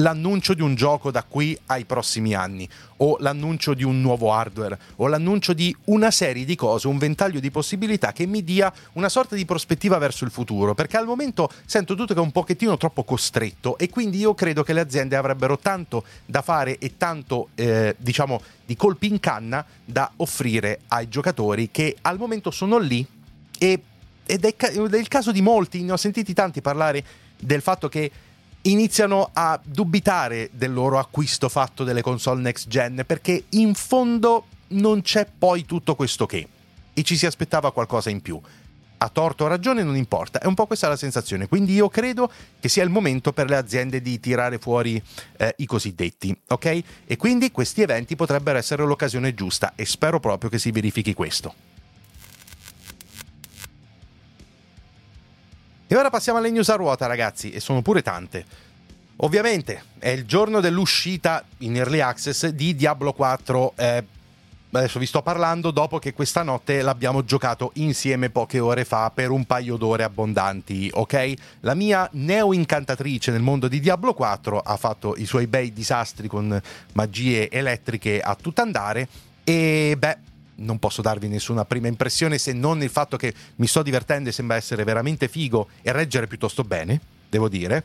l'annuncio 0.00 0.54
di 0.54 0.62
un 0.62 0.74
gioco 0.74 1.10
da 1.10 1.22
qui 1.22 1.56
ai 1.66 1.84
prossimi 1.84 2.34
anni, 2.34 2.68
o 2.98 3.16
l'annuncio 3.20 3.74
di 3.74 3.84
un 3.84 4.00
nuovo 4.00 4.32
hardware, 4.32 4.78
o 4.96 5.06
l'annuncio 5.06 5.52
di 5.52 5.74
una 5.84 6.10
serie 6.10 6.44
di 6.44 6.56
cose, 6.56 6.88
un 6.88 6.98
ventaglio 6.98 7.40
di 7.40 7.50
possibilità 7.50 8.12
che 8.12 8.26
mi 8.26 8.42
dia 8.42 8.72
una 8.94 9.08
sorta 9.08 9.34
di 9.34 9.44
prospettiva 9.44 9.98
verso 9.98 10.24
il 10.24 10.30
futuro, 10.30 10.74
perché 10.74 10.96
al 10.96 11.06
momento 11.06 11.50
sento 11.64 11.94
tutto 11.94 12.14
che 12.14 12.20
è 12.20 12.22
un 12.22 12.32
pochettino 12.32 12.76
troppo 12.76 13.04
costretto 13.04 13.78
e 13.78 13.88
quindi 13.88 14.18
io 14.18 14.34
credo 14.34 14.62
che 14.62 14.72
le 14.72 14.80
aziende 14.80 15.16
avrebbero 15.16 15.58
tanto 15.58 16.04
da 16.26 16.42
fare 16.42 16.78
e 16.78 16.96
tanto, 16.96 17.48
eh, 17.54 17.94
diciamo, 17.98 18.40
di 18.64 18.76
colpi 18.76 19.08
in 19.08 19.20
canna 19.20 19.64
da 19.84 20.10
offrire 20.16 20.80
ai 20.88 21.08
giocatori 21.08 21.70
che 21.70 21.96
al 22.02 22.18
momento 22.18 22.50
sono 22.50 22.78
lì 22.78 23.06
e, 23.58 23.82
ed 24.24 24.44
è, 24.44 24.56
è 24.56 24.96
il 24.96 25.08
caso 25.08 25.32
di 25.32 25.42
molti, 25.42 25.82
ne 25.82 25.92
ho 25.92 25.96
sentiti 25.96 26.32
tanti 26.32 26.60
parlare 26.60 27.04
del 27.40 27.62
fatto 27.62 27.88
che 27.88 28.10
iniziano 28.62 29.30
a 29.32 29.58
dubitare 29.62 30.50
del 30.52 30.72
loro 30.72 30.98
acquisto 30.98 31.48
fatto 31.48 31.84
delle 31.84 32.02
console 32.02 32.42
next 32.42 32.68
gen 32.68 33.04
perché 33.06 33.44
in 33.50 33.74
fondo 33.74 34.46
non 34.68 35.02
c'è 35.02 35.26
poi 35.26 35.64
tutto 35.64 35.94
questo 35.94 36.26
che 36.26 36.46
e 36.92 37.02
ci 37.02 37.16
si 37.16 37.26
aspettava 37.26 37.72
qualcosa 37.72 38.10
in 38.10 38.20
più. 38.20 38.40
A 39.02 39.08
torto 39.08 39.44
o 39.44 39.46
ragione 39.46 39.82
non 39.82 39.96
importa, 39.96 40.40
è 40.40 40.46
un 40.46 40.52
po' 40.52 40.66
questa 40.66 40.86
la 40.86 40.96
sensazione, 40.96 41.48
quindi 41.48 41.72
io 41.72 41.88
credo 41.88 42.30
che 42.60 42.68
sia 42.68 42.82
il 42.82 42.90
momento 42.90 43.32
per 43.32 43.48
le 43.48 43.56
aziende 43.56 44.02
di 44.02 44.20
tirare 44.20 44.58
fuori 44.58 45.02
eh, 45.38 45.54
i 45.56 45.64
cosiddetti, 45.64 46.36
ok? 46.48 46.82
E 47.06 47.16
quindi 47.16 47.50
questi 47.50 47.80
eventi 47.80 48.14
potrebbero 48.14 48.58
essere 48.58 48.84
l'occasione 48.84 49.32
giusta 49.32 49.72
e 49.74 49.86
spero 49.86 50.20
proprio 50.20 50.50
che 50.50 50.58
si 50.58 50.70
verifichi 50.70 51.14
questo. 51.14 51.54
E 55.92 55.96
ora 55.96 56.08
passiamo 56.08 56.38
alle 56.38 56.52
news 56.52 56.68
a 56.68 56.76
ruota, 56.76 57.06
ragazzi, 57.06 57.50
e 57.50 57.58
sono 57.58 57.82
pure 57.82 58.00
tante. 58.00 58.44
Ovviamente 59.22 59.82
è 59.98 60.10
il 60.10 60.24
giorno 60.24 60.60
dell'uscita 60.60 61.44
in 61.58 61.74
early 61.74 61.98
access 61.98 62.46
di 62.46 62.76
Diablo 62.76 63.12
4. 63.12 63.72
Eh, 63.74 64.04
adesso 64.70 65.00
vi 65.00 65.06
sto 65.06 65.20
parlando 65.20 65.72
dopo 65.72 65.98
che 65.98 66.12
questa 66.12 66.44
notte 66.44 66.82
l'abbiamo 66.82 67.24
giocato 67.24 67.72
insieme 67.74 68.30
poche 68.30 68.60
ore 68.60 68.84
fa 68.84 69.10
per 69.12 69.32
un 69.32 69.44
paio 69.46 69.74
d'ore 69.74 70.04
abbondanti, 70.04 70.90
ok? 70.94 71.32
La 71.62 71.74
mia 71.74 72.08
neo 72.12 72.52
incantatrice 72.52 73.32
nel 73.32 73.42
mondo 73.42 73.66
di 73.66 73.80
Diablo 73.80 74.14
4 74.14 74.60
ha 74.60 74.76
fatto 74.76 75.16
i 75.16 75.26
suoi 75.26 75.48
bei 75.48 75.72
disastri 75.72 76.28
con 76.28 76.62
magie 76.92 77.50
elettriche 77.50 78.20
a 78.20 78.36
tutt'andare 78.40 79.08
e 79.42 79.96
beh, 79.98 80.18
non 80.60 80.78
posso 80.78 81.02
darvi 81.02 81.28
nessuna 81.28 81.64
prima 81.64 81.88
impressione 81.88 82.38
se 82.38 82.52
non 82.52 82.82
il 82.82 82.90
fatto 82.90 83.16
che 83.16 83.34
mi 83.56 83.66
sto 83.66 83.82
divertendo 83.82 84.28
e 84.28 84.32
sembra 84.32 84.56
essere 84.56 84.84
veramente 84.84 85.28
figo 85.28 85.68
e 85.82 85.92
reggere 85.92 86.26
piuttosto 86.26 86.62
bene, 86.64 87.00
devo 87.28 87.48
dire. 87.48 87.84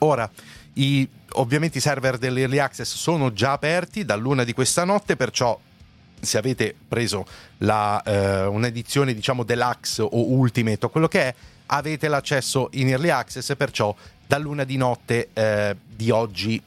Ora, 0.00 0.30
i, 0.74 1.08
ovviamente 1.34 1.78
i 1.78 1.80
server 1.80 2.18
dell'Early 2.18 2.58
Access 2.58 2.94
sono 2.94 3.32
già 3.32 3.52
aperti 3.52 4.04
dall'una 4.04 4.44
di 4.44 4.52
questa 4.52 4.84
notte, 4.84 5.16
perciò 5.16 5.58
se 6.20 6.38
avete 6.38 6.74
preso 6.86 7.26
la, 7.58 8.02
eh, 8.02 8.46
un'edizione 8.46 9.14
diciamo 9.14 9.44
deluxe 9.44 10.02
o 10.02 10.30
ultimate 10.32 10.86
o 10.86 10.88
quello 10.88 11.08
che 11.08 11.22
è, 11.22 11.34
avete 11.66 12.08
l'accesso 12.08 12.68
in 12.72 12.88
Early 12.88 13.08
Access, 13.08 13.54
perciò 13.56 13.94
dall'una 14.26 14.64
di 14.64 14.76
notte 14.76 15.28
eh, 15.32 15.76
di 15.86 16.10
oggi 16.10 16.62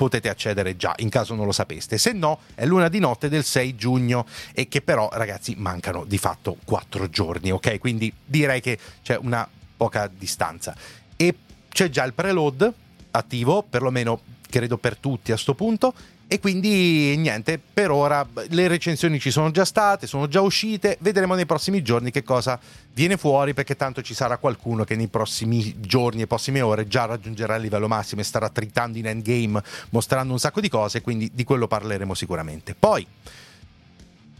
potete 0.00 0.30
accedere 0.30 0.78
già 0.78 0.94
in 1.00 1.10
caso 1.10 1.34
non 1.34 1.44
lo 1.44 1.52
sapeste. 1.52 1.98
Se 1.98 2.12
no, 2.12 2.38
è 2.54 2.64
l'una 2.64 2.88
di 2.88 2.98
notte 3.00 3.28
del 3.28 3.44
6 3.44 3.76
giugno 3.76 4.24
e 4.54 4.66
che 4.66 4.80
però, 4.80 5.10
ragazzi, 5.12 5.56
mancano 5.58 6.06
di 6.06 6.16
fatto 6.16 6.56
4 6.64 7.10
giorni, 7.10 7.50
ok? 7.50 7.78
Quindi 7.78 8.10
direi 8.24 8.62
che 8.62 8.78
c'è 9.02 9.18
una 9.20 9.46
poca 9.76 10.10
distanza. 10.10 10.74
E 11.16 11.34
c'è 11.68 11.90
già 11.90 12.04
il 12.04 12.14
preload 12.14 12.72
attivo, 13.10 13.62
perlomeno 13.62 14.22
credo 14.48 14.78
per 14.78 14.96
tutti 14.96 15.32
a 15.32 15.36
sto 15.36 15.52
punto 15.52 15.92
e 16.32 16.38
quindi 16.38 17.16
niente, 17.16 17.58
per 17.58 17.90
ora 17.90 18.24
le 18.50 18.68
recensioni 18.68 19.18
ci 19.18 19.32
sono 19.32 19.50
già 19.50 19.64
state, 19.64 20.06
sono 20.06 20.28
già 20.28 20.40
uscite, 20.40 20.96
vedremo 21.00 21.34
nei 21.34 21.44
prossimi 21.44 21.82
giorni 21.82 22.12
che 22.12 22.22
cosa 22.22 22.56
viene 22.94 23.16
fuori 23.16 23.52
perché 23.52 23.74
tanto 23.74 24.00
ci 24.00 24.14
sarà 24.14 24.36
qualcuno 24.36 24.84
che 24.84 24.94
nei 24.94 25.08
prossimi 25.08 25.80
giorni 25.80 26.22
e 26.22 26.28
prossime 26.28 26.60
ore 26.60 26.86
già 26.86 27.06
raggiungerà 27.06 27.56
il 27.56 27.62
livello 27.62 27.88
massimo 27.88 28.20
e 28.20 28.24
starà 28.24 28.48
tritando 28.48 28.96
in 28.96 29.08
endgame 29.08 29.60
mostrando 29.88 30.32
un 30.32 30.38
sacco 30.38 30.60
di 30.60 30.68
cose, 30.68 31.00
quindi 31.00 31.32
di 31.34 31.42
quello 31.42 31.66
parleremo 31.66 32.14
sicuramente. 32.14 32.76
Poi 32.78 33.04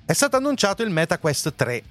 è 0.05 0.13
stato 0.13 0.37
annunciato 0.37 0.85
il 0.85 0.91
MetaQuest 0.91 1.55
3 1.57 1.83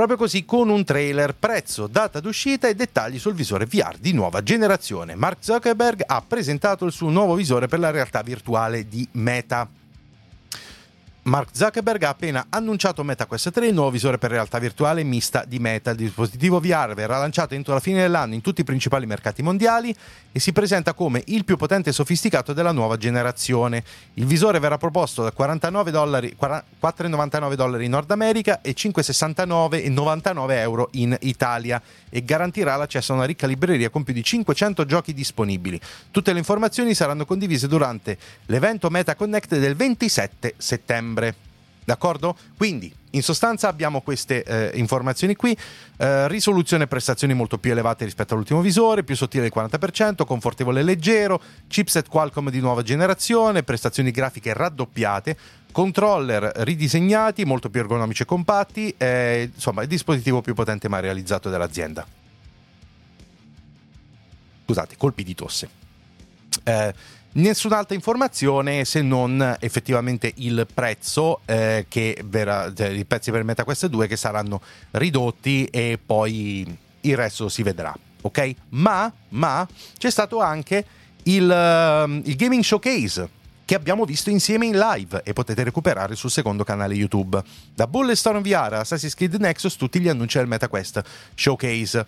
Proprio 0.00 0.16
così 0.16 0.46
con 0.46 0.70
un 0.70 0.82
trailer, 0.82 1.34
prezzo, 1.34 1.86
data 1.86 2.20
d'uscita 2.20 2.66
e 2.68 2.74
dettagli 2.74 3.18
sul 3.18 3.34
visore 3.34 3.66
VR 3.66 3.98
di 3.98 4.14
nuova 4.14 4.42
generazione. 4.42 5.14
Mark 5.14 5.36
Zuckerberg 5.40 6.04
ha 6.06 6.24
presentato 6.26 6.86
il 6.86 6.92
suo 6.92 7.10
nuovo 7.10 7.34
visore 7.34 7.66
per 7.66 7.80
la 7.80 7.90
realtà 7.90 8.22
virtuale 8.22 8.88
di 8.88 9.06
Meta. 9.12 9.68
Mark 11.22 11.50
Zuckerberg 11.52 12.02
ha 12.04 12.08
appena 12.08 12.46
annunciato 12.48 13.04
MetaQuest 13.04 13.50
3, 13.50 13.66
il 13.66 13.74
nuovo 13.74 13.90
visore 13.90 14.16
per 14.16 14.30
realtà 14.30 14.58
virtuale 14.58 15.02
mista 15.02 15.44
di 15.46 15.58
Meta. 15.58 15.90
Il 15.90 15.98
dispositivo 15.98 16.60
VR 16.60 16.94
verrà 16.94 17.18
lanciato 17.18 17.54
entro 17.54 17.74
la 17.74 17.80
fine 17.80 18.00
dell'anno 18.00 18.32
in 18.32 18.40
tutti 18.40 18.62
i 18.62 18.64
principali 18.64 19.04
mercati 19.04 19.42
mondiali 19.42 19.94
e 20.32 20.40
si 20.40 20.52
presenta 20.52 20.94
come 20.94 21.22
il 21.26 21.44
più 21.44 21.58
potente 21.58 21.90
e 21.90 21.92
sofisticato 21.92 22.54
della 22.54 22.72
nuova 22.72 22.96
generazione. 22.96 23.84
Il 24.14 24.24
visore 24.24 24.60
verrà 24.60 24.78
proposto 24.78 25.22
da 25.22 25.30
49 25.30 25.90
dollari, 25.90 26.34
4,99 26.40 27.52
dollari 27.52 27.84
in 27.84 27.90
Nord 27.90 28.10
America 28.10 28.62
e 28.62 28.72
5,69,99 28.74 30.50
euro 30.52 30.88
in 30.92 31.14
Italia 31.20 31.82
e 32.10 32.22
garantirà 32.22 32.76
l'accesso 32.76 33.12
a 33.12 33.16
una 33.16 33.24
ricca 33.24 33.46
libreria 33.46 33.88
con 33.88 34.04
più 34.04 34.12
di 34.12 34.22
500 34.22 34.84
giochi 34.84 35.14
disponibili. 35.14 35.80
Tutte 36.10 36.32
le 36.32 36.38
informazioni 36.38 36.94
saranno 36.94 37.24
condivise 37.24 37.66
durante 37.66 38.18
l'evento 38.46 38.90
Meta 38.90 39.14
Connect 39.14 39.56
del 39.56 39.76
27 39.76 40.54
settembre. 40.58 41.34
D'accordo? 41.84 42.36
Quindi, 42.56 42.92
in 43.10 43.22
sostanza 43.22 43.66
abbiamo 43.66 44.00
queste 44.00 44.44
eh, 44.44 44.78
informazioni 44.78 45.34
qui, 45.34 45.56
eh, 45.96 46.28
risoluzione 46.28 46.84
e 46.84 46.86
prestazioni 46.86 47.34
molto 47.34 47.58
più 47.58 47.72
elevate 47.72 48.04
rispetto 48.04 48.34
all'ultimo 48.34 48.60
visore, 48.60 49.02
più 49.02 49.16
sottile 49.16 49.48
del 49.48 49.52
40%, 49.54 50.24
confortevole 50.24 50.80
e 50.80 50.82
leggero, 50.84 51.40
chipset 51.66 52.08
Qualcomm 52.08 52.48
di 52.48 52.60
nuova 52.60 52.82
generazione, 52.82 53.64
prestazioni 53.64 54.12
grafiche 54.12 54.52
raddoppiate, 54.52 55.36
controller 55.72 56.52
ridisegnati, 56.56 57.44
molto 57.44 57.70
più 57.70 57.80
ergonomici 57.80 58.22
e 58.22 58.26
compatti, 58.26 58.94
eh, 58.96 59.50
insomma 59.54 59.82
il 59.82 59.88
dispositivo 59.88 60.40
più 60.40 60.54
potente 60.54 60.88
mai 60.88 61.00
realizzato 61.00 61.50
dall'azienda. 61.50 62.06
Scusate, 64.64 64.96
colpi 64.96 65.24
di 65.24 65.34
tosse. 65.34 65.68
Eh, 66.62 66.94
nessun'altra 67.32 67.94
informazione 67.94 68.84
se 68.84 69.02
non 69.02 69.56
effettivamente 69.60 70.32
il 70.36 70.66
prezzo 70.72 71.40
eh, 71.44 71.86
che 71.88 72.20
verrà, 72.24 72.72
cioè, 72.72 72.88
i 72.88 73.04
prezzi 73.04 73.30
per 73.30 73.44
MetaQuest 73.44 73.86
2 73.86 74.06
che 74.06 74.16
saranno 74.16 74.60
ridotti 74.92 75.64
e 75.66 75.98
poi 76.04 76.78
il 77.02 77.16
resto 77.16 77.48
si 77.48 77.62
vedrà 77.62 77.96
ok? 78.22 78.54
Ma, 78.70 79.12
ma 79.30 79.66
c'è 79.96 80.10
stato 80.10 80.40
anche 80.40 80.84
il, 81.24 81.44
uh, 81.44 82.10
il 82.24 82.36
Gaming 82.36 82.62
Showcase 82.62 83.28
che 83.70 83.76
abbiamo 83.76 84.04
visto 84.04 84.30
insieme 84.30 84.66
in 84.66 84.76
live 84.76 85.22
e 85.22 85.32
potete 85.32 85.62
recuperare 85.62 86.16
sul 86.16 86.28
secondo 86.28 86.64
canale 86.64 86.92
YouTube. 86.94 87.40
Da 87.72 87.86
Bulletstorm 87.86 88.42
VR 88.42 88.72
a 88.72 88.80
Assassin's 88.80 89.14
Creed 89.14 89.36
Nexus 89.36 89.76
tutti 89.76 90.00
gli 90.00 90.08
annunci 90.08 90.38
del 90.38 90.48
MetaQuest 90.48 91.00
Showcase. 91.36 92.06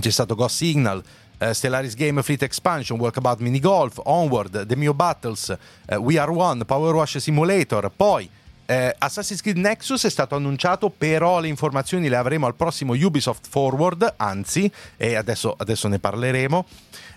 C'è 0.00 0.10
stato 0.10 0.34
Ghost 0.34 0.56
Signal, 0.56 1.04
uh, 1.40 1.52
Stellaris 1.52 1.94
Game 1.94 2.22
Fleet 2.22 2.44
Expansion, 2.44 2.98
Walkabout 2.98 3.40
Mini 3.40 3.60
Golf, 3.60 4.00
Onward, 4.02 4.64
The 4.64 4.74
Mio 4.76 4.94
Battles, 4.94 5.54
uh, 5.90 5.96
We 5.96 6.18
Are 6.18 6.30
One, 6.30 6.64
Power 6.64 6.94
Wash 6.94 7.18
Simulator, 7.18 7.90
poi 7.94 8.26
eh, 8.66 8.94
Assassin's 8.98 9.40
Creed 9.40 9.56
Nexus 9.56 10.04
è 10.04 10.10
stato 10.10 10.34
annunciato, 10.34 10.90
però 10.90 11.40
le 11.40 11.48
informazioni 11.48 12.08
le 12.08 12.16
avremo 12.16 12.46
al 12.46 12.54
prossimo 12.54 12.94
Ubisoft 12.94 13.46
Forward, 13.48 14.14
anzi, 14.16 14.70
e 14.96 15.14
adesso, 15.14 15.54
adesso 15.58 15.88
ne 15.88 15.98
parleremo. 15.98 16.66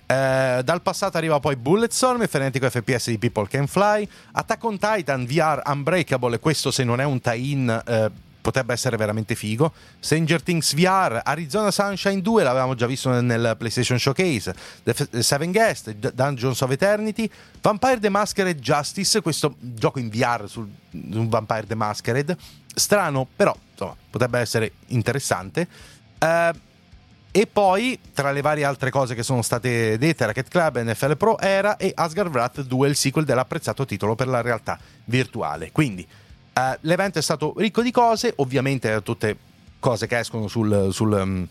Eh, 0.07 0.61
dal 0.63 0.81
passato 0.81 1.17
arriva 1.17 1.39
poi 1.39 1.55
Bulletstorm, 1.55 2.21
il 2.21 2.27
frenetico 2.27 2.69
FPS 2.69 3.09
di 3.09 3.17
People 3.17 3.47
Can 3.47 3.67
Fly, 3.67 4.07
Attack 4.33 4.63
on 4.63 4.77
Titan 4.77 5.25
VR 5.25 5.61
Unbreakable, 5.65 6.39
questo 6.39 6.69
se 6.71 6.83
non 6.83 6.99
è 6.99 7.03
un 7.03 7.19
tie-in 7.19 7.83
eh, 7.85 8.11
potrebbe 8.45 8.73
essere 8.73 8.95
veramente 8.95 9.33
figo. 9.33 9.73
Stranger 9.99 10.39
Things 10.43 10.75
VR, 10.75 11.19
Arizona 11.23 11.71
Sunshine 11.71 12.21
2, 12.21 12.43
l'avevamo 12.43 12.75
già 12.75 12.85
visto 12.85 13.09
nel 13.19 13.55
PlayStation 13.57 13.97
Showcase, 13.97 14.53
The 14.83 15.23
Seven 15.23 15.51
Guest, 15.51 15.91
Dungeons 16.13 16.61
of 16.61 16.69
Eternity, 16.69 17.27
Vampire 17.59 17.99
the 17.99 18.09
Masquerade 18.09 18.59
Justice, 18.59 19.19
questo 19.21 19.55
gioco 19.59 19.97
in 19.97 20.09
VR 20.09 20.47
su 20.47 20.63
Vampire 20.91 21.65
the 21.65 21.73
Masquerade, 21.73 22.37
strano, 22.75 23.27
però 23.35 23.55
insomma, 23.71 23.95
potrebbe 24.11 24.37
essere 24.37 24.73
interessante. 24.89 25.67
Uh, 26.19 26.55
e 27.31 27.47
poi, 27.47 27.99
tra 28.13 28.31
le 28.31 28.41
varie 28.41 28.63
altre 28.63 28.91
cose 28.91 29.15
che 29.15 29.23
sono 29.23 29.41
state 29.41 29.97
dette, 29.97 30.23
Racket 30.23 30.49
Club, 30.49 30.81
NFL 30.83 31.17
Pro 31.17 31.39
Era 31.39 31.77
e 31.77 31.91
Asgard 31.95 32.31
Wrath 32.31 32.61
2, 32.61 32.87
il 32.89 32.95
sequel 32.95 33.25
dell'apprezzato 33.25 33.85
titolo 33.85 34.13
per 34.13 34.27
la 34.27 34.41
realtà 34.41 34.77
virtuale. 35.05 35.71
Quindi, 35.71 36.07
uh, 36.55 36.77
l'evento 36.81 37.19
è 37.19 37.21
stato 37.21 37.53
ricco 37.57 37.81
di 37.81 37.91
cose, 37.91 38.33
ovviamente 38.37 39.01
tutte 39.03 39.37
cose 39.79 40.07
che 40.07 40.19
escono 40.19 40.47
sul, 40.47 40.89
sul, 40.91 41.11
um, 41.11 41.47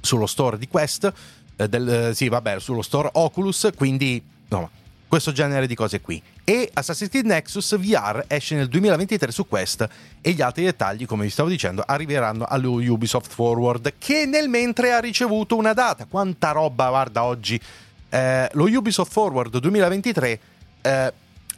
sullo 0.00 0.26
store 0.26 0.58
di 0.58 0.68
Quest, 0.68 1.12
uh, 1.56 1.66
del, 1.66 2.08
uh, 2.10 2.14
sì, 2.14 2.28
vabbè, 2.28 2.58
sullo 2.58 2.82
store 2.82 3.10
Oculus, 3.12 3.70
quindi, 3.76 4.22
no, 4.48 4.70
questo 5.06 5.32
genere 5.32 5.66
di 5.66 5.74
cose 5.74 6.00
qui. 6.00 6.20
E 6.42 6.70
Assassin's 6.72 7.10
Creed 7.10 7.26
Nexus 7.26 7.78
VR 7.78 8.24
esce 8.26 8.56
nel 8.56 8.68
2023 8.68 9.30
su 9.30 9.46
Quest 9.46 9.88
e 10.20 10.32
gli 10.32 10.42
altri 10.42 10.64
dettagli, 10.64 11.06
come 11.06 11.24
vi 11.24 11.30
stavo 11.30 11.48
dicendo, 11.48 11.84
arriveranno 11.86 12.44
allo 12.44 12.72
Ubisoft 12.72 13.32
Forward 13.32 13.94
che 13.96 14.26
nel 14.26 14.48
mentre 14.48 14.92
ha 14.92 14.98
ricevuto 14.98 15.56
una 15.56 15.72
data. 15.72 16.06
Quanta 16.06 16.50
roba, 16.50 16.88
guarda, 16.88 17.24
oggi. 17.24 17.60
Eh, 18.08 18.48
lo 18.52 18.64
Ubisoft 18.64 19.12
Forward 19.12 19.56
2023 19.56 20.40
eh, 20.82 21.12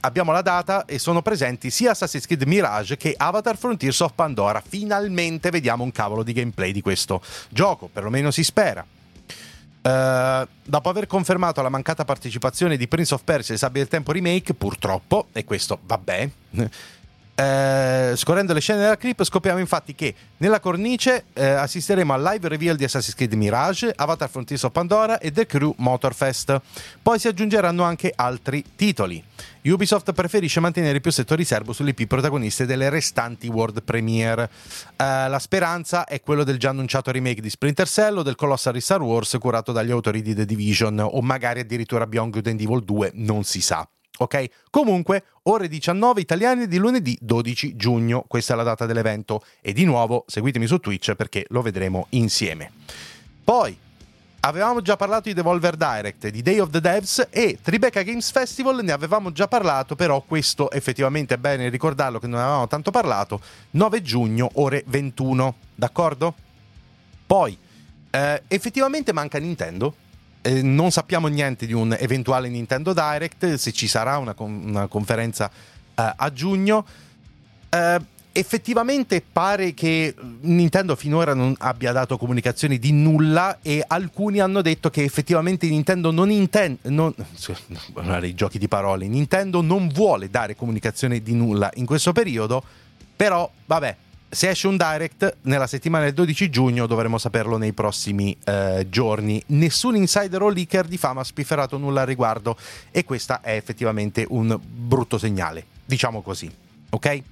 abbiamo 0.06 0.32
la 0.32 0.40
data 0.40 0.84
e 0.84 0.98
sono 0.98 1.20
presenti 1.20 1.70
sia 1.70 1.90
Assassin's 1.90 2.26
Creed 2.26 2.44
Mirage 2.44 2.96
che 2.96 3.14
Avatar 3.16 3.56
Frontiers 3.56 4.00
of 4.00 4.12
Pandora. 4.14 4.62
Finalmente 4.66 5.50
vediamo 5.50 5.84
un 5.84 5.92
cavolo 5.92 6.22
di 6.22 6.32
gameplay 6.32 6.72
di 6.72 6.80
questo 6.80 7.20
gioco, 7.50 7.88
perlomeno 7.92 8.30
si 8.30 8.44
spera. 8.44 8.84
Uh, 9.82 10.46
dopo 10.64 10.88
aver 10.88 11.06
confermato 11.06 11.62
la 11.62 11.68
mancata 11.68 12.04
partecipazione 12.04 12.76
di 12.76 12.88
Prince 12.88 13.14
of 13.14 13.22
Persia 13.22 13.54
e 13.54 13.58
Sabbia 13.58 13.82
del 13.82 13.90
Tempo 13.90 14.10
Remake, 14.10 14.54
purtroppo, 14.54 15.28
e 15.32 15.44
questo 15.44 15.78
vabbè, 15.84 16.30
eh, 17.38 18.14
scorrendo 18.16 18.54
le 18.54 18.60
scene 18.60 18.80
della 18.80 18.96
clip 18.96 19.22
scopriamo 19.22 19.58
infatti 19.58 19.94
che 19.94 20.14
nella 20.38 20.58
cornice 20.58 21.26
eh, 21.34 21.44
assisteremo 21.44 22.14
al 22.14 22.22
live 22.22 22.48
reveal 22.48 22.76
di 22.76 22.84
Assassin's 22.84 23.14
Creed 23.14 23.34
Mirage, 23.34 23.92
Avatar 23.94 24.30
Frontiers 24.30 24.62
of 24.62 24.72
Pandora 24.72 25.18
e 25.18 25.30
The 25.32 25.44
Crew 25.44 25.74
Motorfest. 25.76 26.58
Poi 27.02 27.18
si 27.18 27.28
aggiungeranno 27.28 27.82
anche 27.82 28.10
altri 28.16 28.64
titoli. 28.74 29.22
Ubisoft 29.64 30.14
preferisce 30.14 30.60
mantenere 30.60 31.00
più 31.00 31.10
settori 31.10 31.44
serbo 31.44 31.74
sulle 31.74 31.90
IP 31.90 32.06
protagoniste 32.06 32.64
delle 32.64 32.88
restanti 32.88 33.48
world 33.48 33.82
premiere. 33.82 34.48
Eh, 34.96 35.28
la 35.28 35.38
speranza 35.38 36.06
è 36.06 36.22
quello 36.22 36.42
del 36.42 36.58
già 36.58 36.70
annunciato 36.70 37.10
remake 37.10 37.42
di 37.42 37.50
Splinter 37.50 37.86
Cell 37.86 38.16
o 38.16 38.22
del 38.22 38.34
Colossal 38.34 38.80
Star 38.80 39.02
Wars 39.02 39.36
curato 39.38 39.72
dagli 39.72 39.90
autori 39.90 40.22
di 40.22 40.34
The 40.34 40.46
Division 40.46 40.98
o 41.00 41.20
magari 41.20 41.60
addirittura 41.60 42.06
Beyond 42.06 42.32
Good 42.32 42.46
and 42.46 42.60
Evil 42.62 42.82
2, 42.82 43.10
non 43.14 43.44
si 43.44 43.60
sa. 43.60 43.86
Ok? 44.18 44.46
Comunque, 44.70 45.24
ore 45.44 45.68
19 45.68 46.20
italiane 46.20 46.66
di 46.66 46.78
lunedì 46.78 47.16
12 47.20 47.76
giugno, 47.76 48.24
questa 48.26 48.54
è 48.54 48.56
la 48.56 48.62
data 48.62 48.86
dell'evento 48.86 49.44
e 49.60 49.72
di 49.72 49.84
nuovo 49.84 50.24
seguitemi 50.26 50.66
su 50.66 50.78
Twitch 50.78 51.14
perché 51.14 51.44
lo 51.48 51.62
vedremo 51.62 52.06
insieme. 52.10 52.70
Poi, 53.44 53.78
avevamo 54.40 54.80
già 54.80 54.96
parlato 54.96 55.28
di 55.28 55.34
Devolver 55.34 55.76
Direct, 55.76 56.28
di 56.28 56.40
Day 56.40 56.58
of 56.60 56.70
the 56.70 56.80
Devs 56.80 57.28
e 57.30 57.58
Tribeca 57.60 58.02
Games 58.02 58.30
Festival, 58.30 58.82
ne 58.82 58.92
avevamo 58.92 59.32
già 59.32 59.48
parlato, 59.48 59.96
però 59.96 60.20
questo 60.22 60.70
effettivamente 60.70 61.34
è 61.34 61.38
bene 61.38 61.68
ricordarlo 61.68 62.18
che 62.18 62.26
non 62.26 62.40
avevamo 62.40 62.68
tanto 62.68 62.90
parlato, 62.90 63.40
9 63.70 64.02
giugno 64.02 64.50
ore 64.54 64.84
21, 64.86 65.54
d'accordo? 65.74 66.34
Poi, 67.26 67.58
eh, 68.10 68.42
effettivamente 68.46 69.12
manca 69.12 69.38
Nintendo, 69.38 69.94
eh, 70.46 70.62
non 70.62 70.92
sappiamo 70.92 71.26
niente 71.26 71.66
di 71.66 71.72
un 71.72 71.94
eventuale 71.98 72.48
Nintendo 72.48 72.92
Direct, 72.92 73.54
se 73.54 73.72
ci 73.72 73.88
sarà 73.88 74.18
una, 74.18 74.34
una 74.38 74.86
conferenza 74.86 75.50
eh, 75.94 76.12
a 76.16 76.32
giugno. 76.32 76.86
Eh, 77.68 78.00
effettivamente 78.30 79.22
pare 79.32 79.74
che 79.74 80.14
Nintendo 80.42 80.94
finora 80.94 81.34
non 81.34 81.54
abbia 81.58 81.90
dato 81.90 82.16
comunicazioni 82.18 82.78
di 82.78 82.92
nulla 82.92 83.58
e 83.62 83.82
alcuni 83.84 84.40
hanno 84.40 84.60
detto 84.60 84.90
che 84.90 85.02
effettivamente 85.02 85.66
Nintendo 85.66 86.10
non 86.10 86.30
intende 86.30 86.80
non, 86.90 87.14
i 88.22 88.34
giochi 88.34 88.58
di 88.58 88.68
parole 88.68 89.08
Nintendo 89.08 89.62
non 89.62 89.88
vuole 89.88 90.28
dare 90.28 90.54
comunicazioni 90.54 91.22
di 91.22 91.32
nulla 91.32 91.70
in 91.76 91.86
questo 91.86 92.12
periodo 92.12 92.62
però 93.16 93.50
vabbè 93.64 93.96
se 94.28 94.48
esce 94.50 94.66
un 94.66 94.76
direct 94.76 95.36
nella 95.42 95.66
settimana 95.66 96.04
del 96.04 96.14
12 96.14 96.50
giugno 96.50 96.86
dovremo 96.86 97.18
saperlo 97.18 97.56
nei 97.56 97.72
prossimi 97.72 98.36
eh, 98.44 98.86
giorni. 98.88 99.42
Nessun 99.46 99.96
insider 99.96 100.42
o 100.42 100.48
leaker 100.48 100.86
di 100.86 100.98
fama 100.98 101.20
ha 101.20 101.24
spifferato 101.24 101.78
nulla 101.78 102.02
al 102.02 102.06
riguardo 102.06 102.56
e 102.90 103.04
questo 103.04 103.38
è 103.42 103.54
effettivamente 103.54 104.26
un 104.28 104.58
brutto 104.60 105.18
segnale, 105.18 105.64
diciamo 105.84 106.22
così, 106.22 106.50
ok? 106.90 107.22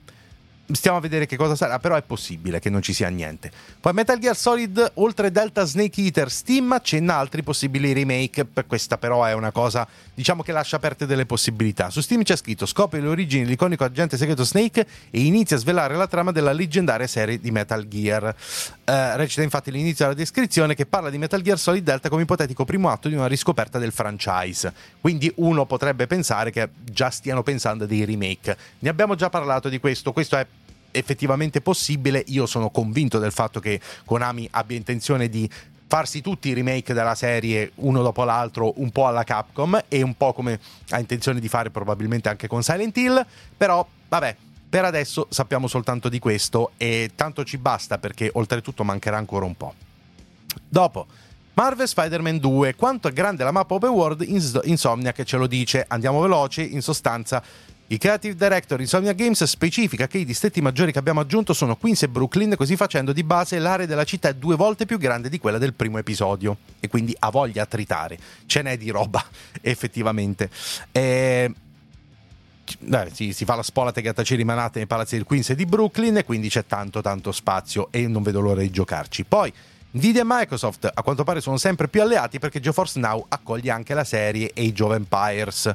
Stiamo 0.73 0.97
a 0.97 1.01
vedere 1.01 1.27
che 1.27 1.37
cosa 1.37 1.55
sarà, 1.55 1.79
però 1.79 1.95
è 1.95 2.03
possibile 2.03 2.59
che 2.59 2.71
non 2.71 2.81
ci 2.81 2.95
sia 2.95 3.09
niente. 3.09 3.51
Poi 3.79 3.93
Metal 3.93 4.19
Gear 4.19 4.35
Solid, 4.35 4.93
oltre 4.95 5.31
Delta 5.31 5.65
Snake 5.65 6.01
Eater, 6.01 6.31
Steam 6.31 6.73
accenna 6.73 7.17
altri 7.17 7.43
possibili 7.43 7.93
remake. 7.93 8.47
Questa 8.67 8.97
però 8.97 9.25
è 9.25 9.35
una 9.35 9.51
cosa, 9.51 9.87
diciamo 10.15 10.43
che 10.43 10.53
lascia 10.53 10.77
aperte 10.77 11.05
delle 11.05 11.27
possibilità. 11.27 11.91
Su 11.91 12.01
Steam 12.01 12.23
c'è 12.23 12.35
scritto 12.35 12.65
scopri 12.65 13.03
le 13.03 13.09
origini 13.09 13.45
dell'iconico 13.45 13.85
agente 13.85 14.17
segreto 14.17 14.43
Snake 14.43 14.87
e 15.11 15.21
inizia 15.21 15.57
a 15.57 15.59
svelare 15.59 15.97
la 15.97 16.07
trama 16.07 16.33
della 16.33 16.53
leggendaria 16.53 17.07
serie 17.07 17.39
di 17.39 17.51
Metal 17.51 17.87
Gear. 17.87 18.35
Uh, 18.87 19.17
recita 19.17 19.43
infatti 19.43 19.71
l'inizio 19.71 20.07
della 20.07 20.17
descrizione 20.17 20.75
che 20.75 20.87
parla 20.87 21.11
di 21.11 21.19
Metal 21.19 21.43
Gear 21.43 21.59
Solid 21.59 21.85
Delta 21.85 22.09
come 22.09 22.23
ipotetico 22.23 22.65
primo 22.65 22.89
atto 22.89 23.09
di 23.09 23.15
una 23.15 23.27
riscoperta 23.27 23.79
del 23.79 23.93
franchise. 23.93 24.73
Quindi 24.99 25.31
uno 25.37 25.67
potrebbe 25.67 26.07
pensare 26.07 26.51
che 26.51 26.71
già 26.85 27.11
stiano 27.11 27.43
pensando 27.43 27.85
dei 27.85 28.07
remake. 28.07 28.57
Ne 28.79 28.89
abbiamo 28.89 29.15
già 29.15 29.29
parlato 29.29 29.69
di 29.69 29.79
questo, 29.79 30.13
questo 30.13 30.39
è 30.39 30.47
effettivamente 30.95 31.61
possibile. 31.61 32.23
Io 32.29 32.47
sono 32.47 32.71
convinto 32.71 33.19
del 33.19 33.33
fatto 33.33 33.61
che 33.61 33.81
Konami 34.05 34.49
abbia 34.53 34.77
intenzione 34.77 35.29
di 35.29 35.49
farsi 35.87 36.21
tutti 36.21 36.49
i 36.49 36.55
remake 36.55 36.95
della 36.95 37.15
serie 37.15 37.73
uno 37.77 38.03
dopo 38.03 38.25
l'altro 38.25 38.73
un 38.81 38.91
po' 38.91 39.07
alla 39.07 39.23
Capcom 39.23 39.85
e 39.89 40.03
un 40.03 40.17
po' 40.17 40.33
come 40.33 40.59
ha 40.91 40.99
intenzione 40.99 41.41
di 41.41 41.49
fare 41.49 41.71
probabilmente 41.71 42.29
anche 42.29 42.49
con 42.49 42.63
Silent 42.63 42.97
Hill, 42.97 43.25
però 43.57 43.87
vabbè, 44.09 44.37
per 44.69 44.85
adesso 44.85 45.29
sappiamo 45.31 45.69
soltanto 45.69 46.09
di 46.09 46.19
questo 46.19 46.73
e 46.77 47.13
tanto 47.15 47.45
ci 47.45 47.59
basta 47.59 47.99
perché 47.99 48.31
oltretutto 48.33 48.83
mancherà 48.83 49.17
ancora 49.19 49.45
un 49.45 49.57
po'. 49.57 49.75
Dopo 50.69 51.07
Marvel 51.55 51.87
Spider-Man 51.87 52.39
2, 52.39 52.75
quanto 52.75 53.07
è 53.07 53.13
grande 53.13 53.45
la 53.45 53.53
mappa 53.53 53.75
open 53.75 53.91
world, 53.91 54.23
Insomnia 54.65 55.13
che 55.13 55.25
ce 55.25 55.37
lo 55.37 55.47
dice, 55.47 55.85
andiamo 55.87 56.21
veloci, 56.21 56.75
in 56.75 56.83
sostanza 56.83 57.41
il 57.89 57.99
creative 57.99 58.35
director 58.35 58.81
Insomnia 58.81 59.13
Games 59.13 59.45
specifica 59.45 60.07
che 60.07 60.17
i 60.19 60.25
distretti 60.25 60.63
maggiori 60.63 60.91
che 60.91 60.99
abbiamo 60.99 61.21
aggiunto 61.21 61.53
sono 61.53 61.77
Queens 61.77 62.05
e 62.05 62.09
Brooklyn, 62.09 62.55
così 62.57 62.77
facendo 62.77 63.13
di 63.13 63.23
base 63.23 63.59
l'area 63.59 63.85
della 63.85 64.05
città 64.05 64.31
è 64.31 64.35
due 64.35 64.57
volte 64.57 64.87
più 64.87 64.97
grande 64.97 65.29
di 65.29 65.39
quella 65.39 65.59
del 65.59 65.75
primo 65.75 65.99
episodio 65.99 66.57
e 66.81 66.89
quindi 66.89 67.15
ha 67.19 67.31
voglia 67.31 67.65
a 67.65 67.67
tritare. 67.67 68.19
Ce 68.47 68.63
n'è 68.63 68.79
di 68.79 68.89
roba, 68.89 69.23
effettivamente. 69.61 70.49
E... 70.93 71.53
Beh, 72.79 73.11
sì, 73.13 73.35
si 73.35 73.45
fa 73.45 73.57
la 73.57 73.63
spola 73.63 73.93
tegataci 73.93 74.35
rimanate 74.35 74.79
nei 74.79 74.87
palazzi 74.87 75.17
del 75.17 75.27
Queens 75.27 75.51
e 75.51 75.55
di 75.55 75.67
Brooklyn 75.67 76.17
e 76.17 76.25
quindi 76.25 76.49
c'è 76.49 76.65
tanto 76.65 77.03
tanto 77.03 77.31
spazio 77.31 77.89
e 77.91 78.09
non 78.09 78.23
vedo 78.23 78.41
l'ora 78.41 78.63
di 78.63 78.71
giocarci. 78.71 79.25
Poi 79.25 79.53
Nvidia 79.97 80.23
e 80.23 80.25
Microsoft 80.27 80.91
a 80.93 81.03
quanto 81.03 81.23
pare 81.23 81.41
sono 81.41 81.57
sempre 81.57 81.87
più 81.87 82.03
alleati 82.03 82.41
perché 82.41 82.59
GeForce 82.59 82.99
Now 82.99 83.25
accoglie 83.29 83.71
anche 83.71 83.95
la 83.95 84.03
serie 84.03 84.51
Age 84.55 84.83
of 84.83 84.93
Empires. 84.93 85.75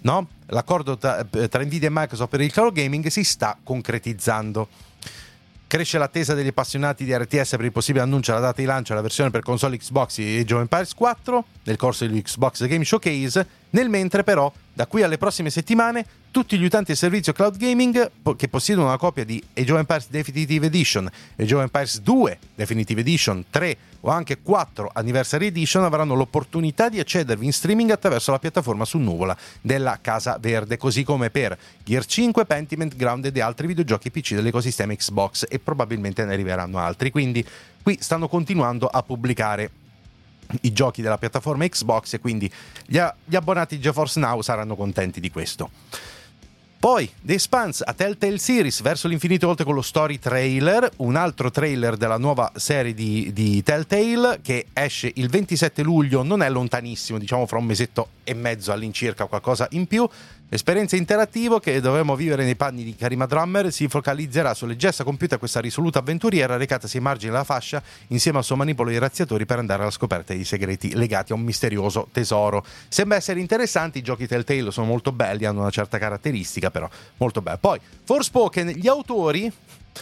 No? 0.00 0.26
L'accordo 0.46 0.96
tra, 0.96 1.22
tra 1.24 1.62
Nvidia 1.62 1.88
e 1.88 1.92
Microsoft 1.92 2.30
per 2.30 2.40
il 2.40 2.50
cloud 2.50 2.72
gaming 2.72 3.06
si 3.08 3.24
sta 3.24 3.58
concretizzando. 3.62 4.68
Cresce 5.66 5.98
l'attesa 5.98 6.32
degli 6.32 6.46
appassionati 6.46 7.04
di 7.04 7.14
RTS 7.14 7.50
per 7.50 7.66
il 7.66 7.72
possibile 7.72 8.02
annuncio 8.02 8.30
alla 8.30 8.40
data 8.40 8.58
di 8.58 8.66
lancio 8.66 8.92
della 8.92 9.02
versione 9.02 9.28
per 9.28 9.42
console 9.42 9.76
Xbox 9.76 10.16
di 10.16 10.38
Age 10.38 10.54
of 10.54 10.60
Empires 10.60 10.94
4 10.94 11.44
nel 11.64 11.76
corso 11.76 12.06
degli 12.06 12.22
Xbox 12.22 12.66
Game 12.66 12.86
Showcase, 12.86 13.46
nel 13.70 13.88
mentre 13.88 14.22
però 14.24 14.52
da 14.72 14.86
qui 14.86 15.02
alle 15.02 15.18
prossime 15.18 15.50
settimane 15.50 16.06
tutti 16.30 16.56
gli 16.56 16.64
utenti 16.64 16.88
del 16.88 16.96
servizio 16.96 17.32
cloud 17.32 17.56
gaming 17.56 18.10
che 18.36 18.48
possiedono 18.48 18.86
una 18.86 18.96
copia 18.96 19.24
di 19.24 19.42
Age 19.54 19.72
of 19.72 19.78
Empires 19.78 20.08
Definitive 20.08 20.66
Edition, 20.66 21.10
Age 21.36 21.54
of 21.54 21.62
Empires 21.62 22.00
2 22.00 22.38
Definitive 22.54 23.00
Edition, 23.00 23.44
3 23.50 23.76
o 24.02 24.10
anche 24.10 24.40
4 24.40 24.90
Anniversary 24.94 25.46
Edition 25.46 25.82
avranno 25.82 26.14
l'opportunità 26.14 26.88
di 26.88 27.00
accedervi 27.00 27.44
in 27.44 27.52
streaming 27.52 27.90
attraverso 27.90 28.30
la 28.30 28.38
piattaforma 28.38 28.84
su 28.84 28.98
nuvola 28.98 29.36
della 29.60 29.98
Casa 30.00 30.38
Verde, 30.38 30.76
così 30.76 31.02
come 31.02 31.30
per 31.30 31.58
Gear 31.82 32.06
5, 32.06 32.44
Pentiment, 32.44 32.94
Grounded 32.94 33.36
e 33.36 33.40
altri 33.40 33.66
videogiochi 33.66 34.10
PC 34.10 34.34
dell'ecosistema 34.34 34.94
Xbox 34.94 35.46
e 35.48 35.58
probabilmente 35.58 36.24
ne 36.24 36.34
arriveranno 36.34 36.78
altri. 36.78 37.10
Quindi 37.10 37.44
qui 37.82 37.98
stanno 38.00 38.28
continuando 38.28 38.86
a 38.86 39.02
pubblicare 39.02 39.70
i 40.62 40.72
giochi 40.72 41.02
della 41.02 41.18
piattaforma 41.18 41.66
Xbox 41.66 42.14
e 42.14 42.20
quindi 42.20 42.50
gli, 42.86 43.00
gli 43.24 43.36
abbonati 43.36 43.76
di 43.76 43.82
GeForce 43.82 44.20
Now 44.20 44.40
saranno 44.40 44.76
contenti 44.76 45.20
di 45.20 45.30
questo. 45.30 45.70
Poi 46.78 47.10
The 47.20 47.32
Expanse 47.32 47.82
a 47.84 47.92
Telltale 47.92 48.38
Series 48.38 48.82
verso 48.82 49.08
l'infinito 49.08 49.48
oltre 49.48 49.64
con 49.64 49.74
lo 49.74 49.82
story 49.82 50.20
trailer, 50.20 50.88
un 50.98 51.16
altro 51.16 51.50
trailer 51.50 51.96
della 51.96 52.18
nuova 52.18 52.52
serie 52.54 52.94
di, 52.94 53.32
di, 53.32 53.64
Telltale 53.64 54.38
che 54.42 54.66
esce 54.72 55.10
il 55.16 55.28
27 55.28 55.82
luglio, 55.82 56.22
non 56.22 56.40
è 56.40 56.48
lontanissimo, 56.48 57.18
diciamo 57.18 57.46
fra 57.46 57.58
un 57.58 57.64
mesetto 57.64 58.10
e 58.22 58.32
mezzo 58.32 58.70
all'incirca, 58.70 59.26
qualcosa 59.26 59.66
in 59.72 59.88
più. 59.88 60.08
L'esperienza 60.50 60.96
interattiva 60.96 61.60
che 61.60 61.78
dovremo 61.78 62.16
vivere 62.16 62.42
nei 62.42 62.56
panni 62.56 62.82
di 62.82 62.96
Karima 62.96 63.26
Drummer 63.26 63.70
si 63.70 63.86
focalizzerà 63.86 64.54
sulle 64.54 64.76
gesta 64.76 65.04
compiute 65.04 65.34
a 65.34 65.38
questa 65.38 65.60
risoluta 65.60 65.98
avventuriera 65.98 66.56
recatasi 66.56 66.96
ai 66.96 67.02
margini 67.02 67.32
della 67.32 67.44
fascia 67.44 67.82
insieme 68.06 68.38
al 68.38 68.44
suo 68.44 68.56
manipolo 68.56 68.88
di 68.88 68.96
razziatori 68.96 69.44
per 69.44 69.58
andare 69.58 69.82
alla 69.82 69.90
scoperta 69.90 70.32
dei 70.32 70.44
segreti 70.44 70.94
legati 70.94 71.32
a 71.32 71.34
un 71.34 71.42
misterioso 71.42 72.08
tesoro. 72.12 72.64
Sembra 72.88 73.18
essere 73.18 73.40
interessante, 73.40 73.98
i 73.98 74.02
giochi 74.02 74.26
Telltale 74.26 74.70
sono 74.70 74.86
molto 74.86 75.12
belli, 75.12 75.44
hanno 75.44 75.60
una 75.60 75.70
certa 75.70 75.98
caratteristica 75.98 76.70
però 76.70 76.88
molto 77.18 77.42
bello. 77.42 77.58
Poi 77.58 77.78
Forspoken, 78.04 78.68
gli 78.68 78.88
autori, 78.88 79.52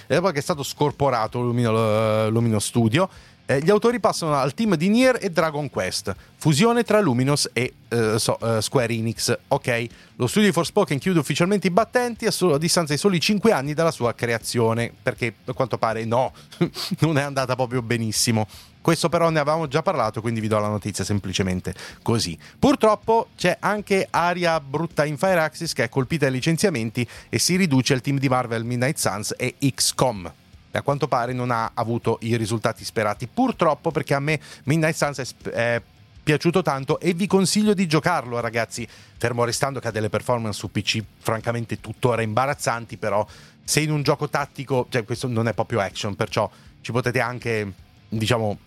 e 0.07 0.21
poi 0.21 0.33
che 0.33 0.39
è 0.39 0.43
stato 0.43 0.63
scorporato 0.63 1.41
Lumino, 1.41 2.29
Lumino 2.29 2.61
Studio, 2.61 3.09
eh, 3.47 3.61
gli 3.61 3.71
autori 3.71 4.01
passano 4.01 4.35
al 4.35 4.55
team 4.55 4.75
di 4.75 4.89
Nier 4.89 5.19
e 5.21 5.31
Dragon 5.31 5.71
Quest, 5.71 6.15
fusione 6.37 6.83
tra 6.83 7.01
Luminous 7.01 7.49
e 7.53 7.75
eh, 7.89 8.19
so, 8.19 8.37
uh, 8.41 8.61
Square 8.61 8.93
Enix. 8.93 9.39
Ok, 9.49 9.87
lo 10.17 10.27
studio 10.27 10.49
di 10.49 10.55
Forspoken 10.55 10.99
chiude 10.99 11.21
ufficialmente 11.21 11.69
i 11.69 11.71
battenti 11.71 12.27
a, 12.27 12.33
solo, 12.33 12.55
a 12.55 12.59
distanza 12.59 12.93
di 12.93 12.99
soli 12.99 13.21
5 13.21 13.53
anni 13.53 13.73
dalla 13.73 13.93
sua 13.93 14.15
creazione, 14.15 14.93
perché 15.01 15.33
a 15.45 15.53
quanto 15.53 15.79
pare 15.79 16.05
no, 16.05 16.33
non 17.01 17.19
è 17.19 17.23
andata 17.23 17.55
proprio 17.55 17.83
benissimo. 17.83 18.47
Questo 18.81 19.09
però 19.09 19.31
ne 19.31 19.41
avevamo 19.41 19.67
già 19.67 19.83
parlato, 19.83 20.21
quindi 20.21 20.39
vi 20.39 20.47
do 20.47 20.59
la 20.61 20.69
notizia 20.69 21.03
semplicemente 21.03 21.75
così. 22.03 22.39
Purtroppo 22.59 23.29
c'è 23.37 23.57
anche 23.61 24.07
aria 24.11 24.61
brutta 24.61 25.05
in 25.05 25.17
Fireaxis 25.17 25.73
che 25.73 25.85
è 25.85 25.89
colpita 25.89 26.27
dai 26.27 26.35
licenziamenti 26.35 27.07
e 27.29 27.39
si 27.41 27.57
riduce 27.57 27.95
il 27.95 28.01
team 28.01 28.19
di 28.19 28.29
Marvel 28.29 28.65
Midnight 28.65 28.97
Suns 28.97 29.35
e 29.37 29.57
XCOM 29.59 30.33
a 30.77 30.83
quanto 30.83 31.09
pare 31.09 31.33
non 31.33 31.51
ha 31.51 31.71
avuto 31.75 32.19
i 32.23 32.37
risultati 32.37 32.85
sperati. 32.85 33.27
Purtroppo 33.27 33.91
perché 33.91 34.15
a 34.15 34.21
me 34.21 34.41
Midnight 34.65 34.95
Suns 34.95 35.19
è, 35.19 35.51
è 35.51 35.83
piaciuto 36.27 36.61
tanto 36.61 36.99
e 36.99 37.15
vi 37.15 37.29
consiglio 37.29 37.73
di 37.73 37.87
giocarlo 37.87 38.41
ragazzi, 38.41 38.85
fermo 39.17 39.45
restando 39.45 39.79
che 39.79 39.87
ha 39.87 39.91
delle 39.93 40.09
performance 40.09 40.59
su 40.59 40.73
PC 40.73 41.01
francamente 41.19 41.81
tuttora 41.81 42.23
imbarazzanti, 42.23 42.97
però 42.97 43.25
se 43.63 43.81
in 43.81 43.93
un 43.93 44.03
gioco 44.03 44.29
tattico, 44.29 44.87
cioè 44.89 45.05
questo 45.05 45.29
non 45.29 45.47
è 45.47 45.55
proprio 45.55 45.79
action, 45.79 46.17
perciò 46.17 46.51
ci 46.81 46.91
potete 46.91 47.21
anche, 47.21 47.73
diciamo, 48.09 48.59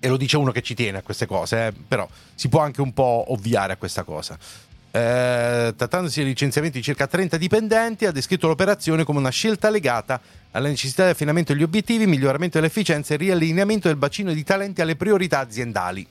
e 0.00 0.08
lo 0.08 0.16
dice 0.16 0.36
uno 0.36 0.50
che 0.50 0.62
ci 0.62 0.74
tiene 0.74 0.98
a 0.98 1.02
queste 1.02 1.26
cose, 1.26 1.68
eh, 1.68 1.72
però 1.72 2.08
si 2.34 2.48
può 2.48 2.60
anche 2.60 2.80
un 2.80 2.92
po' 2.92 3.26
ovviare 3.28 3.74
a 3.74 3.76
questa 3.76 4.02
cosa. 4.02 4.36
Eh, 4.90 5.72
trattandosi 5.76 6.20
di 6.20 6.26
licenziamenti 6.26 6.78
di 6.78 6.84
circa 6.84 7.06
30 7.06 7.36
dipendenti, 7.36 8.06
ha 8.06 8.10
descritto 8.10 8.48
l'operazione 8.48 9.04
come 9.04 9.20
una 9.20 9.30
scelta 9.30 9.70
legata 9.70 10.20
alla 10.52 10.68
necessità 10.68 11.04
di 11.04 11.10
affinamento 11.10 11.52
degli 11.52 11.62
obiettivi, 11.62 12.06
miglioramento 12.06 12.58
dell'efficienza 12.58 13.14
e 13.14 13.16
riallineamento 13.16 13.88
del 13.88 13.96
bacino 13.96 14.32
di 14.32 14.44
talenti 14.44 14.80
alle 14.80 14.96
priorità 14.96 15.40
aziendali. 15.40 16.06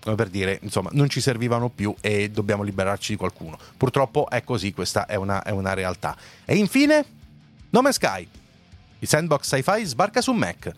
Come 0.00 0.16
per 0.16 0.28
dire, 0.28 0.58
insomma, 0.62 0.88
non 0.92 1.08
ci 1.08 1.20
servivano 1.20 1.68
più 1.68 1.94
e 2.00 2.30
dobbiamo 2.30 2.62
liberarci 2.62 3.12
di 3.12 3.18
qualcuno. 3.18 3.58
Purtroppo 3.76 4.30
è 4.30 4.42
così, 4.42 4.72
questa 4.72 5.06
è 5.06 5.16
una, 5.16 5.42
è 5.42 5.50
una 5.50 5.74
realtà. 5.74 6.16
E 6.44 6.56
infine, 6.56 7.04
No 7.70 7.82
Man's 7.82 7.96
Sky. 7.96 8.26
Il 9.00 9.08
sandbox 9.08 9.44
sci-fi 9.44 9.84
sbarca 9.84 10.20
su 10.20 10.32
Mac. 10.32 10.70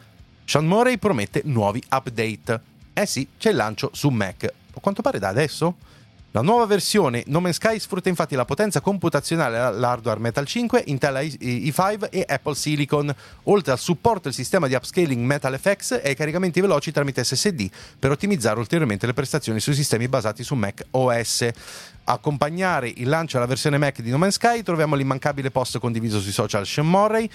Sean 0.44 0.66
Murray 0.66 0.96
promette 0.96 1.42
nuovi 1.44 1.82
update. 1.90 2.60
Eh 2.92 3.06
sì, 3.06 3.28
c'è 3.38 3.50
il 3.50 3.56
lancio 3.56 3.90
su 3.92 4.08
Mac. 4.08 4.44
A 4.44 4.80
quanto 4.80 5.02
pare 5.02 5.18
da 5.18 5.28
adesso? 5.28 5.76
La 6.34 6.40
nuova 6.40 6.64
versione 6.64 7.24
No 7.26 7.40
Man's 7.40 7.56
Sky 7.56 7.78
sfrutta 7.78 8.08
infatti 8.08 8.34
la 8.34 8.46
potenza 8.46 8.80
computazionale 8.80 9.70
dell'hardware 9.70 10.18
Metal 10.18 10.46
5, 10.46 10.84
Intel 10.86 11.26
i5 11.26 12.08
e 12.08 12.24
Apple 12.26 12.54
Silicon, 12.54 13.14
oltre 13.44 13.72
al 13.72 13.78
supporto 13.78 14.22
del 14.22 14.32
sistema 14.32 14.66
di 14.66 14.72
upscaling 14.72 15.22
Metal 15.22 15.58
FX 15.58 16.00
e 16.02 16.08
ai 16.08 16.14
caricamenti 16.14 16.62
veloci 16.62 16.90
tramite 16.90 17.22
SSD 17.22 17.68
per 17.98 18.12
ottimizzare 18.12 18.58
ulteriormente 18.58 19.04
le 19.04 19.12
prestazioni 19.12 19.60
sui 19.60 19.74
sistemi 19.74 20.08
basati 20.08 20.42
su 20.42 20.54
Mac 20.54 20.86
OS. 20.92 21.50
Accompagnare 22.04 22.90
il 22.96 23.10
lancio 23.10 23.34
della 23.34 23.46
versione 23.46 23.76
Mac 23.76 24.00
di 24.00 24.08
No 24.08 24.16
Man's 24.16 24.36
Sky 24.36 24.62
troviamo 24.62 24.94
l'immancabile 24.94 25.50
post 25.50 25.78
condiviso 25.80 26.18
sui 26.18 26.32
social 26.32 26.64
Sean 26.64 26.88
Murray 26.88 27.28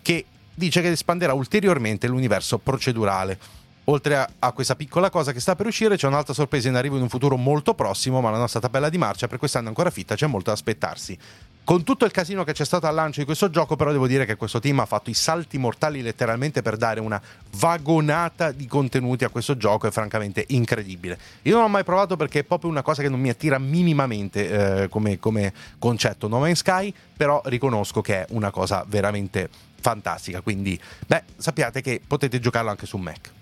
che 0.00 0.26
dice 0.54 0.80
che 0.80 0.92
espanderà 0.92 1.32
ulteriormente 1.32 2.06
l'universo 2.06 2.58
procedurale 2.58 3.36
oltre 3.84 4.16
a, 4.16 4.28
a, 4.38 4.52
questa 4.52 4.76
piccola 4.76 5.10
cosa 5.10 5.32
che 5.32 5.40
sta 5.40 5.54
per 5.56 5.66
uscire, 5.66 5.96
c'è 5.96 6.06
un'altra 6.06 6.34
sorpresa 6.34 6.68
in 6.68 6.74
arrivo 6.76 6.96
in 6.96 7.02
un 7.02 7.08
futuro 7.08 7.36
molto 7.36 7.74
prossimo, 7.74 8.20
ma 8.20 8.30
la 8.30 8.38
nostra 8.38 8.60
tabella 8.60 8.88
di 8.88 8.98
marcia 8.98 9.28
per 9.28 9.38
quest'anno 9.38 9.66
è 9.66 9.68
ancora 9.68 9.90
fitta, 9.90 10.14
c'è 10.14 10.26
molto 10.26 10.50
da 10.50 10.56
aspettarsi. 10.56 11.18
Con 11.64 11.82
tutto 11.82 12.04
il 12.04 12.10
casino 12.10 12.44
che 12.44 12.52
c'è 12.52 12.64
stato 12.64 12.86
al 12.86 12.94
lancio 12.94 13.20
di 13.20 13.24
questo 13.24 13.48
gioco, 13.48 13.74
però 13.74 13.90
devo 13.90 14.06
dire 14.06 14.26
che 14.26 14.36
questo 14.36 14.60
team 14.60 14.80
ha 14.80 14.86
fatto 14.86 15.08
i 15.08 15.14
salti 15.14 15.56
mortali 15.56 16.02
letteralmente 16.02 16.60
per 16.60 16.76
dare 16.76 17.00
una 17.00 17.20
vagonata 17.56 18.52
di 18.52 18.66
contenuti 18.66 19.24
a 19.24 19.30
questo 19.30 19.56
gioco, 19.56 19.86
è 19.86 19.90
francamente 19.90 20.44
incredibile. 20.48 21.18
Io 21.42 21.54
non 21.54 21.62
l'ho 21.62 21.68
mai 21.68 21.84
provato 21.84 22.16
perché 22.16 22.40
è 22.40 22.44
proprio 22.44 22.68
una 22.68 22.82
cosa 22.82 23.00
che 23.00 23.08
non 23.08 23.18
mi 23.18 23.30
attira 23.30 23.58
minimamente 23.58 24.82
eh, 24.82 24.88
come, 24.90 25.18
come 25.18 25.54
concetto 25.78 26.28
No 26.28 26.38
Man's 26.38 26.58
Sky, 26.58 26.92
però 27.16 27.40
riconosco 27.46 28.02
che 28.02 28.20
è 28.20 28.26
una 28.30 28.50
cosa 28.50 28.84
veramente 28.86 29.48
fantastica, 29.80 30.42
quindi 30.42 30.78
beh, 31.06 31.22
sappiate 31.36 31.80
che 31.80 32.00
potete 32.06 32.40
giocarlo 32.40 32.68
anche 32.68 32.84
su 32.84 32.98
Mac. 32.98 33.32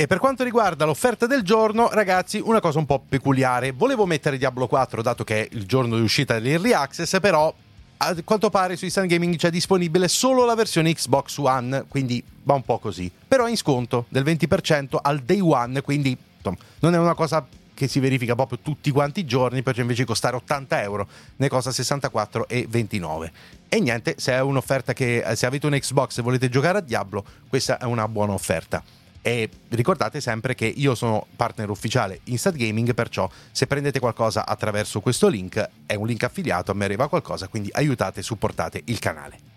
E 0.00 0.06
per 0.06 0.20
quanto 0.20 0.44
riguarda 0.44 0.84
l'offerta 0.84 1.26
del 1.26 1.42
giorno, 1.42 1.88
ragazzi, 1.90 2.38
una 2.38 2.60
cosa 2.60 2.78
un 2.78 2.86
po' 2.86 3.00
peculiare. 3.00 3.72
Volevo 3.72 4.06
mettere 4.06 4.38
Diablo 4.38 4.68
4 4.68 5.02
dato 5.02 5.24
che 5.24 5.40
è 5.40 5.48
il 5.50 5.66
giorno 5.66 5.96
di 5.96 6.02
uscita 6.02 6.34
dell'Early 6.34 6.70
Access, 6.70 7.18
però 7.18 7.52
a 7.96 8.16
quanto 8.22 8.48
pare 8.48 8.76
su 8.76 8.86
Sun 8.88 9.08
Gaming 9.08 9.34
c'è 9.34 9.50
disponibile 9.50 10.06
solo 10.06 10.44
la 10.44 10.54
versione 10.54 10.94
Xbox 10.94 11.38
One, 11.38 11.84
quindi 11.88 12.22
va 12.44 12.54
un 12.54 12.62
po' 12.62 12.78
così. 12.78 13.10
Però 13.26 13.48
in 13.48 13.56
sconto 13.56 14.04
del 14.08 14.22
20% 14.22 14.98
al 15.02 15.18
day 15.18 15.40
one, 15.40 15.80
quindi 15.80 16.16
insomma, 16.36 16.58
non 16.78 16.94
è 16.94 16.98
una 16.98 17.14
cosa 17.14 17.44
che 17.74 17.88
si 17.88 17.98
verifica 17.98 18.36
proprio 18.36 18.60
tutti 18.62 18.92
quanti 18.92 19.18
i 19.18 19.26
giorni, 19.26 19.64
perché 19.64 19.80
invece 19.80 20.02
di 20.02 20.06
costare 20.06 20.36
80 20.36 20.80
euro 20.80 21.08
ne 21.38 21.48
costa 21.48 21.70
64,29. 21.70 23.30
E 23.68 23.80
niente, 23.80 24.14
se 24.16 24.30
è 24.30 24.40
un'offerta 24.40 24.92
che 24.92 25.24
se 25.34 25.44
avete 25.44 25.66
un 25.66 25.72
Xbox 25.72 26.18
e 26.18 26.22
volete 26.22 26.48
giocare 26.48 26.78
a 26.78 26.82
Diablo, 26.82 27.24
questa 27.48 27.78
è 27.78 27.84
una 27.84 28.06
buona 28.06 28.32
offerta. 28.32 28.80
E 29.22 29.48
ricordate 29.70 30.20
sempre 30.20 30.54
che 30.54 30.66
io 30.66 30.94
sono 30.94 31.26
partner 31.36 31.70
ufficiale 31.70 32.20
Instant 32.24 32.56
Gaming, 32.56 32.94
perciò 32.94 33.28
se 33.50 33.66
prendete 33.66 33.98
qualcosa 33.98 34.46
attraverso 34.46 35.00
questo 35.00 35.28
link 35.28 35.68
è 35.86 35.94
un 35.94 36.06
link 36.06 36.22
affiliato, 36.22 36.74
me 36.74 36.84
arriva 36.84 37.08
qualcosa, 37.08 37.48
quindi 37.48 37.70
aiutate 37.72 38.20
e 38.20 38.22
supportate 38.22 38.82
il 38.86 38.98
canale. 38.98 39.56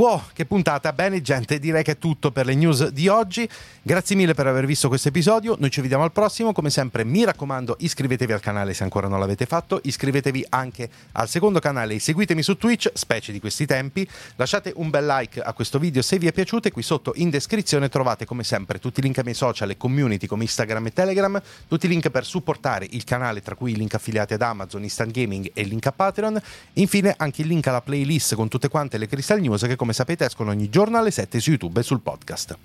Wow, 0.00 0.22
che 0.32 0.46
puntata! 0.46 0.94
Bene, 0.94 1.20
gente, 1.20 1.58
direi 1.58 1.82
che 1.82 1.90
è 1.90 1.98
tutto 1.98 2.30
per 2.30 2.46
le 2.46 2.54
news 2.54 2.88
di 2.88 3.06
oggi. 3.08 3.46
Grazie 3.82 4.16
mille 4.16 4.32
per 4.32 4.46
aver 4.46 4.64
visto 4.64 4.88
questo 4.88 5.08
episodio. 5.08 5.56
Noi 5.58 5.68
ci 5.68 5.82
vediamo 5.82 6.04
al 6.04 6.10
prossimo. 6.10 6.54
Come 6.54 6.70
sempre, 6.70 7.04
mi 7.04 7.22
raccomando, 7.22 7.76
iscrivetevi 7.78 8.32
al 8.32 8.40
canale 8.40 8.72
se 8.72 8.82
ancora 8.82 9.08
non 9.08 9.20
l'avete 9.20 9.44
fatto. 9.44 9.78
Iscrivetevi 9.82 10.46
anche 10.48 10.88
al 11.12 11.28
secondo 11.28 11.58
canale 11.58 11.96
e 11.96 11.98
seguitemi 11.98 12.40
su 12.40 12.56
Twitch, 12.56 12.90
specie 12.94 13.30
di 13.30 13.40
questi 13.40 13.66
tempi. 13.66 14.08
Lasciate 14.36 14.72
un 14.76 14.88
bel 14.88 15.04
like 15.04 15.38
a 15.38 15.52
questo 15.52 15.78
video 15.78 16.00
se 16.00 16.18
vi 16.18 16.28
è 16.28 16.32
piaciuto. 16.32 16.68
E 16.68 16.70
qui 16.70 16.82
sotto 16.82 17.12
in 17.16 17.28
descrizione 17.28 17.90
trovate, 17.90 18.24
come 18.24 18.42
sempre, 18.42 18.78
tutti 18.78 19.00
i 19.00 19.02
link 19.02 19.18
ai 19.18 19.24
miei 19.24 19.36
social 19.36 19.68
e 19.68 19.76
community 19.76 20.26
come 20.26 20.44
Instagram 20.44 20.86
e 20.86 20.92
Telegram. 20.94 21.42
Tutti 21.68 21.84
i 21.84 21.90
link 21.90 22.08
per 22.08 22.24
supportare 22.24 22.86
il 22.88 23.04
canale, 23.04 23.42
tra 23.42 23.54
cui 23.54 23.72
i 23.72 23.76
link 23.76 23.92
affiliati 23.92 24.32
ad 24.32 24.40
Amazon, 24.40 24.82
Instant 24.82 25.12
Gaming 25.12 25.50
e 25.52 25.60
il 25.60 25.68
link 25.68 25.84
a 25.84 25.92
Patreon. 25.92 26.40
Infine, 26.74 27.12
anche 27.18 27.42
il 27.42 27.48
link 27.48 27.66
alla 27.66 27.82
playlist 27.82 28.34
con 28.34 28.48
tutte 28.48 28.70
quante 28.70 28.96
le 28.96 29.06
Crystal 29.06 29.38
News 29.38 29.60
che 29.60 29.76
come 29.76 29.88
come 29.90 29.92
sapete 29.92 30.24
escono 30.24 30.50
ogni 30.50 30.68
giorno 30.68 30.98
alle 30.98 31.10
7 31.10 31.40
su 31.40 31.50
YouTube 31.50 31.80
e 31.80 31.82
sul 31.82 32.00
podcast. 32.00 32.56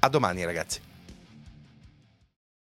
A 0.00 0.08
domani 0.08 0.44
ragazzi. 0.44 0.80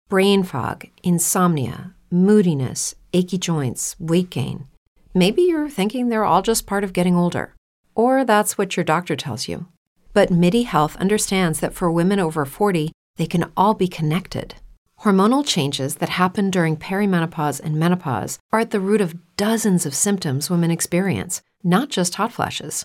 Brain 0.08 0.44
fog, 0.44 0.88
insomnia, 1.02 1.94
moodiness, 2.10 2.94
achy 3.12 3.38
joints, 3.38 3.96
weight 3.98 4.30
gain. 4.30 4.66
Maybe 5.14 5.42
you're 5.42 5.70
thinking 5.70 6.08
they're 6.08 6.24
all 6.24 6.42
just 6.42 6.66
part 6.66 6.84
of 6.84 6.92
getting 6.92 7.16
older, 7.16 7.54
or 7.94 8.24
that's 8.24 8.56
what 8.56 8.76
your 8.76 8.84
doctor 8.84 9.16
tells 9.16 9.48
you. 9.48 9.66
But 10.12 10.30
MIDI 10.30 10.62
Health 10.62 10.96
understands 10.96 11.60
that 11.60 11.74
for 11.74 11.90
women 11.90 12.20
over 12.20 12.44
40, 12.44 12.92
they 13.16 13.26
can 13.26 13.50
all 13.56 13.74
be 13.74 13.88
connected. 13.88 14.54
Hormonal 15.00 15.44
changes 15.44 15.96
that 15.96 16.10
happen 16.10 16.50
during 16.50 16.76
perimenopause 16.76 17.60
and 17.60 17.76
menopause 17.76 18.38
are 18.52 18.60
at 18.60 18.70
the 18.70 18.80
root 18.80 19.00
of 19.00 19.16
dozens 19.36 19.84
of 19.84 19.94
symptoms 19.94 20.48
women 20.48 20.70
experience, 20.70 21.42
not 21.64 21.88
just 21.88 22.14
hot 22.14 22.32
flashes. 22.32 22.84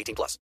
18 0.00 0.14
plus. 0.14 0.38